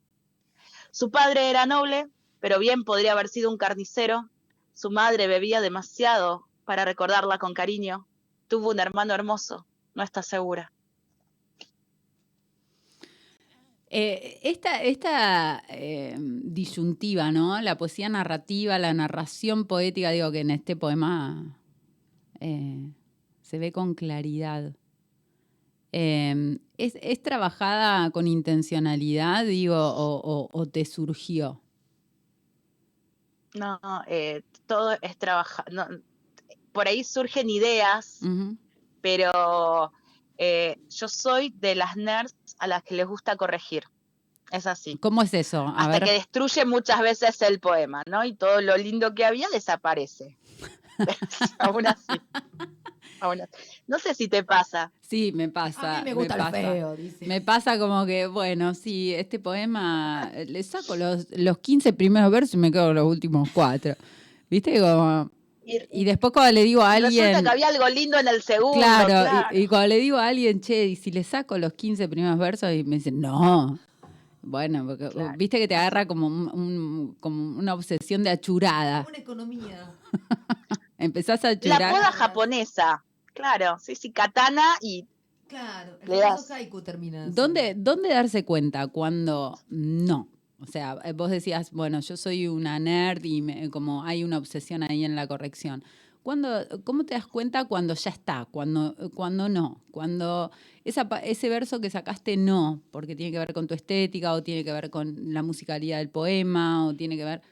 Su 0.93 1.11
padre 1.11 1.51
era 1.51 1.67
noble, 1.67 2.09
pero 2.41 2.59
bien 2.59 2.85
podría 2.85 3.13
haber 3.13 3.29
sido 3.29 3.51
un 3.51 3.59
carnicero. 3.59 4.29
Su 4.75 4.91
madre 4.91 5.27
bebía 5.27 5.61
demasiado 5.61 6.47
para 6.65 6.85
recordarla 6.85 7.39
con 7.39 7.55
cariño. 7.55 8.07
Tuvo 8.49 8.71
un 8.71 8.81
hermano 8.81 9.15
hermoso, 9.15 9.67
no 9.95 10.03
está 10.03 10.23
segura. 10.23 10.73
Eh, 13.93 14.39
esta 14.45 14.83
esta 14.83 15.65
eh, 15.69 16.17
disyuntiva, 16.19 17.33
¿no? 17.33 17.61
La 17.61 17.77
poesía 17.77 18.09
narrativa, 18.09 18.79
la 18.79 18.95
narración 18.95 19.65
poética, 19.67 20.11
digo 20.13 20.31
que 20.31 20.41
en 20.41 20.51
este 20.53 20.77
poema 20.77 21.57
eh, 22.39 22.89
se 23.43 23.59
ve 23.59 23.73
con 23.73 23.95
claridad. 23.95 24.75
¿es, 25.93 26.97
es 27.03 27.21
trabajada 27.21 28.11
con 28.13 28.29
intencionalidad, 28.29 29.45
digo, 29.45 29.75
o, 29.77 30.21
o- 30.21 30.49
o 30.53 30.67
te 30.67 30.85
surgió? 30.85 31.61
No, 33.55 33.81
eh, 34.07 34.43
todo 34.67 34.97
es 35.01 35.17
trabajar. 35.17 35.65
no, 35.73 35.87
por 36.73 36.87
ahí 36.87 37.03
surgen 37.05 37.51
ideas, 37.51 38.21
pero 39.01 39.93
eh, 40.39 40.79
yo 40.89 41.09
soy 41.09 41.51
de 41.57 41.75
las 41.75 41.97
nerds 41.97 42.35
a 42.59 42.67
las 42.67 42.83
que 42.83 42.95
les 42.95 43.07
gusta 43.07 43.37
corregir. 43.37 43.85
Es 44.51 44.67
así. 44.67 44.97
¿Cómo 44.99 45.23
es 45.23 45.33
eso? 45.35 45.63
A 45.67 45.77
Hasta 45.77 45.93
ver. 45.99 46.05
que 46.05 46.13
destruye 46.13 46.65
muchas 46.65 47.01
veces 47.01 47.41
el 47.43 47.61
poema, 47.61 48.03
¿no? 48.07 48.25
Y 48.25 48.35
todo 48.35 48.61
lo 48.61 48.77
lindo 48.77 49.15
que 49.15 49.25
había 49.25 49.49
desaparece. 49.49 50.37
aún 51.59 51.87
así. 51.87 52.21
No 53.87 53.99
sé 53.99 54.15
si 54.15 54.29
te 54.29 54.43
pasa. 54.45 54.91
Sí, 55.01 55.33
me 55.35 55.49
pasa. 55.49 55.99
A 55.99 56.03
mí 56.03 56.11
me 56.11 56.15
gusta 56.15 56.37
lo 56.37 56.45
pasa. 56.45 56.53
feo, 56.57 56.97
dice. 56.97 57.27
Me 57.27 57.41
pasa 57.41 57.79
como 57.79 58.07
que, 58.07 58.27
bueno, 58.27 58.75
sí, 58.75 59.15
este 59.15 59.39
poema, 59.39 60.31
eh, 60.35 60.47
le 60.47 60.63
saco 60.63 60.97
los, 60.97 61.27
los 61.31 61.59
15 61.59 61.93
primeros 61.93 62.31
versos 62.31 62.55
y 62.55 62.57
me 62.59 62.71
quedo 62.73 62.87
con 62.87 62.95
los 62.97 63.07
últimos 63.07 63.49
cuatro. 63.53 63.95
¿Viste? 64.49 64.81
Como, 64.81 65.31
Y, 65.65 65.79
y 66.01 66.05
después 66.05 66.33
cuando 66.33 66.53
le 66.53 66.65
digo 66.65 66.83
a 66.83 66.97
resulta 66.99 67.07
alguien, 67.27 67.45
que 67.45 67.51
había 67.51 67.69
algo 67.69 67.89
lindo 67.89 68.19
en 68.19 68.29
el 68.29 68.43
segundo. 68.43 68.79
claro, 68.79 69.07
claro. 69.09 69.49
Y, 69.53 69.63
y 69.63 69.67
cuando 69.69 69.89
le 69.89 69.99
digo 69.99 70.17
a 70.17 70.27
alguien, 70.29 70.61
che, 70.61 70.87
y 70.87 70.97
si 70.97 71.11
le 71.13 71.23
saco 71.25 71.59
los 71.59 71.73
15 71.75 72.09
primeros 72.09 72.39
versos 72.39 72.73
y 72.73 72.83
me 72.85 72.97
dicen, 72.97 73.21
no. 73.21 73.79
Bueno, 74.43 74.87
porque 74.87 75.09
Claro. 75.11 75.35
viste 75.37 75.59
que 75.59 75.69
te 75.69 75.77
agarra 75.77 76.07
como, 76.07 76.27
un- 76.27 76.49
un- 76.55 77.17
como 77.21 77.59
una 77.59 77.75
obsesión 77.75 78.23
de 78.23 78.31
achurada. 78.31 79.05
Una 79.07 79.19
economía. 79.19 79.93
Empezás 80.99 81.45
a 81.45 81.49
La 81.49 81.53
achurar. 81.55 81.93
poda 81.93 82.13
japonesa. 82.13 83.05
Claro, 83.41 83.79
sí, 83.81 83.95
sí, 83.95 84.11
katana 84.11 84.63
y 84.81 85.07
Claro, 85.49 85.99
el 86.03 86.09
Le 86.09 86.21
famoso 86.23 86.43
das. 86.43 86.51
haiku 86.53 86.81
termina. 86.83 87.27
¿Dónde, 87.29 87.75
¿Dónde 87.77 88.11
darse 88.11 88.45
cuenta 88.45 88.87
cuando 88.87 89.59
no? 89.69 90.29
O 90.61 90.67
sea, 90.67 90.97
eh, 91.05 91.13
vos 91.13 91.29
decías, 91.31 91.73
bueno, 91.73 91.99
yo 92.01 92.17
soy 92.17 92.47
una 92.47 92.79
nerd 92.79 93.25
y 93.25 93.43
me- 93.43 93.69
como 93.71 94.05
hay 94.05 94.23
una 94.23 94.39
obsesión 94.39 94.85
ahí 94.85 95.05
en 95.05 95.17
la 95.17 95.27
corrección. 95.27 95.83
¿Cuándo, 96.23 96.49
¿Cómo 96.85 97.05
te 97.05 97.15
das 97.15 97.27
cuenta 97.27 97.65
cuando 97.65 97.95
ya 97.95 98.11
está? 98.11 98.47
Cuando, 98.51 98.95
cuando 99.15 99.49
no. 99.49 99.81
Cuando 99.91 100.51
esa, 100.85 101.09
pa- 101.09 101.19
ese 101.21 101.49
verso 101.49 101.81
que 101.81 101.91
sacaste 101.91 102.37
no, 102.37 102.81
porque 102.93 103.17
tiene 103.17 103.33
que 103.33 103.39
ver 103.39 103.53
con 103.55 103.67
tu 103.67 103.75
estética 103.75 104.33
o 104.35 104.43
tiene 104.45 104.63
que 104.63 104.73
ver 104.73 104.91
con 104.91 105.33
la 105.33 105.43
musicalidad 105.43 105.99
del 105.99 106.11
poema 106.11 106.87
o 106.87 106.95
tiene 106.95 107.17
que 107.17 107.25
ver... 107.25 107.43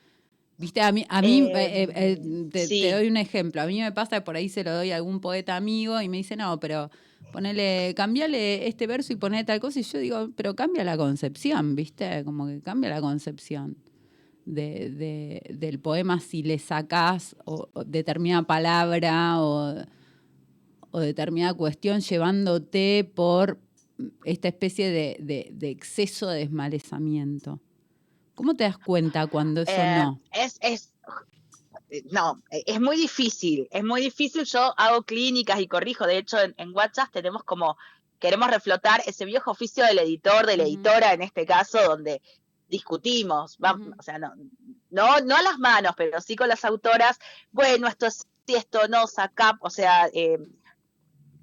Viste, 0.58 0.80
a 0.80 0.90
mí, 0.92 1.06
a 1.08 1.22
mí 1.22 1.48
Eh, 1.54 1.84
eh, 1.84 1.88
eh, 1.94 2.48
te, 2.50 2.66
sí. 2.66 2.80
te 2.80 2.92
doy 2.92 3.06
un 3.08 3.16
ejemplo. 3.16 3.62
A 3.62 3.66
mí 3.66 3.80
me 3.80 3.92
pasa 3.92 4.16
que 4.16 4.22
por 4.22 4.34
ahí 4.36 4.48
se 4.48 4.64
lo 4.64 4.74
doy 4.74 4.90
a 4.90 4.96
algún 4.96 5.20
poeta 5.20 5.56
amigo 5.56 6.00
y 6.02 6.08
me 6.08 6.16
dice, 6.18 6.34
no, 6.36 6.58
pero 6.58 6.90
ponele, 7.32 7.94
cambiale 7.96 8.66
este 8.66 8.86
verso 8.88 9.12
y 9.12 9.16
ponele 9.16 9.44
tal 9.44 9.60
cosa. 9.60 9.78
Y 9.78 9.84
yo 9.84 9.98
digo, 10.00 10.30
pero 10.34 10.56
cambia 10.56 10.82
la 10.82 10.96
concepción, 10.96 11.76
¿viste? 11.76 12.24
Como 12.24 12.46
que 12.48 12.60
cambia 12.60 12.90
la 12.90 13.00
concepción 13.00 13.76
de, 14.46 14.90
de- 14.90 15.54
del 15.54 15.78
poema 15.78 16.18
si 16.20 16.42
le 16.42 16.58
sacás 16.58 17.36
o, 17.44 17.68
o 17.72 17.84
determinada 17.84 18.42
palabra 18.42 19.40
o, 19.40 19.74
o 20.90 20.98
determinada 21.00 21.54
cuestión 21.54 22.00
llevándote 22.00 23.08
por 23.14 23.60
esta 24.24 24.48
especie 24.48 24.90
de, 24.90 25.16
de- 25.20 25.50
de 25.52 25.70
exceso 25.70 26.28
de 26.28 26.40
desmalezamiento. 26.40 27.60
¿Cómo 28.38 28.54
te 28.54 28.62
das 28.62 28.78
cuenta 28.78 29.26
cuando 29.26 29.62
eso 29.62 29.72
Eh, 29.74 30.02
no? 30.04 30.20
Es, 30.30 30.58
es, 30.60 30.94
no, 32.12 32.40
es 32.50 32.80
muy 32.80 32.96
difícil, 32.96 33.66
es 33.72 33.82
muy 33.82 34.00
difícil. 34.00 34.44
Yo 34.44 34.72
hago 34.78 35.02
clínicas 35.02 35.58
y 35.58 35.66
corrijo. 35.66 36.06
De 36.06 36.18
hecho, 36.18 36.40
en, 36.40 36.54
en 36.56 36.72
WhatsApp 36.72 37.10
tenemos 37.12 37.42
como, 37.42 37.76
queremos 38.20 38.48
reflotar 38.48 39.02
ese 39.06 39.24
viejo 39.24 39.50
oficio 39.50 39.84
del 39.84 39.98
editor, 39.98 40.46
de 40.46 40.56
la 40.56 40.62
editora 40.62 41.14
en 41.14 41.22
este 41.22 41.44
caso, 41.44 41.82
donde 41.82 42.22
discutimos, 42.68 43.58
va- 43.62 43.74
Ujú. 43.74 43.92
o 43.98 44.02
sea, 44.04 44.18
no, 44.20 44.32
no, 44.90 45.18
no 45.20 45.34
a 45.36 45.42
las 45.42 45.58
manos, 45.58 45.94
pero 45.96 46.20
sí 46.20 46.36
con 46.36 46.48
las 46.48 46.64
autoras. 46.64 47.18
Bueno, 47.50 47.88
esto 47.88 48.06
es 48.06 48.24
sí, 48.46 48.54
esto 48.54 48.86
no, 48.88 49.08
saca, 49.08 49.58
o 49.60 49.68
sea, 49.68 50.08
eh, 50.14 50.38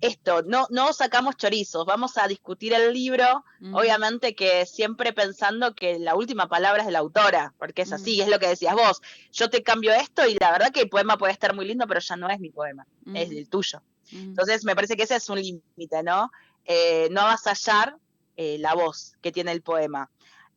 esto, 0.01 0.43
no, 0.43 0.67
no 0.69 0.93
sacamos 0.93 1.37
chorizos, 1.37 1.85
vamos 1.85 2.17
a 2.17 2.27
discutir 2.27 2.73
el 2.73 2.93
libro, 2.93 3.43
Ujú. 3.61 3.79
obviamente 3.79 4.35
que 4.35 4.65
siempre 4.65 5.13
pensando 5.13 5.73
que 5.73 5.99
la 5.99 6.15
última 6.15 6.47
palabra 6.47 6.81
es 6.81 6.85
de 6.85 6.91
la 6.91 6.99
autora, 6.99 7.53
porque 7.57 7.83
es 7.83 7.93
así, 7.93 8.21
es 8.21 8.27
lo 8.27 8.39
que 8.39 8.47
decías 8.47 8.75
vos. 8.75 9.01
Yo 9.31 9.49
te 9.49 9.63
cambio 9.63 9.93
esto 9.93 10.27
y 10.27 10.35
la 10.39 10.51
verdad 10.51 10.71
que 10.71 10.81
el 10.81 10.89
poema 10.89 11.17
puede 11.17 11.33
estar 11.33 11.55
muy 11.55 11.65
lindo, 11.65 11.87
pero 11.87 11.99
ya 11.99 12.15
no 12.15 12.29
es 12.29 12.39
mi 12.39 12.49
poema, 12.49 12.85
es 13.13 13.29
Ujú. 13.29 13.37
el 13.37 13.49
tuyo. 13.49 13.81
Entonces 14.11 14.63
me 14.65 14.75
parece 14.75 14.95
que 14.95 15.03
ese 15.03 15.15
es 15.15 15.29
un 15.29 15.41
límite, 15.41 16.03
¿no? 16.03 16.31
Eh, 16.65 17.07
no 17.11 17.21
avasallar 17.21 17.97
eh, 18.37 18.57
la 18.59 18.73
voz 18.75 19.13
que 19.21 19.31
tiene 19.31 19.51
el 19.51 19.61
poema. 19.61 20.09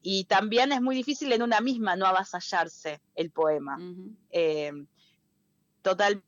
Y 0.02 0.24
también 0.24 0.72
es 0.72 0.80
muy 0.80 0.94
difícil 0.94 1.32
en 1.32 1.42
una 1.42 1.60
misma 1.60 1.96
no 1.96 2.06
avasallarse 2.06 3.00
el 3.14 3.30
poema. 3.30 3.78
Eh, 4.30 4.72
totalmente. 5.82 6.27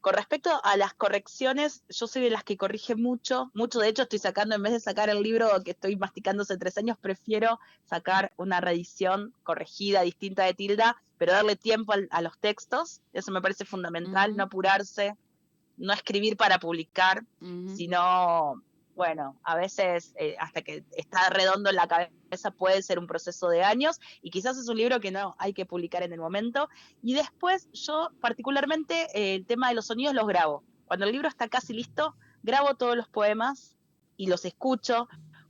Con 0.00 0.14
respecto 0.14 0.50
a 0.64 0.76
las 0.76 0.94
correcciones, 0.94 1.82
yo 1.88 2.06
soy 2.06 2.22
de 2.22 2.30
las 2.30 2.44
que 2.44 2.56
corrige 2.56 2.96
mucho, 2.96 3.50
mucho 3.54 3.78
de 3.78 3.88
hecho 3.88 4.02
estoy 4.02 4.18
sacando, 4.18 4.54
en 4.56 4.62
vez 4.62 4.72
de 4.72 4.80
sacar 4.80 5.08
el 5.08 5.22
libro 5.22 5.48
que 5.64 5.70
estoy 5.70 5.96
masticando 5.96 6.42
hace 6.42 6.58
tres 6.58 6.76
años, 6.76 6.98
prefiero 7.00 7.60
sacar 7.84 8.32
una 8.36 8.60
reedición 8.60 9.32
corregida, 9.44 10.02
distinta 10.02 10.44
de 10.44 10.54
Tilda, 10.54 11.00
pero 11.18 11.32
darle 11.32 11.56
tiempo 11.56 11.92
al- 11.92 12.08
a 12.10 12.20
los 12.20 12.38
textos, 12.38 13.00
eso 13.12 13.30
me 13.32 13.40
parece 13.40 13.64
fundamental, 13.64 14.36
no 14.36 14.44
apurarse, 14.44 15.14
no 15.76 15.92
escribir 15.92 16.36
para 16.36 16.58
publicar, 16.58 17.24
sino, 17.76 18.60
bueno, 18.98 19.38
a 19.44 19.54
veces 19.54 20.12
eh, 20.18 20.34
hasta 20.40 20.60
que 20.60 20.84
está 20.96 21.30
redondo 21.30 21.70
en 21.70 21.76
la 21.76 21.86
cabeza 21.86 22.50
puede 22.50 22.82
ser 22.82 22.98
un 22.98 23.06
proceso 23.06 23.48
de 23.48 23.62
años 23.62 24.00
y 24.22 24.30
quizás 24.30 24.58
es 24.58 24.68
un 24.68 24.76
libro 24.76 24.98
que 24.98 25.12
no 25.12 25.36
hay 25.38 25.54
que 25.54 25.64
publicar 25.64 26.02
en 26.02 26.12
el 26.12 26.18
momento. 26.18 26.68
Y 27.00 27.14
después 27.14 27.68
yo 27.72 28.10
particularmente 28.20 29.06
eh, 29.14 29.36
el 29.36 29.46
tema 29.46 29.68
de 29.68 29.76
los 29.76 29.86
sonidos 29.86 30.16
los 30.16 30.26
grabo. 30.26 30.64
Cuando 30.84 31.06
el 31.06 31.12
libro 31.12 31.28
está 31.28 31.48
casi 31.48 31.74
listo, 31.74 32.16
grabo 32.42 32.74
todos 32.74 32.96
los 32.96 33.08
poemas 33.08 33.76
y 34.16 34.26
los 34.26 34.44
escucho 34.44 35.08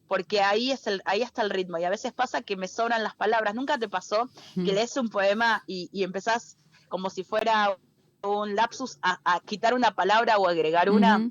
porque 0.08 0.42
ahí, 0.42 0.70
es 0.70 0.86
el, 0.86 1.00
ahí 1.06 1.22
está 1.22 1.40
el 1.40 1.48
ritmo 1.48 1.78
y 1.78 1.84
a 1.84 1.90
veces 1.90 2.12
pasa 2.12 2.42
que 2.42 2.56
me 2.56 2.68
sobran 2.68 3.02
las 3.02 3.16
palabras. 3.16 3.54
¿Nunca 3.54 3.78
te 3.78 3.88
pasó 3.88 4.28
que 4.54 4.60
Ujú. 4.60 4.72
lees 4.72 4.94
un 4.98 5.08
poema 5.08 5.64
y, 5.66 5.88
y 5.90 6.04
empezás 6.04 6.58
como 6.90 7.08
si 7.08 7.24
fuera 7.24 7.78
un 8.22 8.54
lapsus 8.54 8.98
a, 9.00 9.20
a 9.24 9.40
quitar 9.40 9.72
una 9.72 9.92
palabra 9.94 10.36
o 10.36 10.48
agregar 10.48 10.90
una? 10.90 11.30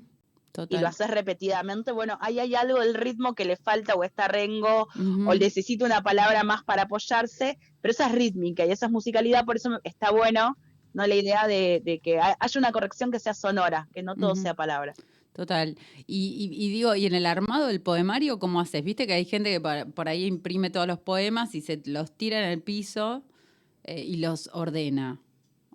Total. 0.52 0.82
lo 0.82 0.88
haces 0.88 1.10
repetidamente, 1.12 1.92
bueno, 1.92 2.18
ahí 2.20 2.40
hay 2.40 2.56
algo 2.56 2.80
del 2.80 2.96
ritmo 2.96 3.36
que 3.36 3.46
le 3.46 3.58
falta 3.58 3.94
o 3.94 4.04
está 4.04 4.28
rengo 4.28 4.88
o 5.28 5.36
necesita 5.36 5.86
una 5.86 6.02
palabra 6.02 6.44
más 6.44 6.64
para 6.64 6.84
apoyarse, 6.84 7.60
pero 7.82 7.92
esa 7.92 8.08
es 8.08 8.14
rítmica 8.14 8.66
y 8.66 8.72
esa 8.72 8.88
es 8.88 8.92
musicalidad, 8.92 9.46
por 9.46 9.58
eso 9.58 9.80
está 9.84 10.10
bueno, 10.12 10.58
¿no? 10.94 11.06
La 11.06 11.14
idea 11.14 11.46
de, 11.48 11.82
de 11.86 12.00
que 12.00 12.20
ha- 12.20 12.36
haya 12.40 12.60
una 12.60 12.72
corrección 12.72 13.12
que 13.12 13.20
sea 13.20 13.36
sonora, 13.36 13.88
que 13.94 14.02
no 14.02 14.16
todo 14.16 14.36
sea 14.36 14.56
palabra. 14.56 14.94
Total. 15.34 15.78
Y, 16.08 16.50
y- 16.52 16.66
y 16.66 16.70
digo, 16.70 16.96
y 16.96 17.06
en 17.06 17.14
el 17.14 17.28
armado 17.28 17.68
del 17.68 17.80
poemario, 17.80 18.40
¿cómo 18.40 18.60
haces? 18.60 18.84
Viste 18.84 19.06
que 19.06 19.14
hay 19.14 19.26
gente 19.26 19.52
que 19.52 19.62
por, 19.62 19.94
por 19.94 20.10
ahí 20.10 20.26
imprime 20.26 20.72
todos 20.72 20.88
los 20.88 20.98
poemas 20.98 21.54
y 21.54 21.62
se 21.62 21.80
los 21.86 22.12
tira 22.18 22.40
en 22.44 22.50
el 22.50 22.64
piso 22.64 23.22
eh, 23.84 24.02
y 24.04 24.16
los 24.18 24.50
ordena. 24.54 25.22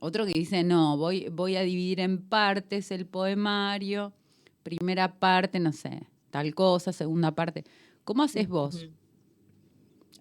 Otro 0.00 0.26
que 0.26 0.32
dice, 0.32 0.64
no, 0.64 0.96
voy, 0.96 1.28
voy 1.30 1.54
a 1.54 1.60
dividir 1.62 2.00
en 2.00 2.18
partes 2.28 2.90
el 2.90 3.06
poemario. 3.06 4.12
Primera 4.62 5.12
parte, 5.12 5.58
no 5.58 5.72
sé, 5.72 6.06
tal 6.30 6.54
cosa, 6.54 6.92
segunda 6.92 7.32
parte. 7.32 7.64
¿Cómo 8.04 8.22
haces 8.22 8.48
vos? 8.48 8.88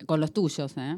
Con 0.05 0.19
los 0.19 0.31
tuyos, 0.31 0.73
¿eh? 0.77 0.97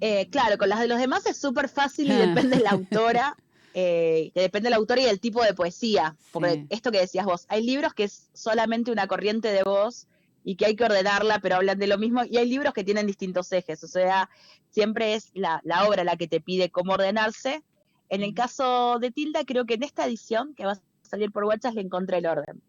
Eh, 0.00 0.28
claro, 0.30 0.58
con 0.58 0.68
las 0.68 0.80
de 0.80 0.88
los 0.88 0.98
demás 0.98 1.26
es 1.26 1.36
súper 1.36 1.68
fácil 1.68 2.10
y 2.10 2.14
depende 2.50 2.56
de 2.58 2.62
la 2.62 2.70
autora, 2.70 3.36
eh, 3.72 4.30
que 4.34 4.40
depende 4.40 4.66
de 4.66 4.70
la 4.70 4.76
autora 4.76 5.00
y 5.00 5.04
del 5.04 5.20
tipo 5.20 5.42
de 5.42 5.54
poesía. 5.54 6.16
Porque 6.32 6.52
Sí. 6.52 6.66
esto 6.70 6.90
que 6.90 6.98
decías 7.00 7.24
vos, 7.24 7.46
hay 7.48 7.64
libros 7.64 7.94
que 7.94 8.04
es 8.04 8.28
solamente 8.32 8.90
una 8.90 9.06
corriente 9.06 9.48
de 9.52 9.62
voz 9.62 10.06
y 10.44 10.56
que 10.56 10.66
hay 10.66 10.76
que 10.76 10.84
ordenarla, 10.84 11.38
pero 11.38 11.56
hablan 11.56 11.78
de 11.78 11.86
lo 11.86 11.96
mismo, 11.96 12.22
y 12.28 12.36
hay 12.36 12.46
libros 12.46 12.74
que 12.74 12.84
tienen 12.84 13.06
distintos 13.06 13.50
ejes, 13.52 13.82
o 13.82 13.88
sea, 13.88 14.28
siempre 14.68 15.14
es 15.14 15.30
la, 15.32 15.60
la 15.64 15.88
obra 15.88 16.04
la 16.04 16.16
que 16.16 16.28
te 16.28 16.40
pide 16.40 16.70
cómo 16.70 16.92
ordenarse. 16.92 17.62
En 18.10 18.22
el 18.22 18.34
caso 18.34 18.98
de 19.00 19.10
Tilda, 19.10 19.44
creo 19.46 19.64
que 19.64 19.74
en 19.74 19.84
esta 19.84 20.04
edición, 20.04 20.54
que 20.54 20.66
va 20.66 20.72
a 20.72 20.80
salir 21.04 21.30
por 21.30 21.44
WhatsApp, 21.44 21.74
le 21.74 21.82
encontré 21.82 22.18
el 22.18 22.26
orden. 22.26 22.60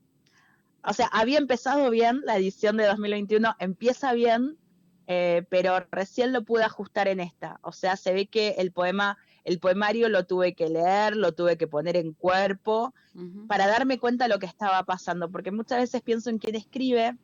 O 0.83 0.93
sea, 0.93 1.07
había 1.07 1.39
empezado 1.39 1.89
bien 1.89 2.21
la 2.25 2.37
edición 2.37 2.77
de 2.77 2.85
2021, 2.85 3.55
empieza 3.59 4.13
bien, 4.13 4.57
eh, 5.07 5.43
pero 5.49 5.79
recién 5.91 6.31
lo 6.31 6.43
pude 6.43 6.63
ajustar 6.63 7.07
en 7.07 7.19
esta. 7.19 7.59
O 7.63 7.71
sea, 7.71 7.95
se 7.97 8.13
ve 8.13 8.27
que 8.27 8.49
el 8.59 8.71
poema, 8.71 9.17
el 9.43 9.59
poemario 9.59 10.09
lo 10.09 10.25
tuve 10.25 10.53
que 10.53 10.69
leer, 10.69 11.15
lo 11.15 11.33
tuve 11.33 11.57
que 11.57 11.67
poner 11.67 11.95
en 11.95 12.13
cuerpo 12.13 12.93
Ujú. 13.15 13.47
para 13.47 13.67
darme 13.67 13.99
cuenta 13.99 14.25
de 14.25 14.29
lo 14.29 14.39
que 14.39 14.45
estaba 14.45 14.83
pasando, 14.83 15.29
porque 15.31 15.51
muchas 15.51 15.79
veces 15.79 16.01
pienso 16.01 16.29
en 16.29 16.37
quien 16.37 16.55
escribe, 16.55 17.17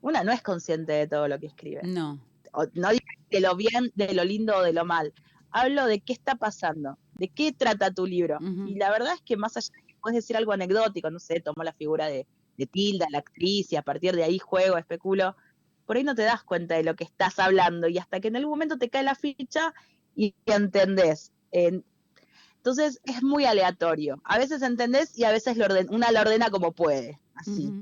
una 0.00 0.24
no 0.24 0.32
es 0.32 0.42
consciente 0.42 0.92
de 0.92 1.06
todo 1.06 1.28
lo 1.28 1.38
que 1.38 1.46
escribe. 1.46 1.82
No. 1.84 2.18
O- 2.52 2.66
no 2.74 2.90
digo 2.90 3.04
de 3.30 3.40
lo 3.40 3.56
bien, 3.56 3.92
de 3.94 4.12
lo 4.14 4.24
lindo 4.24 4.56
o 4.56 4.62
de 4.62 4.72
lo 4.72 4.84
mal. 4.84 5.12
Hablo 5.50 5.86
de 5.86 6.00
qué 6.00 6.12
está 6.14 6.34
pasando, 6.34 6.98
de 7.14 7.28
qué 7.28 7.52
trata 7.52 7.90
tu 7.92 8.06
libro. 8.06 8.38
Ujú. 8.38 8.68
Y 8.68 8.74
la 8.76 8.90
verdad 8.90 9.14
es 9.14 9.20
que 9.22 9.36
más 9.36 9.56
allá 9.56 9.74
puedes 10.02 10.16
decir 10.16 10.36
algo 10.36 10.52
anecdótico, 10.52 11.10
no 11.10 11.18
sé, 11.18 11.40
tomo 11.40 11.62
la 11.64 11.72
figura 11.72 12.06
de, 12.08 12.26
de 12.58 12.66
Tilda, 12.66 13.06
la 13.10 13.18
actriz, 13.18 13.72
y 13.72 13.76
a 13.76 13.82
partir 13.82 14.14
de 14.14 14.24
ahí 14.24 14.38
juego, 14.38 14.76
especulo, 14.76 15.36
por 15.86 15.96
ahí 15.96 16.04
no 16.04 16.14
te 16.14 16.22
das 16.22 16.42
cuenta 16.42 16.74
de 16.76 16.82
lo 16.84 16.94
que 16.96 17.04
estás 17.04 17.38
hablando 17.38 17.88
y 17.88 17.98
hasta 17.98 18.20
que 18.20 18.28
en 18.28 18.36
algún 18.36 18.50
momento 18.50 18.76
te 18.78 18.90
cae 18.90 19.02
la 19.02 19.14
ficha 19.14 19.72
y 20.14 20.34
entendés. 20.46 21.32
En- 21.52 21.84
entonces 22.56 23.00
es 23.04 23.22
muy 23.22 23.44
aleatorio. 23.44 24.20
A 24.24 24.38
veces 24.38 24.62
entendés 24.62 25.18
y 25.18 25.24
a 25.24 25.32
veces 25.32 25.56
lo 25.56 25.64
orden, 25.64 25.88
una 25.90 26.12
lo 26.12 26.20
ordena 26.20 26.50
como 26.50 26.72
puede. 26.72 27.18
Así. 27.34 27.72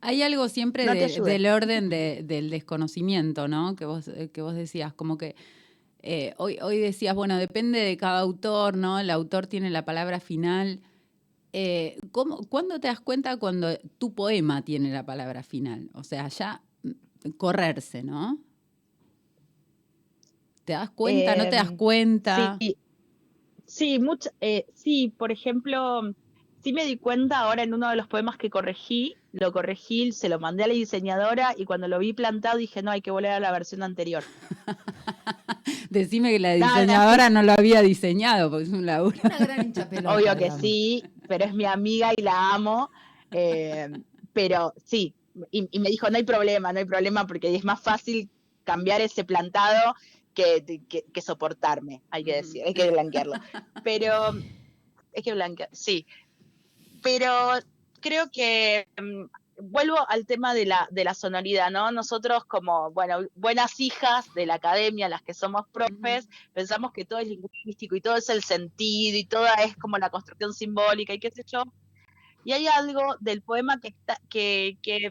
Hay 0.00 0.22
algo 0.22 0.48
siempre 0.48 0.84
No 0.86 0.94
de- 0.94 1.08
del 1.20 1.46
orden 1.46 1.88
de- 1.88 2.22
del 2.24 2.50
desconocimiento, 2.50 3.46
¿no? 3.48 3.76
Que 3.76 3.84
vos, 3.84 4.08
eh, 4.08 4.30
que 4.32 4.42
vos 4.42 4.54
decías, 4.54 4.92
como 4.94 5.16
que 5.18 5.34
eh, 6.02 6.34
hoy, 6.38 6.58
hoy 6.60 6.78
decías, 6.78 7.14
bueno, 7.14 7.36
depende 7.38 7.78
de 7.80 7.96
cada 7.96 8.20
autor, 8.20 8.76
¿no? 8.76 8.98
El 8.98 9.10
autor 9.10 9.46
tiene 9.46 9.70
la 9.70 9.84
palabra 9.84 10.20
final. 10.20 10.80
Eh, 11.52 11.98
¿cómo- 12.12 12.38
¿Cuándo 12.48 12.80
te 12.80 12.88
das 12.88 13.00
cuenta 13.00 13.36
cuando 13.36 13.76
tu 13.98 14.14
poema 14.14 14.62
tiene 14.62 14.90
la 14.90 15.04
palabra 15.04 15.42
final? 15.42 15.90
O 15.94 16.02
sea, 16.02 16.28
ya 16.28 16.62
mm, 16.82 17.30
correrse, 17.36 18.02
¿no? 18.02 18.38
¿Te 20.64 20.72
das 20.74 20.90
cuenta? 20.90 21.36
¿No 21.36 21.44
te 21.44 21.56
das 21.56 21.70
Em, 21.70 21.76
cuenta? 21.76 22.56
Sí, 22.60 22.76
sí, 23.66 23.98
eh, 24.40 24.66
sí, 24.74 25.12
por 25.16 25.32
ejemplo, 25.32 26.02
sí 26.62 26.72
me 26.72 26.84
di 26.84 26.96
cuenta 26.96 27.40
ahora 27.40 27.62
en 27.62 27.74
uno 27.74 27.88
de 27.90 27.96
los 27.96 28.06
poemas 28.06 28.36
que 28.38 28.50
corregí, 28.50 29.14
lo 29.32 29.52
corregí, 29.52 30.12
se 30.12 30.28
lo 30.28 30.38
mandé 30.38 30.64
a 30.64 30.66
la 30.66 30.74
diseñadora 30.74 31.54
y 31.56 31.64
cuando 31.64 31.88
lo 31.88 31.98
vi 31.98 32.12
plantado 32.12 32.58
dije, 32.58 32.82
no, 32.82 32.90
hay 32.90 33.00
que 33.00 33.10
volver 33.10 33.32
a 33.32 33.40
la 33.40 33.50
versión 33.52 33.82
anterior. 33.82 34.22
Decime 35.90 36.30
que 36.32 36.38
la 36.38 36.56
No, 36.56 36.66
no, 36.66 36.74
diseñadora 36.74 37.30
no 37.30 37.42
lo 37.42 37.52
había 37.52 37.82
diseñado, 37.82 38.50
porque 38.50 38.64
es 38.64 38.70
un 38.70 38.86
laburo. 38.86 39.16
Una 39.24 39.38
gran 39.38 39.72
pelota, 39.72 40.14
Obvio 40.14 40.36
que 40.36 40.50
sí, 40.50 41.02
pero 41.28 41.44
es 41.44 41.54
mi 41.54 41.64
amiga 41.64 42.12
y 42.16 42.22
la 42.22 42.54
amo. 42.54 42.90
eh, 43.30 43.88
pero 44.32 44.72
sí, 44.84 45.14
y, 45.50 45.68
y 45.70 45.78
me 45.78 45.90
dijo, 45.90 46.08
no 46.10 46.16
hay 46.16 46.24
problema, 46.24 46.72
no 46.72 46.78
hay 46.78 46.84
problema, 46.86 47.26
porque 47.26 47.54
es 47.54 47.64
más 47.64 47.80
fácil 47.82 48.30
cambiar 48.64 49.00
ese 49.02 49.24
plantado 49.24 49.94
que, 50.34 50.64
que, 50.88 51.04
que 51.12 51.20
soportarme, 51.20 52.02
hay 52.10 52.24
que 52.24 52.36
decir, 52.36 52.62
hay 52.66 52.72
que 52.72 52.90
blanquearlo. 52.90 53.34
Pero, 53.84 54.30
hay 55.14 55.22
que 55.22 55.34
blanquear, 55.34 55.68
sí. 55.72 56.06
Pero 57.02 57.30
creo 58.02 58.30
que 58.30 58.86
mm, 59.00 59.24
vuelvo 59.70 59.96
al 60.10 60.26
tema 60.26 60.52
de 60.52 60.66
la, 60.66 60.86
de 60.90 61.04
la 61.04 61.14
sonoridad, 61.14 61.70
¿no? 61.70 61.90
Nosotros 61.92 62.44
como, 62.44 62.90
bueno, 62.90 63.20
buenas 63.34 63.78
hijas 63.80 64.26
de 64.34 64.44
la 64.46 64.54
academia, 64.54 65.08
las 65.08 65.22
que 65.22 65.32
somos 65.34 65.62
profes, 65.72 66.28
pensamos 66.52 66.92
que 66.92 67.04
todo 67.06 67.20
es 67.20 67.28
lingüístico 67.28 67.96
y 67.96 68.00
todo 68.02 68.16
es 68.16 68.28
el 68.28 68.42
sentido 68.42 69.16
y 69.16 69.24
todo 69.24 69.46
es 69.64 69.74
como 69.76 69.96
la 69.98 70.10
construcción 70.10 70.52
simbólica 70.52 71.14
y 71.14 71.20
qué 71.20 71.30
sé 71.30 71.44
yo. 71.46 71.62
Y 72.44 72.52
hay 72.52 72.66
algo 72.66 73.16
del 73.20 73.40
poema 73.42 73.78
que, 73.80 73.88
está, 73.88 74.18
que, 74.28 74.76
que 74.82 75.10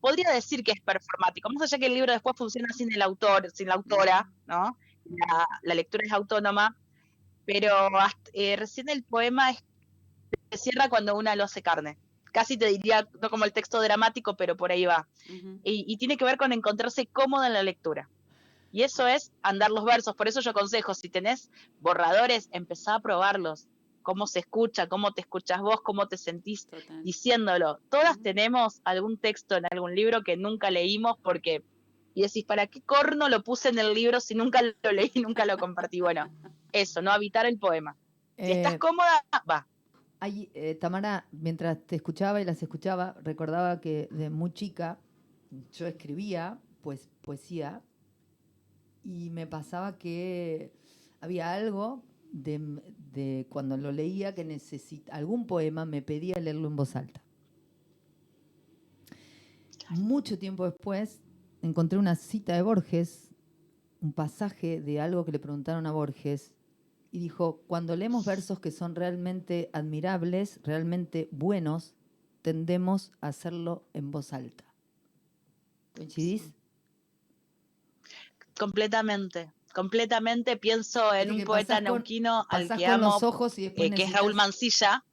podría 0.00 0.30
decir 0.32 0.64
que 0.64 0.72
es 0.72 0.80
performático, 0.80 1.50
más 1.50 1.62
allá 1.62 1.78
que 1.78 1.86
el 1.86 1.94
libro 1.94 2.12
después 2.12 2.34
funciona 2.36 2.72
sin 2.72 2.92
el 2.92 3.02
autor, 3.02 3.50
sin 3.52 3.68
la 3.68 3.74
autora, 3.74 4.30
¿no? 4.46 4.78
La, 5.04 5.46
la 5.62 5.74
lectura 5.74 6.04
es 6.06 6.12
autónoma, 6.12 6.74
pero 7.44 7.74
hasta- 7.98 8.30
eh, 8.32 8.56
recién 8.56 8.88
el 8.88 9.04
poema 9.04 9.50
es- 9.50 9.62
se 10.50 10.58
cierra 10.58 10.88
cuando 10.88 11.16
una 11.16 11.36
lo 11.36 11.44
hace 11.44 11.62
carne. 11.62 11.98
Casi 12.32 12.56
te 12.56 12.66
diría, 12.66 13.08
no 13.20 13.30
como 13.30 13.44
el 13.44 13.52
texto 13.52 13.80
dramático, 13.80 14.36
pero 14.36 14.56
por 14.56 14.72
ahí 14.72 14.84
va. 14.86 15.08
Y, 15.62 15.84
y 15.86 15.96
tiene 15.96 16.16
que 16.16 16.24
ver 16.24 16.36
con 16.36 16.52
encontrarse 16.52 17.06
cómoda 17.06 17.46
en 17.46 17.54
la 17.54 17.62
lectura. 17.62 18.08
Y 18.72 18.82
eso 18.82 19.06
es 19.08 19.32
andar 19.42 19.70
los 19.70 19.84
versos. 19.84 20.14
Por 20.14 20.28
eso 20.28 20.40
yo 20.40 20.50
aconsejo, 20.52 20.94
si 20.94 21.08
tenés 21.08 21.50
borradores, 21.80 22.48
empezá 22.52 22.94
a 22.96 23.00
probarlos. 23.00 23.66
Cómo 24.02 24.26
se 24.26 24.38
escucha, 24.38 24.86
cómo 24.88 25.12
te 25.12 25.20
escuchas 25.20 25.60
vos, 25.60 25.80
cómo 25.82 26.08
te 26.08 26.16
sentís 26.16 26.66
Total. 26.66 27.02
diciéndolo. 27.04 27.80
Todas 27.90 28.20
tenemos 28.22 28.80
algún 28.84 29.18
texto 29.18 29.56
en 29.56 29.66
algún 29.70 29.94
libro 29.94 30.22
que 30.22 30.36
nunca 30.36 30.70
leímos 30.70 31.16
porque... 31.22 31.62
Y 32.12 32.22
decís, 32.22 32.44
¿para 32.44 32.66
qué 32.66 32.80
corno 32.80 33.28
lo 33.28 33.42
puse 33.44 33.68
en 33.68 33.78
el 33.78 33.94
libro 33.94 34.20
si 34.20 34.34
nunca 34.34 34.62
lo 34.62 34.92
leí, 34.92 35.12
nunca 35.16 35.44
lo 35.44 35.58
compartí? 35.58 36.00
Bueno, 36.00 36.28
eso, 36.72 37.02
no 37.02 37.10
habitar 37.12 37.46
el 37.46 37.58
poema. 37.58 37.96
Si 38.36 38.50
estás 38.52 38.74
Eh, 38.74 38.78
cómoda, 38.78 39.24
va. 39.48 39.66
Ay, 40.22 40.50
eh, 40.52 40.74
Tamara, 40.74 41.26
mientras 41.32 41.78
te 41.86 41.96
escuchaba 41.96 42.42
y 42.42 42.44
las 42.44 42.62
escuchaba, 42.62 43.16
recordaba 43.24 43.80
que 43.80 44.06
de 44.10 44.28
muy 44.28 44.52
chica 44.52 44.98
yo 45.72 45.86
escribía 45.86 46.60
pues, 46.82 47.08
poesía 47.22 47.80
y 49.02 49.30
me 49.30 49.46
pasaba 49.46 49.96
que 49.96 50.74
había 51.22 51.54
algo 51.54 52.04
de 52.32 53.46
cuando 53.48 53.78
lo 53.78 53.92
leía 53.92 54.34
que 54.34 54.44
necesita 54.44 55.14
algún 55.14 55.46
poema 55.46 55.86
me 55.86 56.02
pedía 56.02 56.38
leerlo 56.38 56.68
en 56.68 56.76
voz 56.76 56.96
alta. 56.96 57.22
Mucho 59.88 60.38
tiempo 60.38 60.66
después 60.66 61.22
encontré 61.62 61.98
una 61.98 62.14
cita 62.14 62.54
de 62.54 62.62
Borges, 62.62 63.30
un 64.02 64.12
pasaje 64.12 64.82
de 64.82 65.00
algo 65.00 65.24
que 65.24 65.32
le 65.32 65.38
preguntaron 65.38 65.86
a 65.86 65.92
Borges 65.92 66.52
y 67.12 67.18
dijo, 67.18 67.62
cuando 67.66 67.96
leemos 67.96 68.24
versos 68.24 68.60
que 68.60 68.70
son 68.70 68.94
realmente 68.94 69.68
admirables, 69.72 70.60
realmente 70.62 71.28
buenos, 71.32 71.94
tendemos 72.42 73.12
a 73.20 73.28
hacerlo 73.28 73.84
en 73.94 74.10
voz 74.10 74.32
alta. 74.32 74.64
¿Coincidís? 75.96 76.52
Completamente. 78.58 79.52
Completamente 79.74 80.56
pienso 80.56 81.14
en 81.14 81.30
un 81.32 81.44
poeta 81.44 81.76
con- 81.76 81.84
neuquino 81.84 82.44
al 82.48 82.68
que 82.68 82.74
con 82.74 82.84
amo, 82.84 83.04
los 83.06 83.22
ojos 83.22 83.58
y 83.58 83.64
después 83.64 83.90
eh, 83.90 83.94
que 83.94 84.02
es 84.04 84.12
Raúl 84.12 84.34
Mancilla. 84.34 85.04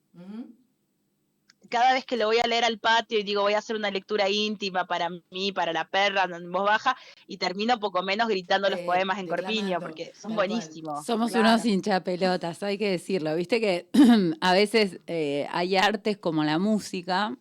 Cada 1.68 1.94
vez 1.94 2.06
que 2.06 2.18
lo 2.18 2.26
voy 2.28 2.38
a 2.44 2.48
leer 2.48 2.64
al 2.64 2.80
patio 2.80 3.20
y 3.20 3.24
digo 3.24 3.42
voy 3.42 3.54
a 3.54 3.60
hacer 3.60 3.76
una 3.76 3.92
lectura 3.92 4.30
íntima 4.30 4.86
para 4.88 5.10
mí, 5.32 5.52
para 5.52 5.74
la 5.74 5.88
perra, 5.90 6.24
en 6.24 6.52
voz 6.52 6.64
baja, 6.66 6.98
y 7.28 7.38
termino 7.38 7.80
poco 7.80 8.02
menos 8.04 8.28
gritando 8.28 8.70
los 8.70 8.80
poemas 8.82 9.20
en 9.20 9.28
Corpiño, 9.28 9.80
porque 9.80 10.12
son 10.20 10.36
buenísimos. 10.36 11.06
Somos 11.06 11.32
Claro. 11.32 11.50
unos 11.50 11.66
hinchapelotas, 11.66 12.64
hay 12.64 12.78
que 12.78 12.90
decirlo. 12.92 13.36
Viste 13.36 13.60
que 13.60 13.88
a 14.42 14.54
veces 14.54 15.00
eh, 15.08 15.48
hay 15.52 15.76
artes 15.78 16.18
como 16.18 16.44
la 16.44 16.58
música. 16.60 17.36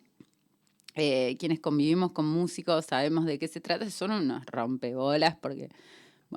eh, 0.99 1.37
quienes 1.39 1.61
convivimos 1.61 2.13
con 2.13 2.25
músicos 2.27 2.87
sabemos 2.87 3.27
de 3.27 3.39
qué 3.39 3.49
se 3.49 3.61
trata. 3.61 3.91
Son 3.91 4.11
unos 4.13 4.47
rompebolas 4.47 5.37
porque 5.37 5.69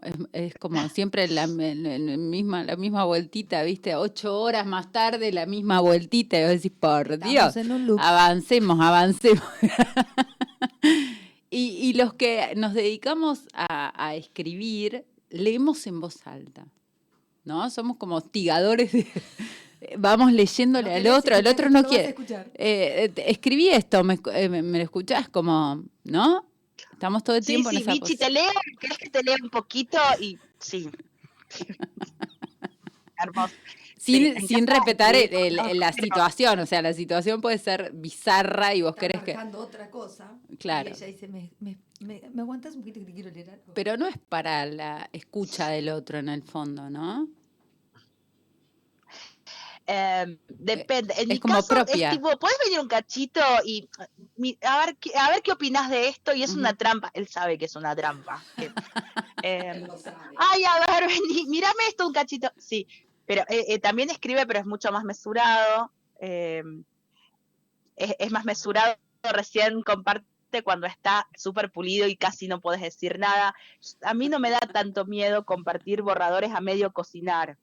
es, 0.03 0.13
es 0.33 0.53
como 0.55 0.87
siempre 0.89 1.27
la, 1.27 1.47
la- 1.47 1.75
la 1.75 2.17
misma, 2.17 2.63
la 2.63 2.75
misma 2.75 3.05
vueltita, 3.05 3.63
¿viste? 3.63 3.95
Ocho 3.95 4.39
horas 4.39 4.65
más 4.65 4.91
tarde 4.91 5.31
la 5.31 5.45
misma 5.45 5.79
vueltita. 5.81 6.37
Y 6.39 6.41
vos 6.43 6.51
decís, 6.51 6.71
por 6.79 7.17
Dios. 7.19 7.53
Avancemos, 8.01 8.79
avancemos. 8.79 9.43
y, 11.51 11.67
y 11.81 11.93
los 11.93 12.13
que 12.13 12.53
nos 12.55 12.73
dedicamos 12.73 13.41
a, 13.53 13.91
a 13.95 14.15
escribir, 14.15 15.05
leemos 15.29 15.85
en 15.87 15.99
voz 15.99 16.25
alta. 16.27 16.65
¿No? 17.45 17.67
Somos 17.69 17.97
como 17.97 18.15
hostigadores 18.17 18.91
de- 18.91 19.07
Vamos 19.97 20.33
leyéndole 20.33 20.89
No 20.89 20.95
al 21.13 21.19
otro, 21.19 21.35
el 21.37 21.47
otro 21.47 21.69
no 21.69 21.83
quiere. 21.85 22.09
Eh, 22.55 23.13
escribí 23.25 23.69
esto, 23.69 24.03
me, 24.03 24.19
eh, 24.33 24.49
me- 24.49 24.61
me 24.61 24.77
lo 24.77 24.83
escuchás 24.83 25.29
como, 25.29 25.83
¿no? 26.03 26.45
Estamos 26.99 27.23
todo 27.23 27.37
el 27.37 27.43
Sí, 27.43 27.53
tiempo 27.53 27.69
sí, 27.69 27.77
en 27.77 27.81
esa 27.83 27.91
posición. 27.95 28.27
te 28.27 28.33
leo, 28.33 28.51
¿querés 28.77 28.97
que 28.97 29.09
te 29.09 29.23
lea 29.23 29.37
un 29.41 29.49
poquito? 29.49 29.97
Y 30.19 30.37
sí. 30.59 30.89
Hermoso. 33.17 33.53
Sin, 33.97 34.33
me 34.33 34.41
sin 34.41 34.67
respetar 34.67 35.15
el- 35.15 35.33
el- 35.33 35.59
el- 35.59 35.79
la 35.79 35.93
situación, 35.93 36.59
o 36.59 36.65
sea, 36.65 36.81
la 36.81 36.91
situación 36.93 37.39
puede 37.39 37.57
ser 37.57 37.91
bizarra 37.93 38.75
y 38.75 38.81
vos 38.81 38.91
Está 38.91 38.99
querés 38.99 39.23
que... 39.23 39.37
otra 39.57 39.89
cosa. 39.89 40.37
Claro. 40.57 40.89
Y 40.89 40.93
ella 40.93 41.07
dice, 41.07 41.27
¿me, 41.29 41.51
me, 41.61 41.77
me, 42.01 42.21
me 42.33 42.41
aguantas 42.41 42.75
un 42.75 42.81
poquito 42.81 42.99
que 42.99 43.05
te 43.05 43.13
quiero 43.13 43.29
leer 43.31 43.49
algo? 43.51 43.73
Pero 43.73 43.95
no 43.95 44.05
es 44.05 44.17
para 44.17 44.65
la 44.65 45.09
escucha 45.13 45.69
del 45.69 45.87
otro 45.87 46.17
en 46.17 46.27
el 46.27 46.43
fondo, 46.43 46.89
¿no? 46.89 47.29
Eh, 49.91 50.37
depende. 50.49 51.13
En 51.15 51.21
es 51.21 51.27
mi 51.27 51.39
como 51.39 51.55
caso 51.55 51.67
propia. 51.67 52.11
es 52.11 52.15
tipo, 52.17 52.37
¿puedes 52.37 52.57
venir 52.63 52.79
un 52.79 52.87
cachito 52.87 53.41
y 53.65 53.89
mi- 54.35 54.55
a 54.61 54.85
ver 54.85 54.95
qué, 54.97 55.11
a 55.17 55.29
ver 55.31 55.41
qué 55.41 55.51
opinás 55.51 55.89
de 55.89 56.07
esto? 56.09 56.31
Y 56.33 56.43
es 56.43 56.55
una 56.55 56.75
trampa. 56.75 57.09
Él 57.15 57.27
sabe 57.27 57.57
que 57.57 57.65
es 57.65 57.75
una 57.75 57.95
trampa. 57.95 58.43
eh, 59.43 59.87
sabe. 60.03 60.15
Ay, 60.37 60.63
a 60.63 60.79
ver, 60.99 61.07
vení, 61.09 61.45
mírame 61.47 61.87
esto 61.87 62.05
un 62.05 62.13
cachito. 62.13 62.51
Sí, 62.57 62.87
pero 63.25 63.41
eh, 63.49 63.65
eh, 63.69 63.79
también 63.79 64.11
escribe, 64.11 64.45
pero 64.45 64.59
es 64.59 64.65
mucho 64.67 64.91
más 64.91 65.03
mesurado. 65.03 65.91
eh, 66.19 66.61
es, 67.95 68.15
es 68.19 68.31
más 68.31 68.45
mesurado, 68.45 68.95
recién 69.23 69.81
comparte 69.81 70.25
cuando 70.63 70.87
está 70.87 71.27
súper 71.37 71.71
pulido 71.71 72.07
y 72.07 72.15
casi 72.15 72.47
no 72.47 72.61
puedes 72.61 72.81
decir 72.81 73.19
nada. 73.19 73.53
A 74.03 74.13
mí 74.13 74.29
no 74.29 74.39
me 74.39 74.49
da 74.51 74.59
tanto 74.59 75.05
miedo 75.05 75.45
compartir 75.45 76.01
borradores 76.01 76.51
a 76.53 76.61
medio 76.61 76.91
cocinar, 76.93 77.57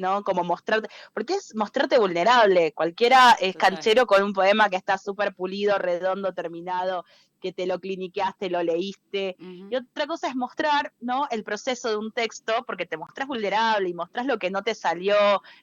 ¿no? 0.00 0.24
Como 0.24 0.42
mostrarte, 0.42 0.88
porque 1.14 1.34
es 1.34 1.54
mostrarte 1.54 1.98
vulnerable. 1.98 2.72
Cualquiera 2.72 3.36
es 3.38 3.54
canchero 3.54 4.06
con 4.06 4.22
un 4.22 4.32
poema 4.32 4.68
que 4.68 4.76
está 4.76 4.98
súper 4.98 5.34
pulido, 5.34 5.78
redondo, 5.78 6.32
terminado, 6.32 7.04
que 7.40 7.52
te 7.52 7.66
lo 7.66 7.80
cliniqueaste, 7.80 8.50
lo 8.50 8.62
leíste, 8.62 9.36
y 9.38 9.74
otra 9.74 10.06
cosa 10.06 10.28
es 10.28 10.36
mostrar, 10.36 10.92
¿no? 11.00 11.26
El 11.30 11.42
proceso 11.42 11.88
de 11.88 11.96
un 11.96 12.12
texto, 12.12 12.52
porque 12.66 12.86
te 12.86 12.96
mostrás 12.98 13.26
vulnerable 13.28 13.88
y 13.88 13.94
mostrás 13.94 14.26
lo 14.26 14.38
que 14.38 14.50
no 14.50 14.62
te 14.62 14.74
salió, 14.74 15.16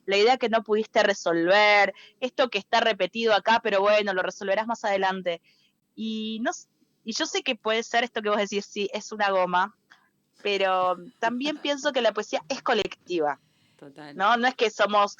la 0.06 0.17
idea 0.17 0.38
que 0.38 0.50
no 0.50 0.63
pudiste 0.63 1.04
resolver, 1.04 1.93
esto 2.19 2.50
que 2.50 2.58
está 2.58 2.80
repetido 2.80 3.34
acá, 3.34 3.60
pero 3.63 3.82
bueno, 3.82 4.13
lo 4.13 4.23
resolverás 4.23 4.65
más 4.65 4.84
adelante. 4.86 5.41
Y 5.95 6.39
no 6.41 6.52
y 7.04 7.13
yo 7.13 7.26
sé 7.26 7.41
que 7.41 7.56
puede 7.56 7.84
ser 7.84 8.04
esto 8.04 8.21
que 8.21 8.28
vos 8.28 8.38
decís, 8.38 8.65
sí, 8.65 8.89
es 8.91 9.13
una 9.13 9.30
goma, 9.30 9.78
pero 10.43 10.97
también 11.19 11.58
pienso 11.58 11.93
que 11.93 12.02
la 12.02 12.12
poesía 12.12 12.43
es 12.50 12.62
colectiva, 12.62 13.39
Total. 13.78 14.16
¿no? 14.16 14.38
No 14.38 14.48
es 14.48 14.56
que 14.56 14.70
somos 14.70 15.18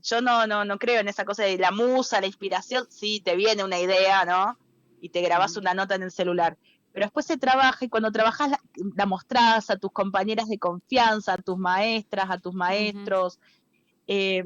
yo 0.00 0.20
no, 0.20 0.46
no, 0.46 0.64
no 0.64 0.78
creo 0.78 1.00
en 1.00 1.08
esa 1.08 1.24
cosa 1.24 1.44
de 1.44 1.58
la 1.58 1.70
musa, 1.70 2.20
la 2.20 2.26
inspiración, 2.26 2.86
sí, 2.88 3.20
te 3.20 3.36
viene 3.36 3.64
una 3.64 3.78
idea, 3.78 4.24
¿no? 4.24 4.58
Y 5.00 5.10
te 5.10 5.20
grabas 5.20 5.56
una 5.56 5.74
nota 5.74 5.94
en 5.94 6.02
el 6.02 6.10
celular. 6.10 6.56
Pero 6.92 7.06
después 7.06 7.26
se 7.26 7.36
trabaja 7.38 7.84
y 7.84 7.88
cuando 7.88 8.10
trabajas 8.12 8.50
la, 8.50 8.60
la 8.96 9.06
mostrás 9.06 9.70
a 9.70 9.76
tus 9.76 9.92
compañeras 9.92 10.48
de 10.48 10.58
confianza, 10.58 11.34
a 11.34 11.38
tus 11.38 11.56
maestras, 11.58 12.30
a 12.30 12.38
tus 12.38 12.54
maestros. 12.54 13.38
eh, 14.06 14.44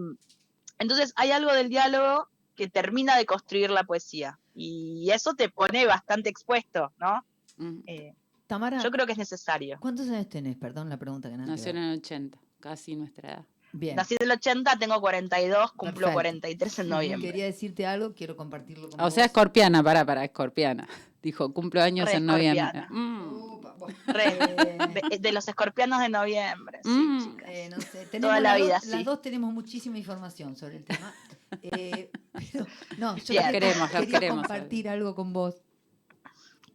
entonces 0.79 1.13
hay 1.17 1.31
algo 1.31 1.53
del 1.53 1.71
diálogo 1.71 2.29
que 2.55 2.69
termina 2.69 3.17
de 3.17 3.25
construir 3.25 3.71
la 3.71 3.85
poesía. 3.85 4.39
Y 4.55 5.11
eso 5.11 5.35
te 5.35 5.49
pone 5.49 5.87
bastante 5.87 6.29
expuesto, 6.29 6.93
¿no? 6.99 7.25
Eh, 7.87 8.15
Tamara, 8.47 8.83
yo 8.83 8.91
creo 8.91 9.07
que 9.07 9.13
es 9.13 9.19
necesario. 9.19 9.79
¿cuántos 9.81 10.09
años 10.09 10.29
tenés? 10.29 10.57
Perdón 10.57 10.89
la 10.89 10.99
pregunta 10.99 11.29
que 11.31 11.37
nada. 11.37 11.51
Nació 11.51 11.71
en 11.71 11.79
el 11.79 11.99
80, 11.99 12.39
casi 12.69 12.97
nuestra 12.97 13.29
edad. 13.31 13.45
Bien. 13.73 13.97
Nací 13.97 14.17
del 14.19 14.31
80, 14.31 14.79
tengo 14.79 15.01
42, 15.01 15.73
cumplo 15.73 15.93
Perfecto. 16.07 16.13
43 16.15 16.79
en 16.81 16.89
noviembre. 16.89 17.29
Quería 17.29 17.45
decirte 17.45 17.85
algo, 17.87 18.15
quiero 18.15 18.37
compartirlo 18.37 18.89
con 18.89 19.01
O 19.01 19.05
vos. 19.05 19.15
sea, 19.15 19.27
escorpiana, 19.27 19.83
para, 19.83 20.05
para, 20.05 20.25
escorpiana. 20.25 20.89
Dijo, 21.23 21.53
cumplo 21.53 21.83
años 21.83 22.09
Re 22.11 22.17
en 22.17 22.27
noviembre. 22.27 22.87
Mm. 22.89 23.33
Upa, 23.33 23.75
bueno. 23.79 23.99
Re, 24.07 24.25
Eh, 24.39 24.79
de, 25.11 25.19
de 25.19 25.33
los 25.33 25.47
escorpianos 25.49 26.01
de 26.01 26.09
noviembre, 26.09 26.81
sí, 26.85 26.89
Mm. 26.91 27.19
chicas. 27.25 27.49
Eh, 27.51 27.69
no 27.71 27.81
sé, 27.81 28.07
tenemos 28.07 28.35
la 28.37 28.41
las 28.41 28.57
vida, 28.59 28.81
sí. 28.81 28.89
Las 28.91 29.05
dos 29.05 29.21
tenemos 29.21 29.53
muchísima 29.53 29.99
información 29.99 30.57
sobre 30.57 30.77
el 30.79 30.85
tema. 30.85 31.13
Eh, 31.63 32.11
pero, 32.33 32.67
no, 32.99 33.17
yo 33.19 33.25
quería- 33.27 33.51
Queremos, 33.53 33.91
quería 33.91 34.19
queremos, 34.19 34.39
compartir 34.47 34.89
algo 34.89 35.15
con 35.15 35.33
vos. 35.33 35.55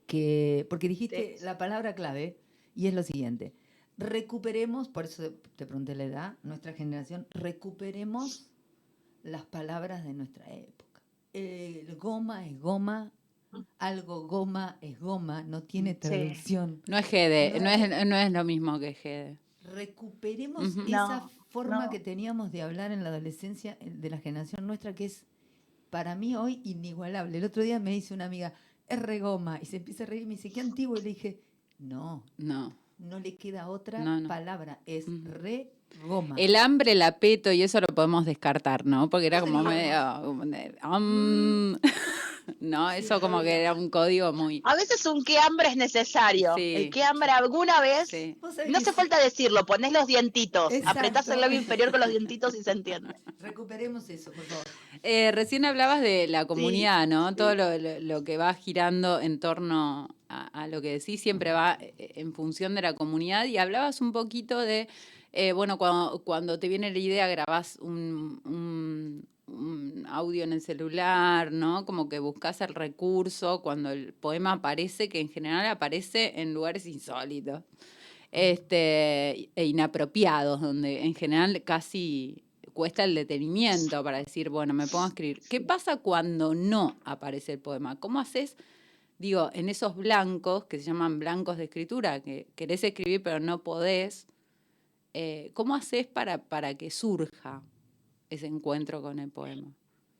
Que, 0.08 0.65
porque 0.69 0.88
dijiste 0.88 1.36
Sí. 1.38 1.45
la 1.45 1.58
palabra 1.58 1.93
clave 1.95 2.38
Y 2.75 2.88
es 2.88 2.93
lo 2.93 3.04
siguiente, 3.04 3.54
recuperemos, 3.97 4.88
por 4.88 5.06
eso 5.06 5.32
te 5.56 5.65
pregunté 5.65 5.95
la 5.95 6.04
edad, 6.06 6.38
nuestra 6.43 6.73
generación, 6.73 7.27
recuperemos 7.32 8.49
las 9.23 9.45
palabras 9.45 10.04
de 10.04 10.13
nuestra 10.13 10.51
época. 10.54 11.01
El 11.34 11.95
goma 11.97 12.45
es 12.47 12.60
goma, 12.60 13.12
algo 13.80 14.27
goma 14.27 14.77
es 14.82 14.99
goma, 14.99 15.43
no 15.43 15.63
tiene 15.63 15.93
traducción. 15.95 16.82
No 16.88 16.97
es 16.97 17.06
Gede, 17.06 17.60
no 17.60 17.69
es, 17.69 18.08
no 18.08 18.15
es 18.15 18.32
lo 18.32 18.43
mismo 18.43 18.80
que 18.80 18.93
Gede. 18.93 19.38
Recuperemos 19.63 20.65
esa 20.75 21.08
No, 21.19 21.30
forma 21.49 21.86
no. 21.86 21.89
que 21.91 21.99
teníamos 21.99 22.51
de 22.51 22.63
hablar 22.63 22.91
en 22.91 23.04
la 23.04 23.10
adolescencia 23.10 23.77
eh, 23.80 23.91
de 23.91 24.10
la 24.10 24.17
generación 24.17 24.65
nuestra, 24.65 24.95
que 24.95 25.06
es 25.06 25.25
para 25.89 26.15
mí 26.15 26.36
hoy 26.36 26.62
inigualable. 26.63 27.38
El 27.38 27.43
otro 27.43 27.62
día 27.62 27.80
me 27.80 27.91
dice 27.91 28.13
una 28.13 28.25
amiga, 28.25 28.54
es 28.88 28.99
regoma, 29.01 29.60
y 29.62 29.65
se 29.65 29.77
empieza 29.77 30.04
a 30.04 30.08
reír 30.08 30.23
y 30.23 30.25
me 30.25 30.36
dice, 30.36 30.51
qué 30.51 30.62
antiguo, 30.62 30.97
y 30.97 31.01
le 31.01 31.10
dije, 31.10 31.41
no, 31.80 32.23
No. 32.38 32.73
No 33.01 33.19
le 33.19 33.35
queda 33.35 33.67
otra 33.67 33.99
No, 33.99 34.19
no. 34.21 34.27
palabra, 34.27 34.79
es 34.85 35.07
Ujú. 35.07 35.23
regoma. 35.29 36.35
El 36.37 36.55
hambre, 36.55 36.93
el 36.93 37.01
apeto 37.01 37.51
y 37.51 37.63
eso 37.63 37.81
lo 37.81 37.87
podemos 37.87 38.25
descartar, 38.25 38.85
¿no? 38.85 39.09
Porque 39.09 39.27
era 39.27 39.41
como 39.41 39.63
medio... 39.63 40.35
de, 40.45 40.75
"Am". 40.81 41.77
No, 42.60 42.91
eso 42.91 43.19
como 43.21 43.41
que 43.41 43.62
era 43.62 43.73
un 43.73 43.89
código 43.89 44.34
muy... 44.34 44.62
A 44.65 44.75
veces 44.75 45.06
un 45.06 45.23
qué 45.23 45.38
hambre 45.39 45.69
es 45.69 45.75
necesario. 45.77 46.54
Sí. 46.56 46.73
El 46.75 46.89
qué 46.89 47.04
hambre 47.04 47.30
alguna 47.30 47.80
vez. 47.82 48.10
Sí. 48.10 48.38
No 48.67 48.77
hace 48.77 48.91
falta 48.93 49.17
decirlo, 49.21 49.65
ponés 49.65 49.91
los 49.91 50.08
dientitos, 50.08 50.71
Exacto. 50.73 50.99
apretás 50.99 51.27
el 51.30 51.41
labio 51.41 51.58
inferior 51.60 51.91
con 51.91 51.99
los 51.99 52.10
dientitos 52.10 52.56
y 52.56 52.63
se 52.63 52.71
entiende. 52.71 53.15
Recuperemos 53.39 54.10
eso, 54.10 54.32
por 54.32 54.43
favor. 54.45 54.65
Eh, 55.04 55.32
recién 55.32 55.65
hablabas 55.65 56.01
de 56.01 56.27
la 56.27 56.45
comunidad, 56.45 57.08
¿no? 57.08 57.30
sí. 57.30 57.36
Todo 57.36 57.56
lo, 57.56 57.77
lo- 57.77 57.99
lo 57.99 58.23
que 58.23 58.38
va 58.38 58.54
girando 58.54 59.19
en 59.19 59.39
torno 59.39 60.15
a, 60.30 60.47
a 60.47 60.67
lo 60.67 60.82
que 60.82 60.99
decís 60.99 61.21
siempre 61.21 61.51
va 61.51 61.77
eh, 61.80 62.13
en 62.15 62.34
función 62.34 62.75
de 62.75 62.82
la 62.82 62.93
comunidad 62.93 63.45
y 63.45 63.58
hablabas 63.58 64.01
un 64.01 64.12
poquito 64.13 64.60
de, 64.60 64.88
eh, 65.34 65.51
bueno, 65.54 65.77
cuando, 65.77 66.19
cuando 66.23 66.60
te 66.60 66.67
viene 66.67 66.91
la 66.91 66.99
idea 66.99 67.27
grabás 67.27 67.77
un, 67.82 68.41
un- 68.45 69.27
un 69.47 70.06
audio 70.08 70.43
en 70.43 70.54
el 70.54 70.62
celular, 70.62 71.51
¿no? 71.51 71.86
Como 71.86 72.10
que 72.10 72.19
buscas 72.19 72.62
el 72.62 72.73
recurso 72.73 73.62
cuando 73.62 73.91
el 73.91 74.13
poema 74.13 74.54
aparece, 74.54 75.10
que 75.10 75.19
en 75.19 75.30
general 75.30 75.65
aparece 75.67 76.41
en 76.41 76.54
lugares 76.54 76.86
insólitos 76.86 77.63
este, 78.32 79.49
e 79.56 79.65
inapropiados, 79.65 80.62
donde 80.62 81.04
en 81.04 81.13
general 81.15 81.63
casi 81.63 82.43
cuesta 82.73 83.04
el 83.04 83.15
detenimiento 83.15 84.04
para 84.04 84.19
decir, 84.19 84.49
bueno, 84.49 84.73
me 84.73 84.88
pongo 84.88 85.04
a 85.06 85.10
escribir. 85.10 85.41
¿Qué 85.49 85.60
pasa 85.60 85.97
cuando 85.97 86.56
no 86.56 86.97
aparece 87.04 87.54
el 87.54 87.60
poema? 87.60 87.99
¿Cómo 87.99 88.19
haces, 88.19 88.56
digo, 89.19 89.49
en 89.54 89.67
esos 89.67 89.95
blancos, 89.95 90.65
que 90.65 90.80
se 90.80 90.86
llaman 90.86 91.19
blancos 91.19 91.58
de 91.58 91.65
escritura, 91.65 92.21
que 92.21 92.47
querés 92.56 92.84
escribir 92.84 93.21
pero 93.21 93.39
no 93.39 93.63
podés, 93.63 94.27
eh, 95.13 95.51
¿cómo 95.54 95.75
haces 95.75 96.08
para, 96.08 96.38
para 96.38 96.75
que 96.75 96.89
surja 96.89 97.62
ese 98.32 98.48
encuentro 98.48 99.02
con 99.02 99.20
el 99.20 99.30
poema? 99.30 99.72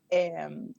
Eh, 0.10 0.74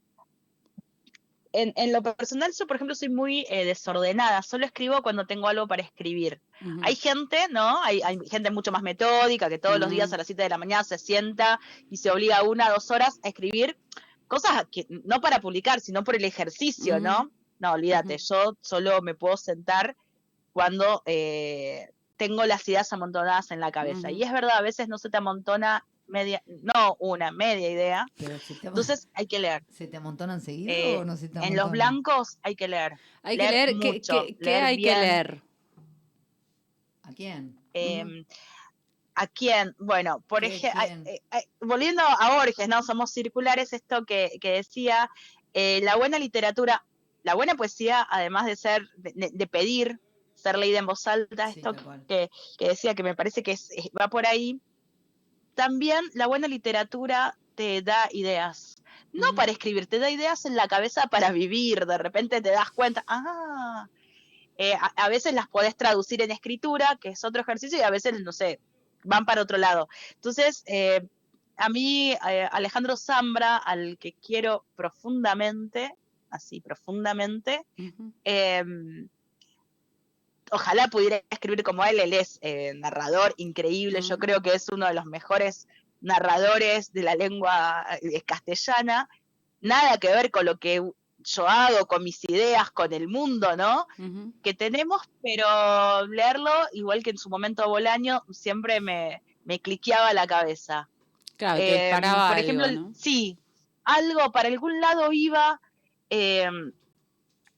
en, 1.53 1.73
en 1.77 1.93
lo 1.93 2.03
personal, 2.03 2.53
yo, 2.59 2.67
por 2.67 2.77
ejemplo, 2.77 2.95
soy 2.95 3.09
muy 3.09 3.47
eh, 3.49 3.65
desordenada. 3.65 4.43
Solo 4.43 4.65
escribo 4.65 5.03
cuando 5.03 5.27
tengo 5.27 5.49
algo 5.49 5.67
para 5.67 5.83
escribir. 5.83 6.41
Hay 6.83 6.95
gente, 6.95 7.37
¿no? 7.51 7.83
Hay, 7.83 8.01
hay 8.03 8.19
gente 8.31 8.51
mucho 8.51 8.71
más 8.71 8.83
metódica 8.83 9.49
que 9.49 9.59
todos 9.59 9.81
los 9.81 9.91
días 9.91 10.09
Ujú. 10.09 10.15
a 10.15 10.19
las 10.19 10.27
7 10.29 10.43
de 10.43 10.49
la 10.49 10.59
mañana 10.59 10.85
se 10.85 10.97
sienta 10.97 11.59
y 11.91 11.97
se 11.97 12.11
obliga 12.11 12.43
una 12.45 12.69
o 12.69 12.75
dos 12.75 12.91
horas 12.91 13.19
a 13.25 13.29
escribir 13.29 13.77
cosas 14.29 14.67
que 14.71 14.87
no 14.89 15.21
para 15.21 15.41
publicar, 15.41 15.81
sino 15.81 16.05
por 16.05 16.15
el 16.15 16.25
ejercicio. 16.25 17.01
¿no? 17.01 17.31
No, 17.59 17.73
olvídate, 17.73 18.17
yo 18.19 18.57
solo 18.61 19.03
me 19.03 19.15
puedo 19.15 19.37
sentar 19.37 19.97
cuando 20.53 21.03
eh, 21.05 21.91
tengo 22.17 22.47
las 22.47 22.67
ideas 22.69 22.93
amontonadas 22.93 23.51
en 23.51 23.61
la 23.61 23.73
cabeza. 23.73 24.11
Y 24.11 24.23
es 24.23 24.33
verdad, 24.33 24.57
a 24.57 24.63
veces 24.63 24.89
no 24.89 24.99
se 24.99 25.11
te 25.11 25.17
amontona 25.17 25.85
media, 26.13 26.43
no 26.47 26.97
una, 27.01 27.33
media 27.33 27.71
idea. 27.71 28.07
Te, 28.17 28.27
Entonces 28.63 29.09
hay 29.15 29.27
que 29.27 29.41
leer. 29.41 29.65
¿se 29.71 29.89
te 29.89 29.97
amontonan 29.97 30.41
seguido 30.41 30.73
eh, 30.73 30.97
o 30.99 31.05
no 31.05 31.17
se 31.17 31.29
te 31.29 31.39
En 31.39 31.57
los 31.57 31.65
amontonan? 31.67 31.73
blancos 31.73 32.39
hay 32.43 32.55
que 32.55 32.69
leer. 32.69 32.93
Hay 33.23 33.37
que 33.37 33.43
leer 33.43 33.53
leer, 33.69 33.81
¿qué, 33.81 33.93
mucho, 33.93 34.25
qué- 34.27 34.37
qué 34.37 34.45
leer 34.45 34.63
hay 34.65 34.77
que 34.83 34.95
leer? 34.95 35.43
¿A 37.03 37.13
quién? 37.13 37.59
Eh, 37.75 38.25
¿A 39.15 39.27
quién? 39.27 39.75
Bueno, 39.79 40.21
por 40.27 40.41
¿Qué 40.43 40.47
ejemplo, 40.49 40.81
quién? 40.85 41.05
volviendo 41.61 42.03
a 42.03 42.37
Borges, 42.37 42.69
¿no? 42.69 42.83
Somos 42.83 43.11
circulares, 43.11 43.73
esto 43.73 44.05
que, 44.05 44.39
que 44.41 44.53
decía, 44.53 45.11
eh, 45.53 45.81
la 45.83 45.97
buena 45.97 46.19
literatura, 46.19 46.85
la 47.23 47.35
buena 47.35 47.55
poesía, 47.55 48.07
además 48.11 48.47
de 48.47 48.57
ser, 48.57 48.89
de, 48.97 49.31
de 49.33 49.47
pedir, 49.47 50.01
ser 50.35 50.59
leída 50.59 50.79
en 50.79 50.87
voz 50.87 51.07
alta, 51.07 51.53
Sí, 51.53 51.61
esto 51.61 51.75
que, 52.09 52.31
que 52.59 52.69
decía 52.69 52.95
que 52.95 53.03
me 53.03 53.15
parece 53.15 53.43
que 53.43 53.53
es- 53.53 53.69
va 54.01 54.09
por 54.09 54.27
ahí, 54.27 54.61
también 55.55 56.05
la 56.15 56.27
buena 56.27 56.49
literatura 56.49 57.37
te 57.55 57.83
da 57.83 58.09
ideas. 58.13 58.77
No 59.13 59.35
para 59.35 59.53
escribir, 59.53 59.87
te 59.87 59.99
da 59.99 60.11
ideas 60.11 60.47
en 60.47 60.57
la 60.57 60.69
cabeza 60.69 61.07
para 61.07 61.33
vivir. 61.33 61.87
De 61.87 61.99
repente 61.99 62.41
te 62.41 62.51
das 62.51 62.71
cuenta, 62.71 63.05
ah, 63.07 63.87
eh, 64.57 64.75
a, 64.75 64.87
a 64.97 65.09
veces 65.09 65.35
las 65.35 65.49
podés 65.49 65.77
traducir 65.77 66.23
en 66.23 66.31
escritura, 66.31 66.99
que 67.01 67.11
es 67.11 67.25
otro 67.25 67.43
ejercicio, 67.43 67.79
y 67.79 67.83
a 67.83 67.91
veces, 67.91 68.21
no 68.23 68.33
sé, 68.33 68.59
van 69.05 69.27
para 69.27 69.43
otro 69.43 69.59
lado. 69.59 69.89
Entonces, 70.15 70.63
eh, 70.67 71.07
a 71.57 71.69
mí, 71.69 72.13
eh, 72.13 72.49
Alejandro 72.51 72.97
Zambra, 72.97 73.57
al 73.57 73.99
que 73.99 74.15
quiero 74.15 74.65
profundamente, 74.77 75.95
así, 76.31 76.61
profundamente, 76.61 77.67
ojalá 80.53 80.89
pudiera 80.89 81.23
escribir 81.31 81.63
como 81.65 81.85
él, 81.85 81.99
él 81.99 82.13
es 82.13 82.39
eh, 82.43 82.73
narrador 82.77 83.35
increíble, 83.37 84.01
yo 84.03 84.19
creo 84.19 84.41
que 84.43 84.55
es 84.55 84.69
uno 84.69 84.87
de 84.87 84.95
los 84.95 85.05
mejores 85.07 85.67
narradores 86.01 86.93
de 86.93 87.03
la 87.03 87.15
lengua 87.15 87.87
eh, 88.01 88.21
castellana, 88.23 89.09
nada 89.61 89.99
que 89.99 90.09
ver 90.09 90.31
con 90.31 90.45
lo 90.47 90.59
que 90.59 90.83
yo 91.25 91.49
hago, 91.49 91.87
con 91.87 92.03
mis 92.03 92.23
ideas, 92.25 92.71
con 92.73 92.93
el 92.93 93.07
mundo, 93.09 93.57
¿no? 93.57 93.87
Que 94.43 94.55
tenemos, 94.55 95.03
pero 95.23 96.07
leerlo, 96.09 96.51
igual 96.73 97.03
que 97.03 97.11
en 97.11 97.19
su 97.19 97.29
momento 97.31 97.69
Bolaño, 97.69 98.25
siempre 98.31 98.81
me, 98.81 99.23
me 99.45 99.61
cliqueaba 99.61 100.13
la 100.13 100.27
cabeza. 100.27 100.89
Claro, 101.37 101.59
te 101.59 101.69
Eh, 101.77 101.83
disparaba 101.85 102.29
por 102.29 102.37
algo, 102.39 102.49
ejemplo, 102.51 102.73
¿no? 102.73 102.93
sí, 102.95 103.39
algo 103.85 104.33
para 104.33 104.49
algún 104.49 104.81
lado 104.81 105.13
iba 105.13 105.61
eh, 106.11 106.49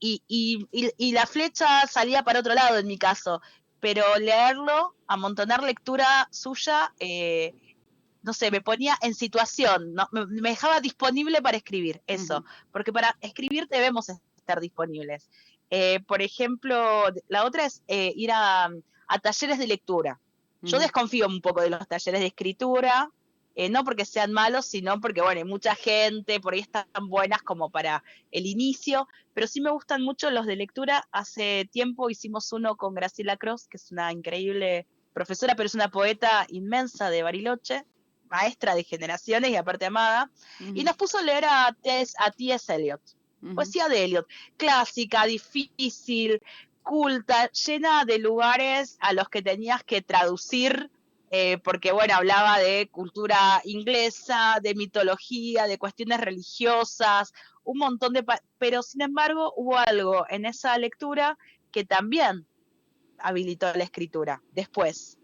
y, 0.07 0.23
y- 0.29 0.67
y- 0.71 0.91
y 0.99 1.13
la 1.13 1.25
flecha 1.27 1.87
salía 1.87 2.23
para 2.23 2.41
otro 2.41 2.53
lado 2.55 2.77
en 2.79 2.87
mi 2.87 2.99
caso, 2.99 3.41
pero 3.81 4.05
leerlo, 4.19 4.95
amontonar 5.07 5.63
lectura 5.63 6.29
suya, 6.31 6.93
eh, 6.99 7.55
no 8.23 8.33
sé, 8.33 8.51
me 8.51 8.61
ponía 8.61 8.97
en 9.03 9.15
situación, 9.15 9.95
¿no? 9.95 10.09
me, 10.13 10.27
me 10.27 10.51
dejaba 10.51 10.81
disponible 10.81 11.41
para 11.43 11.57
escribir, 11.57 12.03
eso, 12.07 12.45
porque 12.73 12.93
para 12.93 13.17
escribir 13.21 13.67
debemos 13.69 14.09
estar 14.37 14.61
disponibles. 14.61 15.31
Eh, 15.71 16.01
por 16.07 16.21
ejemplo, 16.23 17.05
la 17.29 17.45
otra 17.45 17.65
es 17.65 17.83
eh, 17.89 18.13
ir 18.15 18.31
a, 18.33 18.69
a 19.09 19.19
talleres 19.19 19.59
de 19.59 19.67
lectura. 19.67 20.21
Yo 20.63 20.79
desconfío 20.79 21.27
un 21.27 21.41
poco 21.41 21.61
de 21.61 21.69
los 21.71 21.87
talleres 21.89 22.21
de 22.21 22.27
escritura, 22.29 23.11
eh, 23.55 23.69
no 23.69 23.85
porque 23.85 24.05
sean 24.05 24.33
malos, 24.33 24.67
sino 24.67 25.01
porque, 25.01 25.21
bueno, 25.21 25.39
hay 25.39 25.45
mucha 25.45 25.75
gente, 25.75 26.41
por 26.41 26.55
ahí 26.55 26.61
están 26.61 26.87
buenas 27.09 27.43
como 27.43 27.71
para 27.71 28.03
el 28.31 28.47
inicio, 28.47 29.09
pero 29.33 29.47
sí 29.47 29.61
me 29.61 29.71
gustan 29.71 30.03
mucho 30.03 30.31
los 30.31 30.47
de 30.47 30.57
lectura. 30.57 31.07
Hace 31.13 31.69
tiempo 31.71 32.11
hicimos 32.11 32.53
uno 32.53 32.77
con 32.77 32.95
Graciela 32.95 33.37
Cross, 33.37 33.69
que 33.69 33.77
es 33.77 33.91
una 33.93 34.13
increíble 34.13 34.87
profesora, 35.13 35.55
pero 35.55 35.67
es 35.67 35.75
una 35.75 35.91
poeta 35.91 36.47
inmensa 36.49 37.11
de 37.11 37.23
Bariloche, 37.23 37.85
maestra 38.29 38.75
de 38.75 38.85
generaciones 38.85 39.51
y 39.51 39.57
aparte 39.57 39.87
amada, 39.87 40.31
y 40.75 40.83
nos 40.83 40.97
puso 40.97 41.19
a 41.19 41.23
leer 41.23 41.45
a 41.45 41.77
T.S. 41.81 42.15
a 42.19 42.31
T.S. 42.31 42.75
Eliot 42.75 43.01
Ujú. 43.45 43.55
poesía 43.55 43.89
de 43.89 44.05
Eliot, 44.05 44.27
clásica, 44.57 45.27
difícil, 45.27 46.41
culta, 46.83 47.51
llena 47.51 48.05
de 48.05 48.19
lugares 48.19 48.97
a 49.01 49.13
los 49.13 49.29
que 49.29 49.43
tenías 49.43 49.85
que 49.85 50.03
traducir, 50.03 50.91
eh, 51.31 51.59
porque 51.59 51.93
bueno, 51.93 52.15
hablaba 52.15 52.59
de 52.59 52.89
cultura 52.91 53.61
inglesa, 53.65 54.59
de 54.63 54.75
mitología, 54.75 55.67
de 55.67 55.79
cuestiones 55.79 56.21
religiosas, 56.21 57.33
un 57.65 57.79
montón 57.79 58.13
de... 58.13 58.25
Pero 58.59 58.83
sin 58.83 59.03
embargo 59.03 59.53
hubo 59.57 59.77
algo 59.77 60.27
en 60.29 60.47
esa 60.47 60.77
lectura 60.79 61.39
que 61.73 61.85
también 61.85 62.47
habilitó 63.19 63.73
la 63.75 63.85
escritura 63.85 64.43
después. 64.53 65.19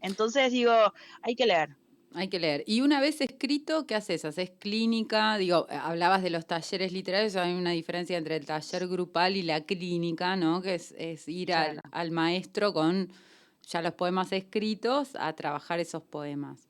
Entonces 0.00 0.50
digo, 0.50 0.72
hay 1.22 1.34
que 1.34 1.46
leer. 1.46 1.76
Hay 2.14 2.28
que 2.28 2.38
leer. 2.38 2.64
Y 2.66 2.80
una 2.80 3.00
vez 3.00 3.20
escrito, 3.20 3.86
¿qué 3.86 3.94
haces? 3.94 4.24
¿Haces 4.24 4.50
clínica? 4.58 5.36
Digo, 5.36 5.66
eh, 5.68 5.74
hablabas 5.74 6.22
de 6.22 6.30
los 6.30 6.46
talleres 6.46 6.90
literarios, 6.90 7.36
hay 7.36 7.54
una 7.54 7.72
diferencia 7.72 8.16
entre 8.16 8.36
el 8.36 8.46
taller 8.46 8.88
grupal 8.88 9.36
y 9.36 9.42
la 9.42 9.60
clínica, 9.60 10.34
¿no? 10.34 10.62
Que 10.62 10.76
es, 10.76 10.94
es 10.96 11.28
ir 11.28 11.52
al, 11.52 11.82
al 11.90 12.10
maestro 12.10 12.72
con 12.72 13.12
ya 13.68 13.82
los 13.82 13.92
poemas 13.94 14.32
escritos 14.32 15.14
a 15.16 15.32
trabajar 15.34 15.78
esos 15.78 16.02
poemas. 16.02 16.68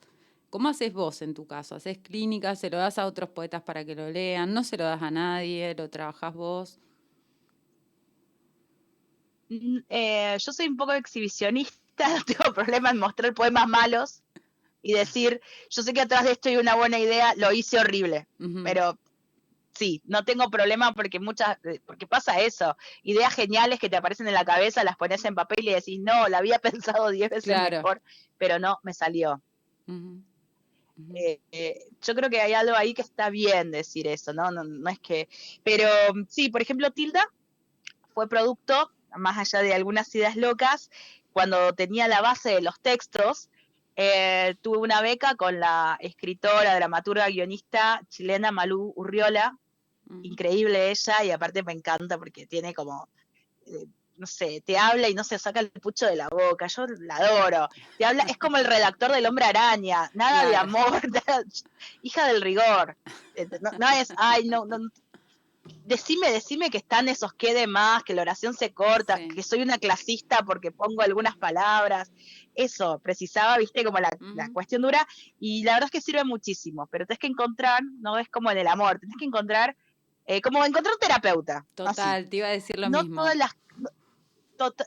¿Cómo 0.51 0.68
haces 0.68 0.92
vos 0.92 1.22
en 1.22 1.34
tu 1.34 1.46
caso? 1.46 1.74
¿Haces 1.74 1.99
clínica? 1.99 2.57
¿Se 2.57 2.70
lo 2.70 2.78
das 2.78 2.99
a 2.99 3.07
otros 3.07 3.30
poetas 3.30 3.62
para 3.62 3.84
que 3.84 3.94
lo 3.94 4.11
lean? 4.11 4.53
¿No 4.53 4.64
se 4.64 4.76
lo 4.76 4.84
das 4.84 5.03
a 5.03 5.11
nadie? 5.11 5.74
¿Lo 5.76 5.88
trabajás 5.90 6.34
vos? 6.34 6.78
Mm, 9.49 9.78
eh, 9.88 10.36
yo 10.38 10.53
soy 10.53 10.68
un 10.68 10.76
poco 10.76 10.92
exhibicionista, 10.92 12.09
no 12.16 12.24
tengo 12.24 12.53
problema 12.53 12.90
en 12.90 12.99
mostrar 12.99 13.32
poemas 13.34 13.68
malos 13.68 14.22
y 14.82 14.92
decir, 14.94 15.40
yo 15.70 15.82
sé 15.82 15.92
que 15.92 16.01
atrás 16.01 16.24
de 16.24 16.32
esto 16.32 16.49
hay 16.49 16.57
una 16.57 16.74
buena 16.74 16.99
idea, 16.99 17.34
lo 17.36 17.53
hice 17.53 17.78
horrible, 17.78 18.26
pero 18.64 18.99
sí, 19.79 20.03
no 20.05 20.24
tengo 20.24 20.51
problema 20.51 20.93
porque 20.93 21.20
muchas, 21.20 21.57
eh, 21.64 21.81
porque 21.87 22.07
pasa 22.07 22.41
eso, 22.41 22.76
ideas 23.03 23.35
geniales 23.35 23.79
que 23.79 23.89
te 23.89 23.97
aparecen 23.97 24.26
en 24.26 24.35
la 24.35 24.45
cabeza, 24.45 24.85
las 24.85 24.97
pones 24.97 25.24
en 25.24 25.35
papel 25.35 25.68
y 25.68 25.72
decís, 25.72 26.01
no, 26.01 26.29
la 26.29 26.39
había 26.39 26.59
pensado 26.99 27.11
diez 27.11 27.31
veces 27.31 27.45
Claro. 27.45 27.76
mejor, 27.76 28.03
pero 28.37 28.59
no, 28.59 28.79
me 28.83 28.93
salió. 28.93 29.41
Eh, 31.14 31.41
eh, 31.53 31.79
yo 32.03 32.14
creo 32.14 32.29
que 32.29 32.41
hay 32.41 32.53
algo 32.55 32.76
ahí 32.76 32.93
que 32.93 33.03
está 33.03 33.31
bien 33.31 33.70
decir 33.70 34.09
eso, 34.09 34.33
¿no? 34.33 34.51
No, 34.51 34.64
no 34.64 34.91
es 34.91 34.99
que. 34.99 35.29
Pero 35.62 35.89
sí, 36.29 36.51
por 36.51 36.61
ejemplo, 36.61 36.91
Tilda 36.91 37.24
fue 38.14 38.29
producto, 38.29 38.91
más 39.16 39.39
allá 39.39 39.62
de 39.62 39.74
algunas 39.74 40.12
ideas 40.14 40.35
locas, 40.37 40.91
cuando 41.33 41.72
tenía 41.72 42.09
la 42.09 42.20
base 42.20 42.51
de 42.51 42.61
los 42.61 42.81
textos, 42.81 43.49
eh, 43.95 44.57
tuve 44.61 44.79
una 44.79 45.01
beca 45.01 45.37
con 45.37 45.61
la 45.61 45.97
escritora, 46.01 46.74
dramaturga, 46.74 47.29
guionista 47.29 48.03
chilena 48.09 48.51
Malú 48.51 48.93
Urriola, 48.97 49.57
Increíble 50.23 50.91
ella, 50.91 51.23
y 51.25 51.31
aparte 51.31 51.63
me 51.63 51.73
encanta 51.73 52.17
porque 52.19 52.47
tiene 52.47 52.73
como, 52.75 53.09
eh, 53.67 53.87
no 54.17 54.27
sé, 54.27 54.63
te 54.65 54.77
habla 54.79 55.09
y 55.09 55.15
no 55.15 55.23
se 55.23 55.39
saca 55.39 55.61
el 55.61 55.71
pucho 55.71 56.07
de 56.07 56.17
la 56.17 56.29
boca, 56.29 56.67
yo 56.67 56.87
la 57.01 57.17
adoro. 57.17 57.69
Te 57.99 58.05
habla, 58.05 58.25
es 58.25 58.37
como 58.39 58.57
el 58.57 58.65
redactor 58.65 59.13
del 59.13 59.27
hombre 59.27 59.45
araña, 59.45 60.11
nada 60.15 60.49
de 60.49 60.57
amor, 60.57 60.91
nada- 61.27 61.45
hija 62.03 62.27
del 62.27 62.41
rigor. 62.43 62.97
No, 63.61 63.71
no 63.79 63.89
es, 63.91 64.13
ay, 64.17 64.49
no, 64.49 64.65
no, 64.65 64.79
decime, 65.85 66.31
decime 66.33 66.71
que 66.71 66.79
están 66.79 67.09
esos 67.09 67.33
que 67.35 67.55
de 67.55 67.67
más, 67.67 68.03
que 68.03 68.15
la 68.15 68.23
oración 68.23 68.55
se 68.55 68.73
corta, 68.73 69.19
Sí. 69.19 69.29
que 69.29 69.43
soy 69.43 69.63
una 69.63 69.79
clasista 69.79 70.43
porque 70.43 70.73
pongo 70.73 71.03
algunas 71.03 71.37
palabras. 71.37 72.11
Eso, 72.55 72.99
precisaba, 72.99 73.57
viste, 73.59 73.85
como 73.85 73.99
la, 74.01 74.11
la 74.35 74.51
cuestión 74.53 74.83
dura, 74.83 75.07
y 75.39 75.63
la 75.63 75.75
verdad 75.75 75.87
es 75.87 75.91
que 75.93 76.01
sirve 76.01 76.25
muchísimo, 76.25 76.87
pero 76.89 77.07
tenés 77.07 77.21
que 77.21 77.27
encontrar, 77.29 77.83
no 78.01 78.19
es 78.19 78.29
como 78.31 78.51
en 78.51 78.59
el 78.59 78.67
amor, 78.67 78.99
tenés 78.99 79.17
que 79.17 79.27
encontrar, 79.27 79.77
eh, 80.29 80.41
como 80.43 80.64
encontrar 80.64 80.95
un 80.95 81.01
terapeuta. 81.01 81.57
así. 81.59 81.74
Total, 81.74 82.29
te 82.29 82.37
iba 82.37 82.47
a 82.49 82.51
decir 82.51 82.79
lo 82.79 82.89
no 82.91 83.03
mismo. 83.03 83.22
todas 83.22 83.35
las. 83.37 83.51
no- 83.76 83.91
tota- 84.57 84.87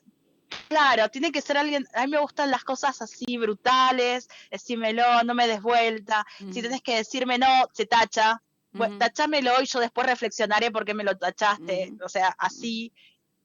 claro, 0.68 1.10
tiene 1.10 1.32
que 1.32 1.42
ser 1.42 1.58
alguien. 1.58 1.86
A 1.94 2.06
mí 2.06 2.12
me 2.12 2.20
gustan 2.20 2.52
las 2.52 2.64
cosas 2.64 3.02
así 3.02 3.38
brutales, 3.38 4.30
decímelo, 4.52 5.24
no 5.26 5.34
me 5.34 5.48
des 5.48 5.62
vuelta. 5.62 6.26
Si 6.52 6.62
tenés 6.62 6.82
que 6.82 6.96
decirme 6.96 7.38
no, 7.38 7.48
se 7.74 7.86
tacha. 7.86 8.42
Bueno, 8.74 8.98
tachámelo 9.00 9.62
y 9.62 9.66
yo 9.66 9.80
después 9.82 10.08
reflexionaré 10.08 10.72
por 10.72 10.86
qué 10.86 10.94
me 10.94 11.04
lo 11.04 11.18
tachaste. 11.18 11.94
O 12.04 12.08
sea, 12.08 12.30
así. 12.38 12.94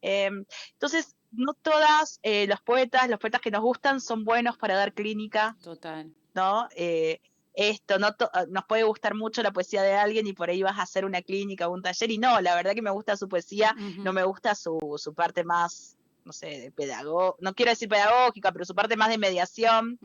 Em, 0.03 0.45
entonces, 0.73 1.17
no 1.33 1.55
todas 1.55 2.21
eh, 2.23 2.47
los 2.47 2.61
poetas, 2.61 3.09
los 3.09 3.19
poetas 3.19 3.41
que 3.41 3.51
nos 3.51 3.63
gustan, 3.63 4.01
son 4.01 4.25
buenos 4.25 4.57
para 4.57 4.77
dar 4.77 4.93
clínica. 4.93 5.57
Total. 5.63 6.13
¿no? 6.35 6.69
Eh, 6.77 7.21
esto, 7.57 7.99
no 7.99 8.15
nos 8.49 8.65
puede 8.67 8.85
gustar 8.85 9.15
mucho 9.15 9.43
la 9.43 9.51
poesía 9.51 9.83
de 9.83 9.95
alguien 9.95 10.27
y 10.27 10.35
por 10.35 10.51
ahí 10.51 10.63
vas 10.63 10.79
a 10.79 10.83
hacer 10.83 11.05
una 11.05 11.23
clínica 11.23 11.67
o 11.67 11.73
un 11.73 11.83
taller 11.83 12.11
y 12.11 12.19
no, 12.19 12.41
la 12.43 12.55
verdad 12.55 12.75
que 12.75 12.83
me 12.83 12.91
gusta 12.91 13.17
su 13.17 13.29
poesía, 13.29 13.75
no 13.99 14.13
me 14.13 14.23
gusta 14.25 14.55
su, 14.55 14.79
su 14.99 15.15
parte 15.15 15.43
más, 15.43 15.97
no 16.25 16.33
sé, 16.33 16.61
de 16.61 16.71
pedago 16.71 17.37
no 17.41 17.55
quiero 17.55 17.71
decir 17.71 17.89
pedagógica, 17.89 18.53
pero 18.53 18.65
su 18.67 18.75
parte 18.75 18.97
más 18.97 19.09
de 19.09 19.19
mediación. 19.19 19.99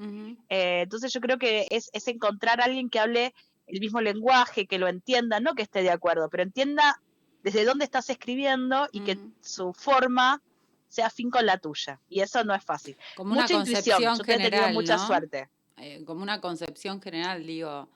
Eh, 0.50 0.82
entonces 0.84 1.12
yo 1.12 1.20
creo 1.20 1.38
que 1.38 1.68
es, 1.70 1.90
es 1.92 2.08
encontrar 2.08 2.62
a 2.62 2.66
alguien 2.66 2.90
que 2.90 3.00
hable 3.00 3.34
el 3.68 3.80
mismo 3.82 4.00
lenguaje, 4.00 4.66
que 4.66 4.80
lo 4.80 4.88
entienda, 4.88 5.40
no 5.42 5.54
que 5.54 5.64
esté 5.64 5.84
de 5.84 5.92
acuerdo, 5.92 6.30
pero 6.30 6.44
entienda 6.44 7.02
desde 7.44 7.66
dónde 7.66 7.86
estás 7.86 8.10
escribiendo 8.10 8.88
y 8.92 9.02
que 9.02 9.18
su 9.42 9.74
forma 9.74 10.42
sea 10.88 11.08
afín 11.08 11.30
con 11.30 11.46
la 11.46 11.58
tuya. 11.58 12.00
Y 12.10 12.22
eso 12.22 12.44
no 12.44 12.54
es 12.54 12.64
fácil. 12.64 12.98
Como 13.16 13.34
una 13.34 13.42
Mucha 13.44 13.56
intuición, 13.56 14.18
yo 14.18 14.24
te 14.24 14.34
he 14.34 14.38
tenido 14.38 14.52
general, 14.52 14.74
mucha 14.74 14.98
¿no? 14.98 15.08
suerte. 15.08 15.50
Eh, 15.84 16.04
como 16.06 16.22
una 16.22 16.40
concepción 16.40 17.02
general, 17.02 17.46
digo, 17.46 17.90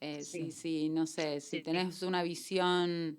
eh, 0.00 0.22
sí. 0.24 0.50
Sí. 0.50 0.52
sí, 0.52 0.88
no 0.88 1.06
sé, 1.06 1.40
si 1.40 1.48
Sí, 1.50 1.56
sí. 1.58 1.62
tenés 1.62 2.02
una 2.02 2.22
visión, 2.24 3.18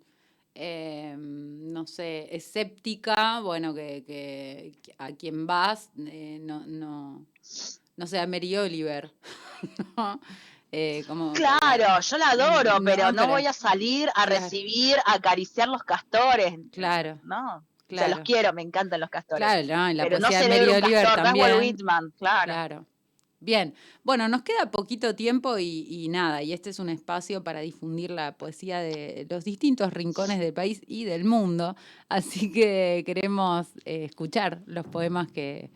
eh, 0.53 1.15
no 1.17 1.87
sé, 1.87 2.27
escéptica, 2.35 3.39
bueno, 3.39 3.73
que, 3.73 4.03
que- 4.05 4.95
a 4.97 5.11
quien 5.13 5.47
vas, 5.47 5.89
eh, 5.97 6.39
no, 6.41 6.65
no, 6.67 7.25
no 7.95 8.07
sé, 8.07 8.19
a 8.19 8.27
Mary 8.27 8.57
Oliver, 8.57 9.13
¿no? 9.97 10.19
Eh, 10.73 11.03
como, 11.07 11.31
Claro, 11.33 11.99
yo 12.01 12.17
la 12.17 12.29
adoro, 12.31 12.79
No, 12.79 12.85
pero 12.85 13.11
no 13.11 13.21
pero- 13.23 13.27
voy 13.33 13.45
a 13.45 13.53
salir 13.53 14.09
a 14.09 14.25
Claro. 14.25 14.31
recibir, 14.41 14.97
a 15.05 15.13
acariciar 15.13 15.67
los 15.69 15.83
castores. 15.83 16.53
Claro, 16.71 17.19
No, 17.23 17.57
o 17.57 17.59
sea, 17.59 17.63
claro. 17.87 18.15
los 18.15 18.19
quiero, 18.25 18.51
me 18.53 18.61
encantan 18.61 18.99
los 18.99 19.09
castores. 19.09 19.39
Claro, 19.45 19.67
no, 19.67 19.89
y 19.91 19.93
la 19.93 20.03
pero 20.03 20.19
no 20.19 20.27
de 20.29 20.49
Mary 20.49 20.69
Oliver 20.69 21.03
castor, 21.03 21.23
también. 21.23 21.57
Whitman, 21.59 22.11
claro. 22.17 22.45
Claro. 22.53 22.85
Bien, 23.43 23.73
bueno, 24.03 24.27
nos 24.27 24.43
queda 24.43 24.69
poquito 24.69 25.15
tiempo 25.15 25.57
y, 25.57 25.87
y 25.89 26.09
nada, 26.09 26.43
y 26.43 26.53
este 26.53 26.69
es 26.69 26.77
un 26.77 26.89
espacio 26.89 27.43
para 27.43 27.61
difundir 27.61 28.11
la 28.11 28.37
poesía 28.37 28.79
de 28.81 29.25
los 29.27 29.43
distintos 29.43 29.91
rincones 29.91 30.37
del 30.39 30.53
país 30.53 30.79
y 30.85 31.05
del 31.05 31.23
mundo, 31.25 31.75
así 32.07 32.51
que 32.51 33.01
queremos 33.03 33.67
eh, 33.83 34.05
escuchar 34.05 34.61
los 34.67 34.85
poemas 34.85 35.31
que, 35.31 35.71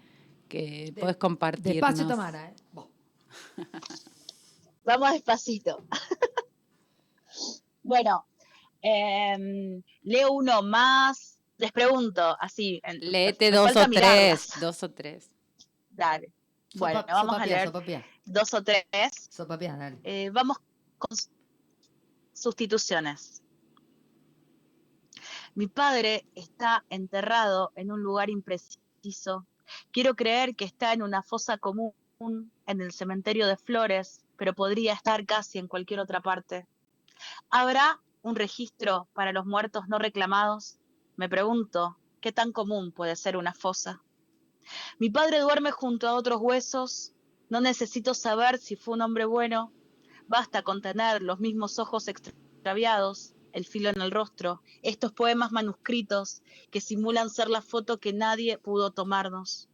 que 0.47 0.91
De- 0.93 1.01
podés 1.01 1.17
compartir. 1.17 1.73
Despacio, 1.73 2.07
Tamara, 2.07 2.49
¿eh? 2.49 2.53
Vamos 4.85 5.13
despacito. 5.13 5.83
bueno, 7.83 8.27
em, 8.83 9.81
leo 10.03 10.31
uno 10.33 10.61
más. 10.61 11.39
Les 11.57 11.71
pregunto, 11.71 12.37
así. 12.39 12.79
Léete 12.99 13.49
dos 13.49 13.75
o 13.75 13.87
mirarlas. 13.87 14.47
tres, 14.49 14.61
dos 14.61 14.83
o 14.83 14.91
tres. 14.91 15.31
Dale. 15.89 16.29
Bueno, 16.77 17.01
Sopa- 17.01 17.13
vamos 17.13 17.35
a 17.39 17.45
leer 17.45 17.71
dos 18.25 18.53
o 18.53 18.63
tres. 18.63 19.29
dale. 19.77 19.99
Eh, 20.03 20.29
vamos 20.31 20.57
con 20.97 21.15
sustituciones. 22.33 23.41
Mi 25.53 25.67
padre 25.67 26.25
está 26.35 26.83
enterrado 26.89 27.71
en 27.75 27.91
un 27.91 28.01
lugar 28.03 28.29
impreciso. 28.29 29.47
Quiero 29.91 30.15
creer 30.15 30.55
que 30.55 30.65
está 30.65 30.93
en 30.93 31.01
una 31.01 31.23
fosa 31.23 31.57
común 31.57 31.93
en 32.19 32.81
el 32.81 32.91
cementerio 32.91 33.47
de 33.47 33.57
Flores, 33.57 34.25
pero 34.37 34.53
podría 34.53 34.93
estar 34.93 35.25
casi 35.25 35.57
en 35.59 35.67
cualquier 35.67 35.99
otra 36.01 36.21
parte. 36.21 36.67
¿Habrá 37.49 38.01
un 38.21 38.35
registro 38.35 39.07
para 39.13 39.31
los 39.31 39.45
muertos 39.45 39.87
no 39.87 39.97
reclamados? 39.97 40.77
Me 41.15 41.29
pregunto, 41.29 41.97
¿qué 42.19 42.31
tan 42.33 42.51
común 42.51 42.91
puede 42.91 43.15
ser 43.15 43.37
una 43.37 43.53
fosa? 43.53 44.01
Mi 44.99 45.09
padre 45.09 45.39
duerme 45.39 45.71
junto 45.71 46.07
a 46.07 46.13
otros 46.15 46.39
huesos. 46.41 47.13
No 47.49 47.61
necesito 47.61 48.13
saber 48.13 48.57
si 48.57 48.75
fue 48.75 48.95
un 48.95 49.01
hombre 49.01 49.25
bueno. 49.25 49.71
Basta 50.27 50.63
con 50.63 50.81
tener 50.81 51.21
los 51.21 51.39
mismos 51.39 51.77
ojos 51.77 52.07
extraviados, 52.07 53.35
el 53.51 53.65
filo 53.65 53.89
en 53.89 54.01
el 54.01 54.11
rostro, 54.11 54.61
estos 54.81 55.13
poemas 55.13 55.51
manuscritos 55.51 56.41
que 56.71 56.81
simulan 56.81 57.29
ser 57.29 57.49
la 57.49 57.61
foto 57.61 57.99
que 57.99 58.11
nadie 58.11 58.57
pudo 58.57 58.91
tomarnos. 58.91 59.69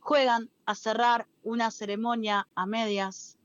Juegan 0.00 0.50
a 0.66 0.74
cerrar 0.74 1.28
una 1.42 1.70
ceremonia 1.70 2.48
a 2.54 2.66
medias, 2.66 3.38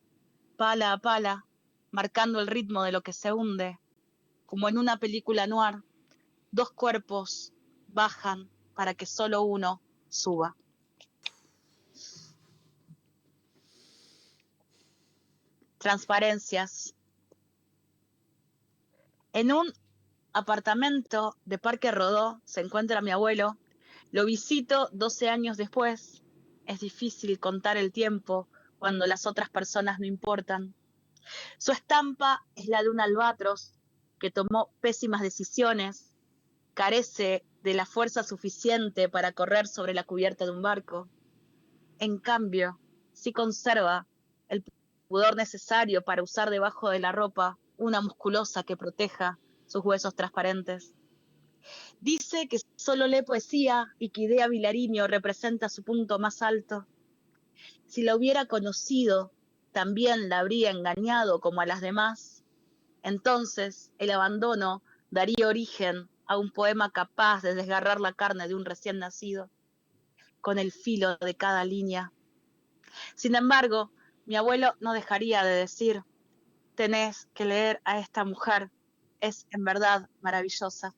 pala 0.58 0.92
a 0.92 0.98
pala, 0.98 1.46
marcando 1.92 2.40
el 2.40 2.48
ritmo 2.48 2.84
de 2.84 2.92
lo 2.92 3.02
que 3.02 3.14
se 3.14 3.32
hunde, 3.32 3.80
como 4.46 4.68
en 4.68 4.78
una 4.78 4.98
película 4.98 5.48
noir. 5.48 5.84
Dos 6.52 6.72
cuerpos 6.72 7.54
bajan 7.88 8.50
para 8.76 8.94
que 8.94 9.06
solo 9.06 9.44
uno 9.44 9.82
suba. 10.10 10.58
Transparencias. 15.82 16.94
En 19.34 19.52
un 19.52 19.74
apartamento 20.32 21.36
de 21.46 21.58
Parque 21.58 21.90
Rodó 21.90 22.40
se 22.46 22.62
encuentra 22.62 23.02
mi 23.02 23.10
abuelo. 23.10 23.58
Lo 24.12 24.26
visito 24.26 24.90
12 24.92 25.30
años 25.30 25.58
después. 25.58 26.22
Es 26.68 26.82
difícil 26.82 27.40
contar 27.40 27.78
el 27.78 27.92
tiempo 27.92 28.48
cuando 28.78 29.08
las 29.08 29.26
otras 29.26 29.50
personas 29.50 30.00
no 30.00 30.06
importan. 30.06 30.76
Su 31.58 31.72
estampa 31.72 32.46
es 32.56 32.68
la 32.68 32.84
de 32.84 32.90
un 32.90 33.00
albatros 33.00 33.74
que 34.20 34.30
tomó 34.30 34.70
pésimas 34.82 35.22
decisiones, 35.22 36.14
carece 36.76 37.44
de 37.64 37.74
la 37.74 37.88
fuerza 37.88 38.22
suficiente 38.22 39.10
para 39.10 39.32
correr 39.32 39.66
sobre 39.66 39.96
la 39.96 40.04
cubierta 40.04 40.46
de 40.46 40.52
un 40.52 40.62
barco. 40.62 41.10
En 41.98 42.20
cambio, 42.20 42.80
sí 43.14 43.34
conserva 43.34 44.06
el 44.48 44.64
pudor 45.12 45.36
necesario 45.36 46.04
para 46.04 46.24
usar 46.24 46.50
debajo 46.50 46.90
de 46.90 47.00
la 47.00 47.12
ropa 47.12 47.60
una 47.76 48.00
musculosa 48.00 48.64
que 48.64 48.78
proteja 48.78 49.38
sus 49.68 49.84
huesos 49.84 50.16
transparentes. 50.16 50.96
Dice 52.00 52.48
que 52.48 52.60
solo 52.78 53.08
lee 53.08 53.22
poesía 53.22 53.94
y 54.00 54.12
que 54.12 54.22
Idea 54.22 54.48
Vilariño 54.48 55.08
representa 55.08 55.68
su 55.68 55.84
punto 55.84 56.18
más 56.18 56.42
alto. 56.42 56.88
Si 57.88 58.04
la 58.04 58.16
hubiera 58.16 58.46
conocido, 58.46 59.34
también 59.74 60.30
la 60.30 60.40
habría 60.40 60.72
engañado 60.72 61.42
como 61.42 61.60
a 61.60 61.66
las 61.66 61.82
demás. 61.82 62.46
Entonces 63.04 63.92
el 63.98 64.12
abandono 64.12 64.82
daría 65.10 65.50
origen 65.50 66.10
a 66.26 66.38
un 66.38 66.52
poema 66.52 66.90
capaz 66.90 67.42
de 67.42 67.54
desgarrar 67.54 68.00
la 68.00 68.14
carne 68.14 68.48
de 68.48 68.56
un 68.56 68.64
recién 68.64 68.98
nacido. 68.98 69.50
con 70.40 70.58
el 70.58 70.72
filo 70.72 71.18
de 71.18 71.36
cada 71.36 71.66
línea. 71.66 72.14
Sin 73.14 73.36
embargo, 73.36 73.92
mi 74.26 74.36
abuelo 74.36 74.74
no 74.80 74.94
dejaría 74.94 75.44
de 75.44 75.56
decir, 75.56 76.04
tenés 76.76 77.28
que 77.34 77.46
leer 77.46 77.82
a 77.84 78.00
esta 78.00 78.24
mujer, 78.26 78.70
es 79.20 79.46
en 79.52 79.64
verdad 79.64 80.10
maravillosa. 80.22 80.94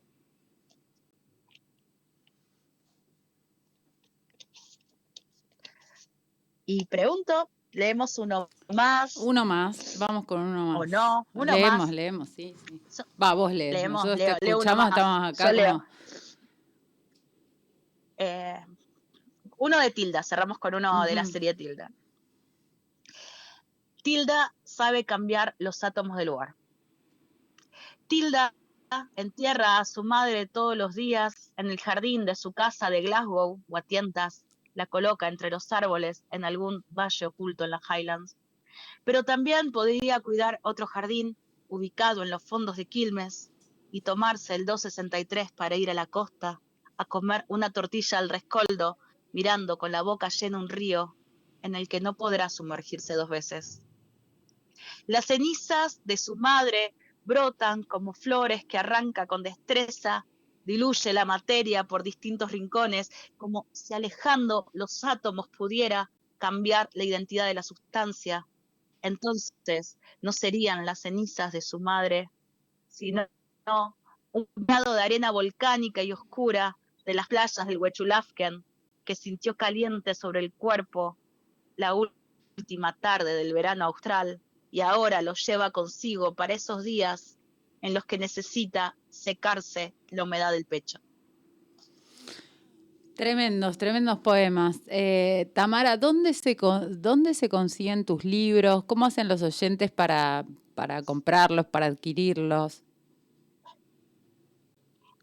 Y 6.66 6.86
pregunto, 6.86 7.50
leemos 7.72 8.18
uno 8.18 8.50
más. 8.74 9.18
Uno 9.18 9.46
más, 9.46 9.98
vamos 10.00 10.26
con 10.26 10.40
uno 10.42 10.66
más. 10.68 10.82
O 10.82 10.86
no, 10.86 11.28
uno 11.34 11.54
leemos, 11.54 11.80
más. 11.80 11.90
leemos, 11.92 12.30
sí, 12.30 12.56
sí. 12.88 13.04
Va, 13.22 13.34
vos 13.34 13.52
lees. 13.52 13.74
Leemos, 13.74 14.06
Nosotros 14.06 14.20
leo- 14.28 14.38
te 14.40 14.50
escuchamos, 14.50 14.90
estamos 14.90 15.30
acá 15.34 15.46
Yo 15.48 15.52
leo. 15.54 15.86
Eh, 18.18 18.66
uno 19.58 19.80
de 19.80 19.92
Tilda, 19.92 20.24
cerramos 20.24 20.58
con 20.60 20.76
uno 20.76 21.04
de 21.04 21.16
la 21.16 21.26
serie 21.26 21.54
Tilda. 21.54 21.92
Tilda 24.04 24.54
sabe 24.66 25.06
cambiar 25.06 25.56
los 25.60 25.82
átomos 25.82 26.18
de 26.18 26.26
lugar. 26.26 26.56
Tilda 28.08 28.54
entierra 29.16 29.78
a 29.80 29.86
su 29.86 30.04
madre 30.04 30.46
todos 30.46 30.76
los 30.76 30.94
días 30.94 31.54
en 31.56 31.68
el 31.68 31.80
jardín 31.80 32.26
de 32.26 32.36
su 32.36 32.52
casa 32.52 32.90
de 32.90 33.02
Glasgow 33.02 33.64
o 33.66 33.78
a 33.78 33.82
tientas, 33.82 34.46
la 34.74 34.88
coloca 34.88 35.30
entre 35.30 35.50
los 35.50 35.72
árboles 35.72 36.26
en 36.32 36.44
algún 36.44 36.84
valle 36.90 37.28
oculto 37.28 37.64
en 37.64 37.72
las 37.72 37.82
Highlands. 37.90 38.36
Pero 39.06 39.24
también 39.24 39.72
podría 39.72 40.20
cuidar 40.20 40.60
otro 40.64 40.86
jardín 40.86 41.38
ubicado 41.70 42.24
en 42.24 42.30
los 42.30 42.44
fondos 42.44 42.76
de 42.76 42.86
Quilmes 42.86 43.52
y 43.90 44.02
tomarse 44.02 44.54
el 44.56 44.66
263 44.66 45.54
para 45.54 45.78
ir 45.78 45.90
a 45.90 45.94
la 45.94 46.08
costa 46.08 46.60
a 46.98 47.06
comer 47.06 47.46
una 47.48 47.72
tortilla 47.72 48.20
al 48.20 48.28
rescoldo, 48.28 48.98
mirando 49.32 49.78
con 49.78 49.94
la 49.94 50.02
boca 50.02 50.28
llena 50.28 50.60
un 50.60 50.68
río 50.68 51.16
en 51.62 51.74
el 51.76 51.88
que 51.88 52.02
no 52.02 52.16
podrá 52.16 52.50
sumergirse 52.50 53.14
dos 53.14 53.30
veces. 53.30 53.82
Las 55.06 55.26
cenizas 55.26 56.00
de 56.06 56.16
su 56.16 56.38
madre 56.38 56.94
brotan 57.26 57.84
como 57.84 58.14
flores 58.14 58.64
que 58.64 58.78
arranca 58.78 59.28
con 59.28 59.44
destreza, 59.44 60.26
diluye 60.66 61.12
la 61.12 61.26
materia 61.26 61.84
por 61.84 62.04
distintos 62.04 62.52
rincones, 62.52 63.12
como 63.38 63.68
si 63.74 63.94
alejando 63.94 64.70
los 64.72 65.04
átomos 65.04 65.50
pudiera 65.50 66.10
cambiar 66.38 66.90
la 66.94 67.04
identidad 67.04 67.48
de 67.48 67.54
la 67.54 67.64
sustancia. 67.64 68.48
Entonces 69.02 69.98
no 70.22 70.32
serían 70.32 70.86
las 70.86 71.02
cenizas 71.02 71.52
de 71.52 71.62
su 71.62 71.82
madre, 71.82 72.30
sino 72.88 73.28
un 74.32 74.48
grado 74.56 74.94
de 74.94 75.02
arena 75.02 75.32
volcánica 75.32 76.02
y 76.02 76.14
oscura 76.14 76.78
de 77.06 77.14
las 77.14 77.28
playas 77.28 77.68
del 77.68 77.78
Huechulafken 77.78 78.64
que 79.04 79.16
sintió 79.16 79.58
caliente 79.58 80.16
sobre 80.16 80.40
el 80.40 80.54
cuerpo 80.54 81.18
la 81.76 81.94
última 81.94 82.98
tarde 82.98 83.36
del 83.36 83.54
verano 83.54 83.84
austral 83.84 84.42
y 84.74 84.82
ahora 84.82 85.22
lo 85.22 85.36
lleva 85.36 85.70
consigo 85.70 86.34
para 86.34 86.56
esos 86.56 86.84
días 86.84 87.38
en 87.84 87.94
los 87.94 88.06
que 88.06 88.18
necesita 88.18 88.98
secarse 89.08 89.94
la 90.10 90.24
humedad 90.24 90.52
del 90.52 90.66
pecho. 90.66 90.98
Tremendos, 93.16 93.78
tremendos 93.78 94.18
poemas. 94.18 94.82
Eh, 94.88 95.52
Tamara, 95.54 95.98
¿dónde 95.98 96.34
se, 96.34 96.58
¿dónde 96.90 97.36
se 97.36 97.50
consiguen 97.50 98.04
tus 98.04 98.26
libros? 98.26 98.86
¿Cómo 98.86 99.06
hacen 99.06 99.28
los 99.28 99.44
oyentes 99.44 99.92
para, 99.92 100.44
para 100.74 101.04
comprarlos, 101.04 101.68
para 101.68 101.86
adquirirlos? 101.86 102.82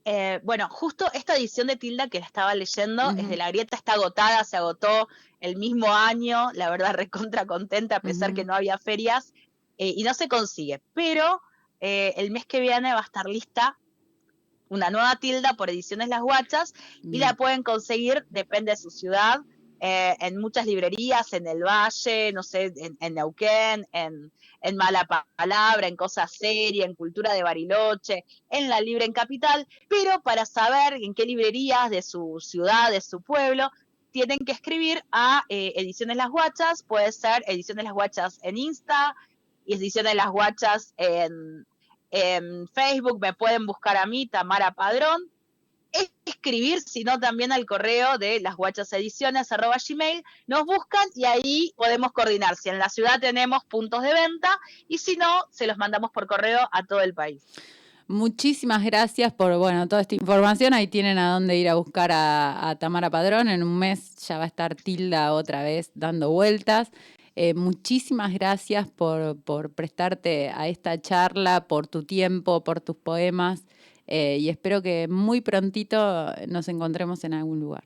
Eh, 0.04 0.40
bueno, 0.42 0.68
justo 0.70 1.10
esta 1.12 1.36
edición 1.36 1.66
de 1.66 1.76
Tilda 1.76 2.08
que 2.08 2.20
la 2.20 2.26
estaba 2.26 2.54
leyendo, 2.54 3.10
es 3.10 3.28
de 3.28 3.36
la 3.36 3.48
grieta, 3.50 3.76
está 3.76 3.92
agotada, 3.92 4.44
se 4.44 4.56
agotó 4.56 5.08
el 5.40 5.56
mismo 5.56 5.92
año, 5.92 6.50
la 6.54 6.70
verdad 6.70 6.94
recontra 6.94 7.46
contenta 7.46 7.96
a 7.96 8.00
pesar 8.00 8.32
que 8.32 8.42
Ujú. 8.42 8.48
no 8.48 8.54
había 8.54 8.78
ferias 8.78 9.32
eh, 9.78 9.92
y 9.96 10.02
no 10.02 10.14
se 10.14 10.28
consigue, 10.28 10.82
pero 10.94 11.42
eh, 11.80 12.14
el 12.16 12.30
mes 12.30 12.46
que 12.46 12.60
viene 12.60 12.92
va 12.92 13.00
a 13.00 13.04
estar 13.04 13.26
lista 13.26 13.78
una 14.70 14.90
nueva 14.90 15.16
Tilda 15.16 15.54
por 15.54 15.68
Ediciones 15.68 16.08
Las 16.08 16.22
Guachas 16.22 16.74
y 17.02 17.18
la 17.18 17.34
pueden 17.34 17.62
conseguir, 17.62 18.24
depende 18.30 18.70
de 18.70 18.76
su 18.76 18.90
ciudad, 18.90 19.40
eh, 19.80 20.14
en 20.20 20.38
muchas 20.38 20.66
librerías, 20.66 21.32
en 21.32 21.46
el 21.46 21.62
Valle, 21.62 22.32
no 22.32 22.42
sé, 22.42 22.72
en, 23.00 23.14
Neuquén, 23.14 23.86
en, 23.92 24.30
en 24.60 24.76
Mala 24.76 25.04
Pa- 25.06 25.26
Palabra, 25.36 25.88
en 25.88 25.96
Cosa 25.96 26.26
Seria, 26.28 26.84
en 26.84 26.94
Cultura 26.94 27.32
de 27.32 27.42
Bariloche, 27.42 28.24
en 28.50 28.68
La 28.68 28.80
Libre 28.80 29.06
en 29.06 29.12
Capital, 29.12 29.66
pero 29.88 30.20
para 30.20 30.44
saber 30.46 30.94
en 31.02 31.14
qué 31.14 31.24
librerías 31.24 31.90
de 31.90 32.02
su 32.02 32.38
ciudad, 32.40 32.90
de 32.90 33.00
su 33.00 33.22
pueblo, 33.22 33.70
tienen 34.12 34.38
que 34.38 34.52
escribir 34.52 35.02
a 35.12 35.44
eh, 35.48 35.72
Ediciones 35.76 36.16
Las 36.16 36.28
Guachas, 36.30 36.82
puede 36.82 37.10
ser 37.12 37.42
Ediciones 37.46 37.84
Las 37.84 37.94
Guachas 37.94 38.38
en 38.42 38.58
Insta 38.58 39.14
y 39.64 39.74
Ediciones 39.76 40.14
Las 40.14 40.30
Guachas 40.30 40.94
en, 40.96 41.64
en 42.10 42.68
Facebook, 42.68 43.20
me 43.20 43.32
pueden 43.34 43.66
buscar 43.66 43.96
a 43.96 44.06
mí, 44.06 44.26
Tamara 44.26 44.72
Padrón, 44.72 45.30
escribir, 46.24 46.80
sino 46.80 47.18
también 47.18 47.52
al 47.52 47.66
correo 47.66 48.18
de 48.18 48.40
las 48.40 48.56
gmail, 48.56 50.22
nos 50.46 50.64
buscan 50.64 51.08
y 51.14 51.24
ahí 51.24 51.72
podemos 51.76 52.12
coordinar. 52.12 52.56
Si 52.56 52.68
en 52.68 52.78
la 52.78 52.88
ciudad 52.88 53.20
tenemos 53.20 53.64
puntos 53.64 54.02
de 54.02 54.12
venta 54.14 54.58
y 54.88 54.98
si 54.98 55.16
no, 55.16 55.44
se 55.50 55.66
los 55.66 55.76
mandamos 55.76 56.10
por 56.10 56.26
correo 56.26 56.60
a 56.72 56.84
todo 56.84 57.00
el 57.00 57.14
país. 57.14 57.42
Muchísimas 58.06 58.82
gracias 58.82 59.32
por 59.32 59.56
bueno, 59.56 59.86
toda 59.86 60.02
esta 60.02 60.16
información. 60.16 60.74
Ahí 60.74 60.88
tienen 60.88 61.16
a 61.18 61.34
dónde 61.34 61.56
ir 61.56 61.68
a 61.68 61.74
buscar 61.74 62.10
a, 62.10 62.68
a 62.68 62.76
Tamara 62.76 63.08
Padrón. 63.08 63.48
En 63.48 63.62
un 63.62 63.78
mes 63.78 64.16
ya 64.26 64.36
va 64.36 64.44
a 64.44 64.48
estar 64.48 64.74
Tilda 64.74 65.32
otra 65.32 65.62
vez 65.62 65.92
dando 65.94 66.30
vueltas. 66.30 66.90
Eh, 67.36 67.54
muchísimas 67.54 68.32
gracias 68.32 68.88
por 68.88 69.72
prestarte 69.74 70.50
a 70.50 70.66
esta 70.66 71.00
charla, 71.00 71.68
por 71.68 71.86
tu 71.86 72.02
tiempo, 72.02 72.64
por 72.64 72.80
tus 72.80 72.96
poemas. 72.96 73.64
Eh, 74.10 74.36
y 74.38 74.48
espero 74.50 74.82
que 74.82 75.06
muy 75.08 75.40
prontito 75.40 76.26
nos 76.48 76.68
encontremos 76.68 77.24
en 77.24 77.32
algún 77.34 77.60
lugar. 77.60 77.84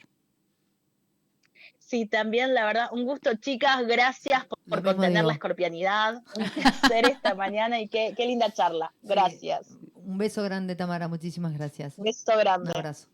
Sí, 1.79 2.07
también, 2.07 2.55
la 2.55 2.65
verdad, 2.65 2.89
un 2.93 3.05
gusto, 3.05 3.35
chicas. 3.37 3.87
Gracias 3.87 4.47
por, 4.47 4.59
por 4.69 4.83
contener 4.83 5.19
digo. 5.19 5.27
la 5.29 5.33
escorpianidad. 5.35 6.23
Un 6.37 6.51
placer 6.51 7.07
esta 7.11 7.35
mañana 7.35 7.79
y 7.81 7.89
qué, 7.89 8.15
qué 8.17 8.27
linda 8.27 8.51
charla. 8.53 8.93
Gracias. 9.03 9.77
Un 9.95 10.19
beso 10.19 10.43
grande, 10.43 10.75
Tamara. 10.77 11.09
Muchísimas 11.09 11.53
gracias. 11.53 11.99
Un 11.99 12.05
beso 12.05 12.33
Un 12.33 12.39
grande. 12.41 12.73
abrazo. 12.75 13.07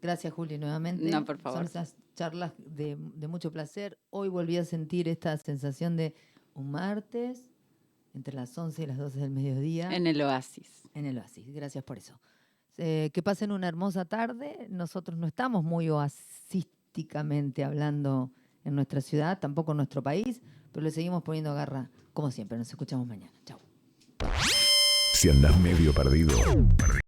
Gracias, 0.00 0.32
Juli, 0.32 0.58
nuevamente. 0.58 1.04
No, 1.10 1.24
por 1.24 1.38
favor. 1.38 1.58
Son 1.58 1.66
esas 1.66 1.94
charlas 2.16 2.52
de, 2.58 2.96
de 2.98 3.28
mucho 3.28 3.52
placer. 3.52 3.98
Hoy 4.10 4.28
volví 4.28 4.56
a 4.56 4.64
sentir 4.64 5.06
esta 5.06 5.36
sensación 5.38 5.96
de 5.96 6.14
un 6.54 6.70
martes 6.70 7.42
entre 8.14 8.34
las 8.34 8.56
11 8.56 8.82
y 8.82 8.86
las 8.86 8.96
12 8.98 9.20
del 9.20 9.30
mediodía 9.30 9.94
En 9.94 10.06
el 10.06 10.20
oasis. 10.22 10.88
en 10.94 11.04
el 11.04 11.18
oasis. 11.18 11.46
Gracias 11.54 11.84
por 11.84 11.98
eso. 11.98 12.18
Eh, 12.80 13.10
que 13.12 13.22
pasen 13.24 13.50
una 13.50 13.66
hermosa 13.66 14.04
tarde. 14.04 14.68
Nosotros 14.70 15.18
no 15.18 15.26
estamos 15.26 15.64
muy 15.64 15.90
oasísticamente 15.90 17.64
hablando 17.64 18.30
en 18.64 18.76
nuestra 18.76 19.00
ciudad, 19.00 19.40
tampoco 19.40 19.72
en 19.72 19.78
nuestro 19.78 20.00
país, 20.00 20.40
pero 20.70 20.84
le 20.84 20.92
seguimos 20.92 21.24
poniendo 21.24 21.52
garra 21.54 21.90
como 22.12 22.30
siempre. 22.30 22.56
Nos 22.56 22.68
escuchamos 22.68 23.06
mañana. 23.06 23.32
Chao. 23.44 23.60
Si 25.12 25.28
andás 25.28 25.58
medio 25.58 25.92
perdido, 25.92 26.32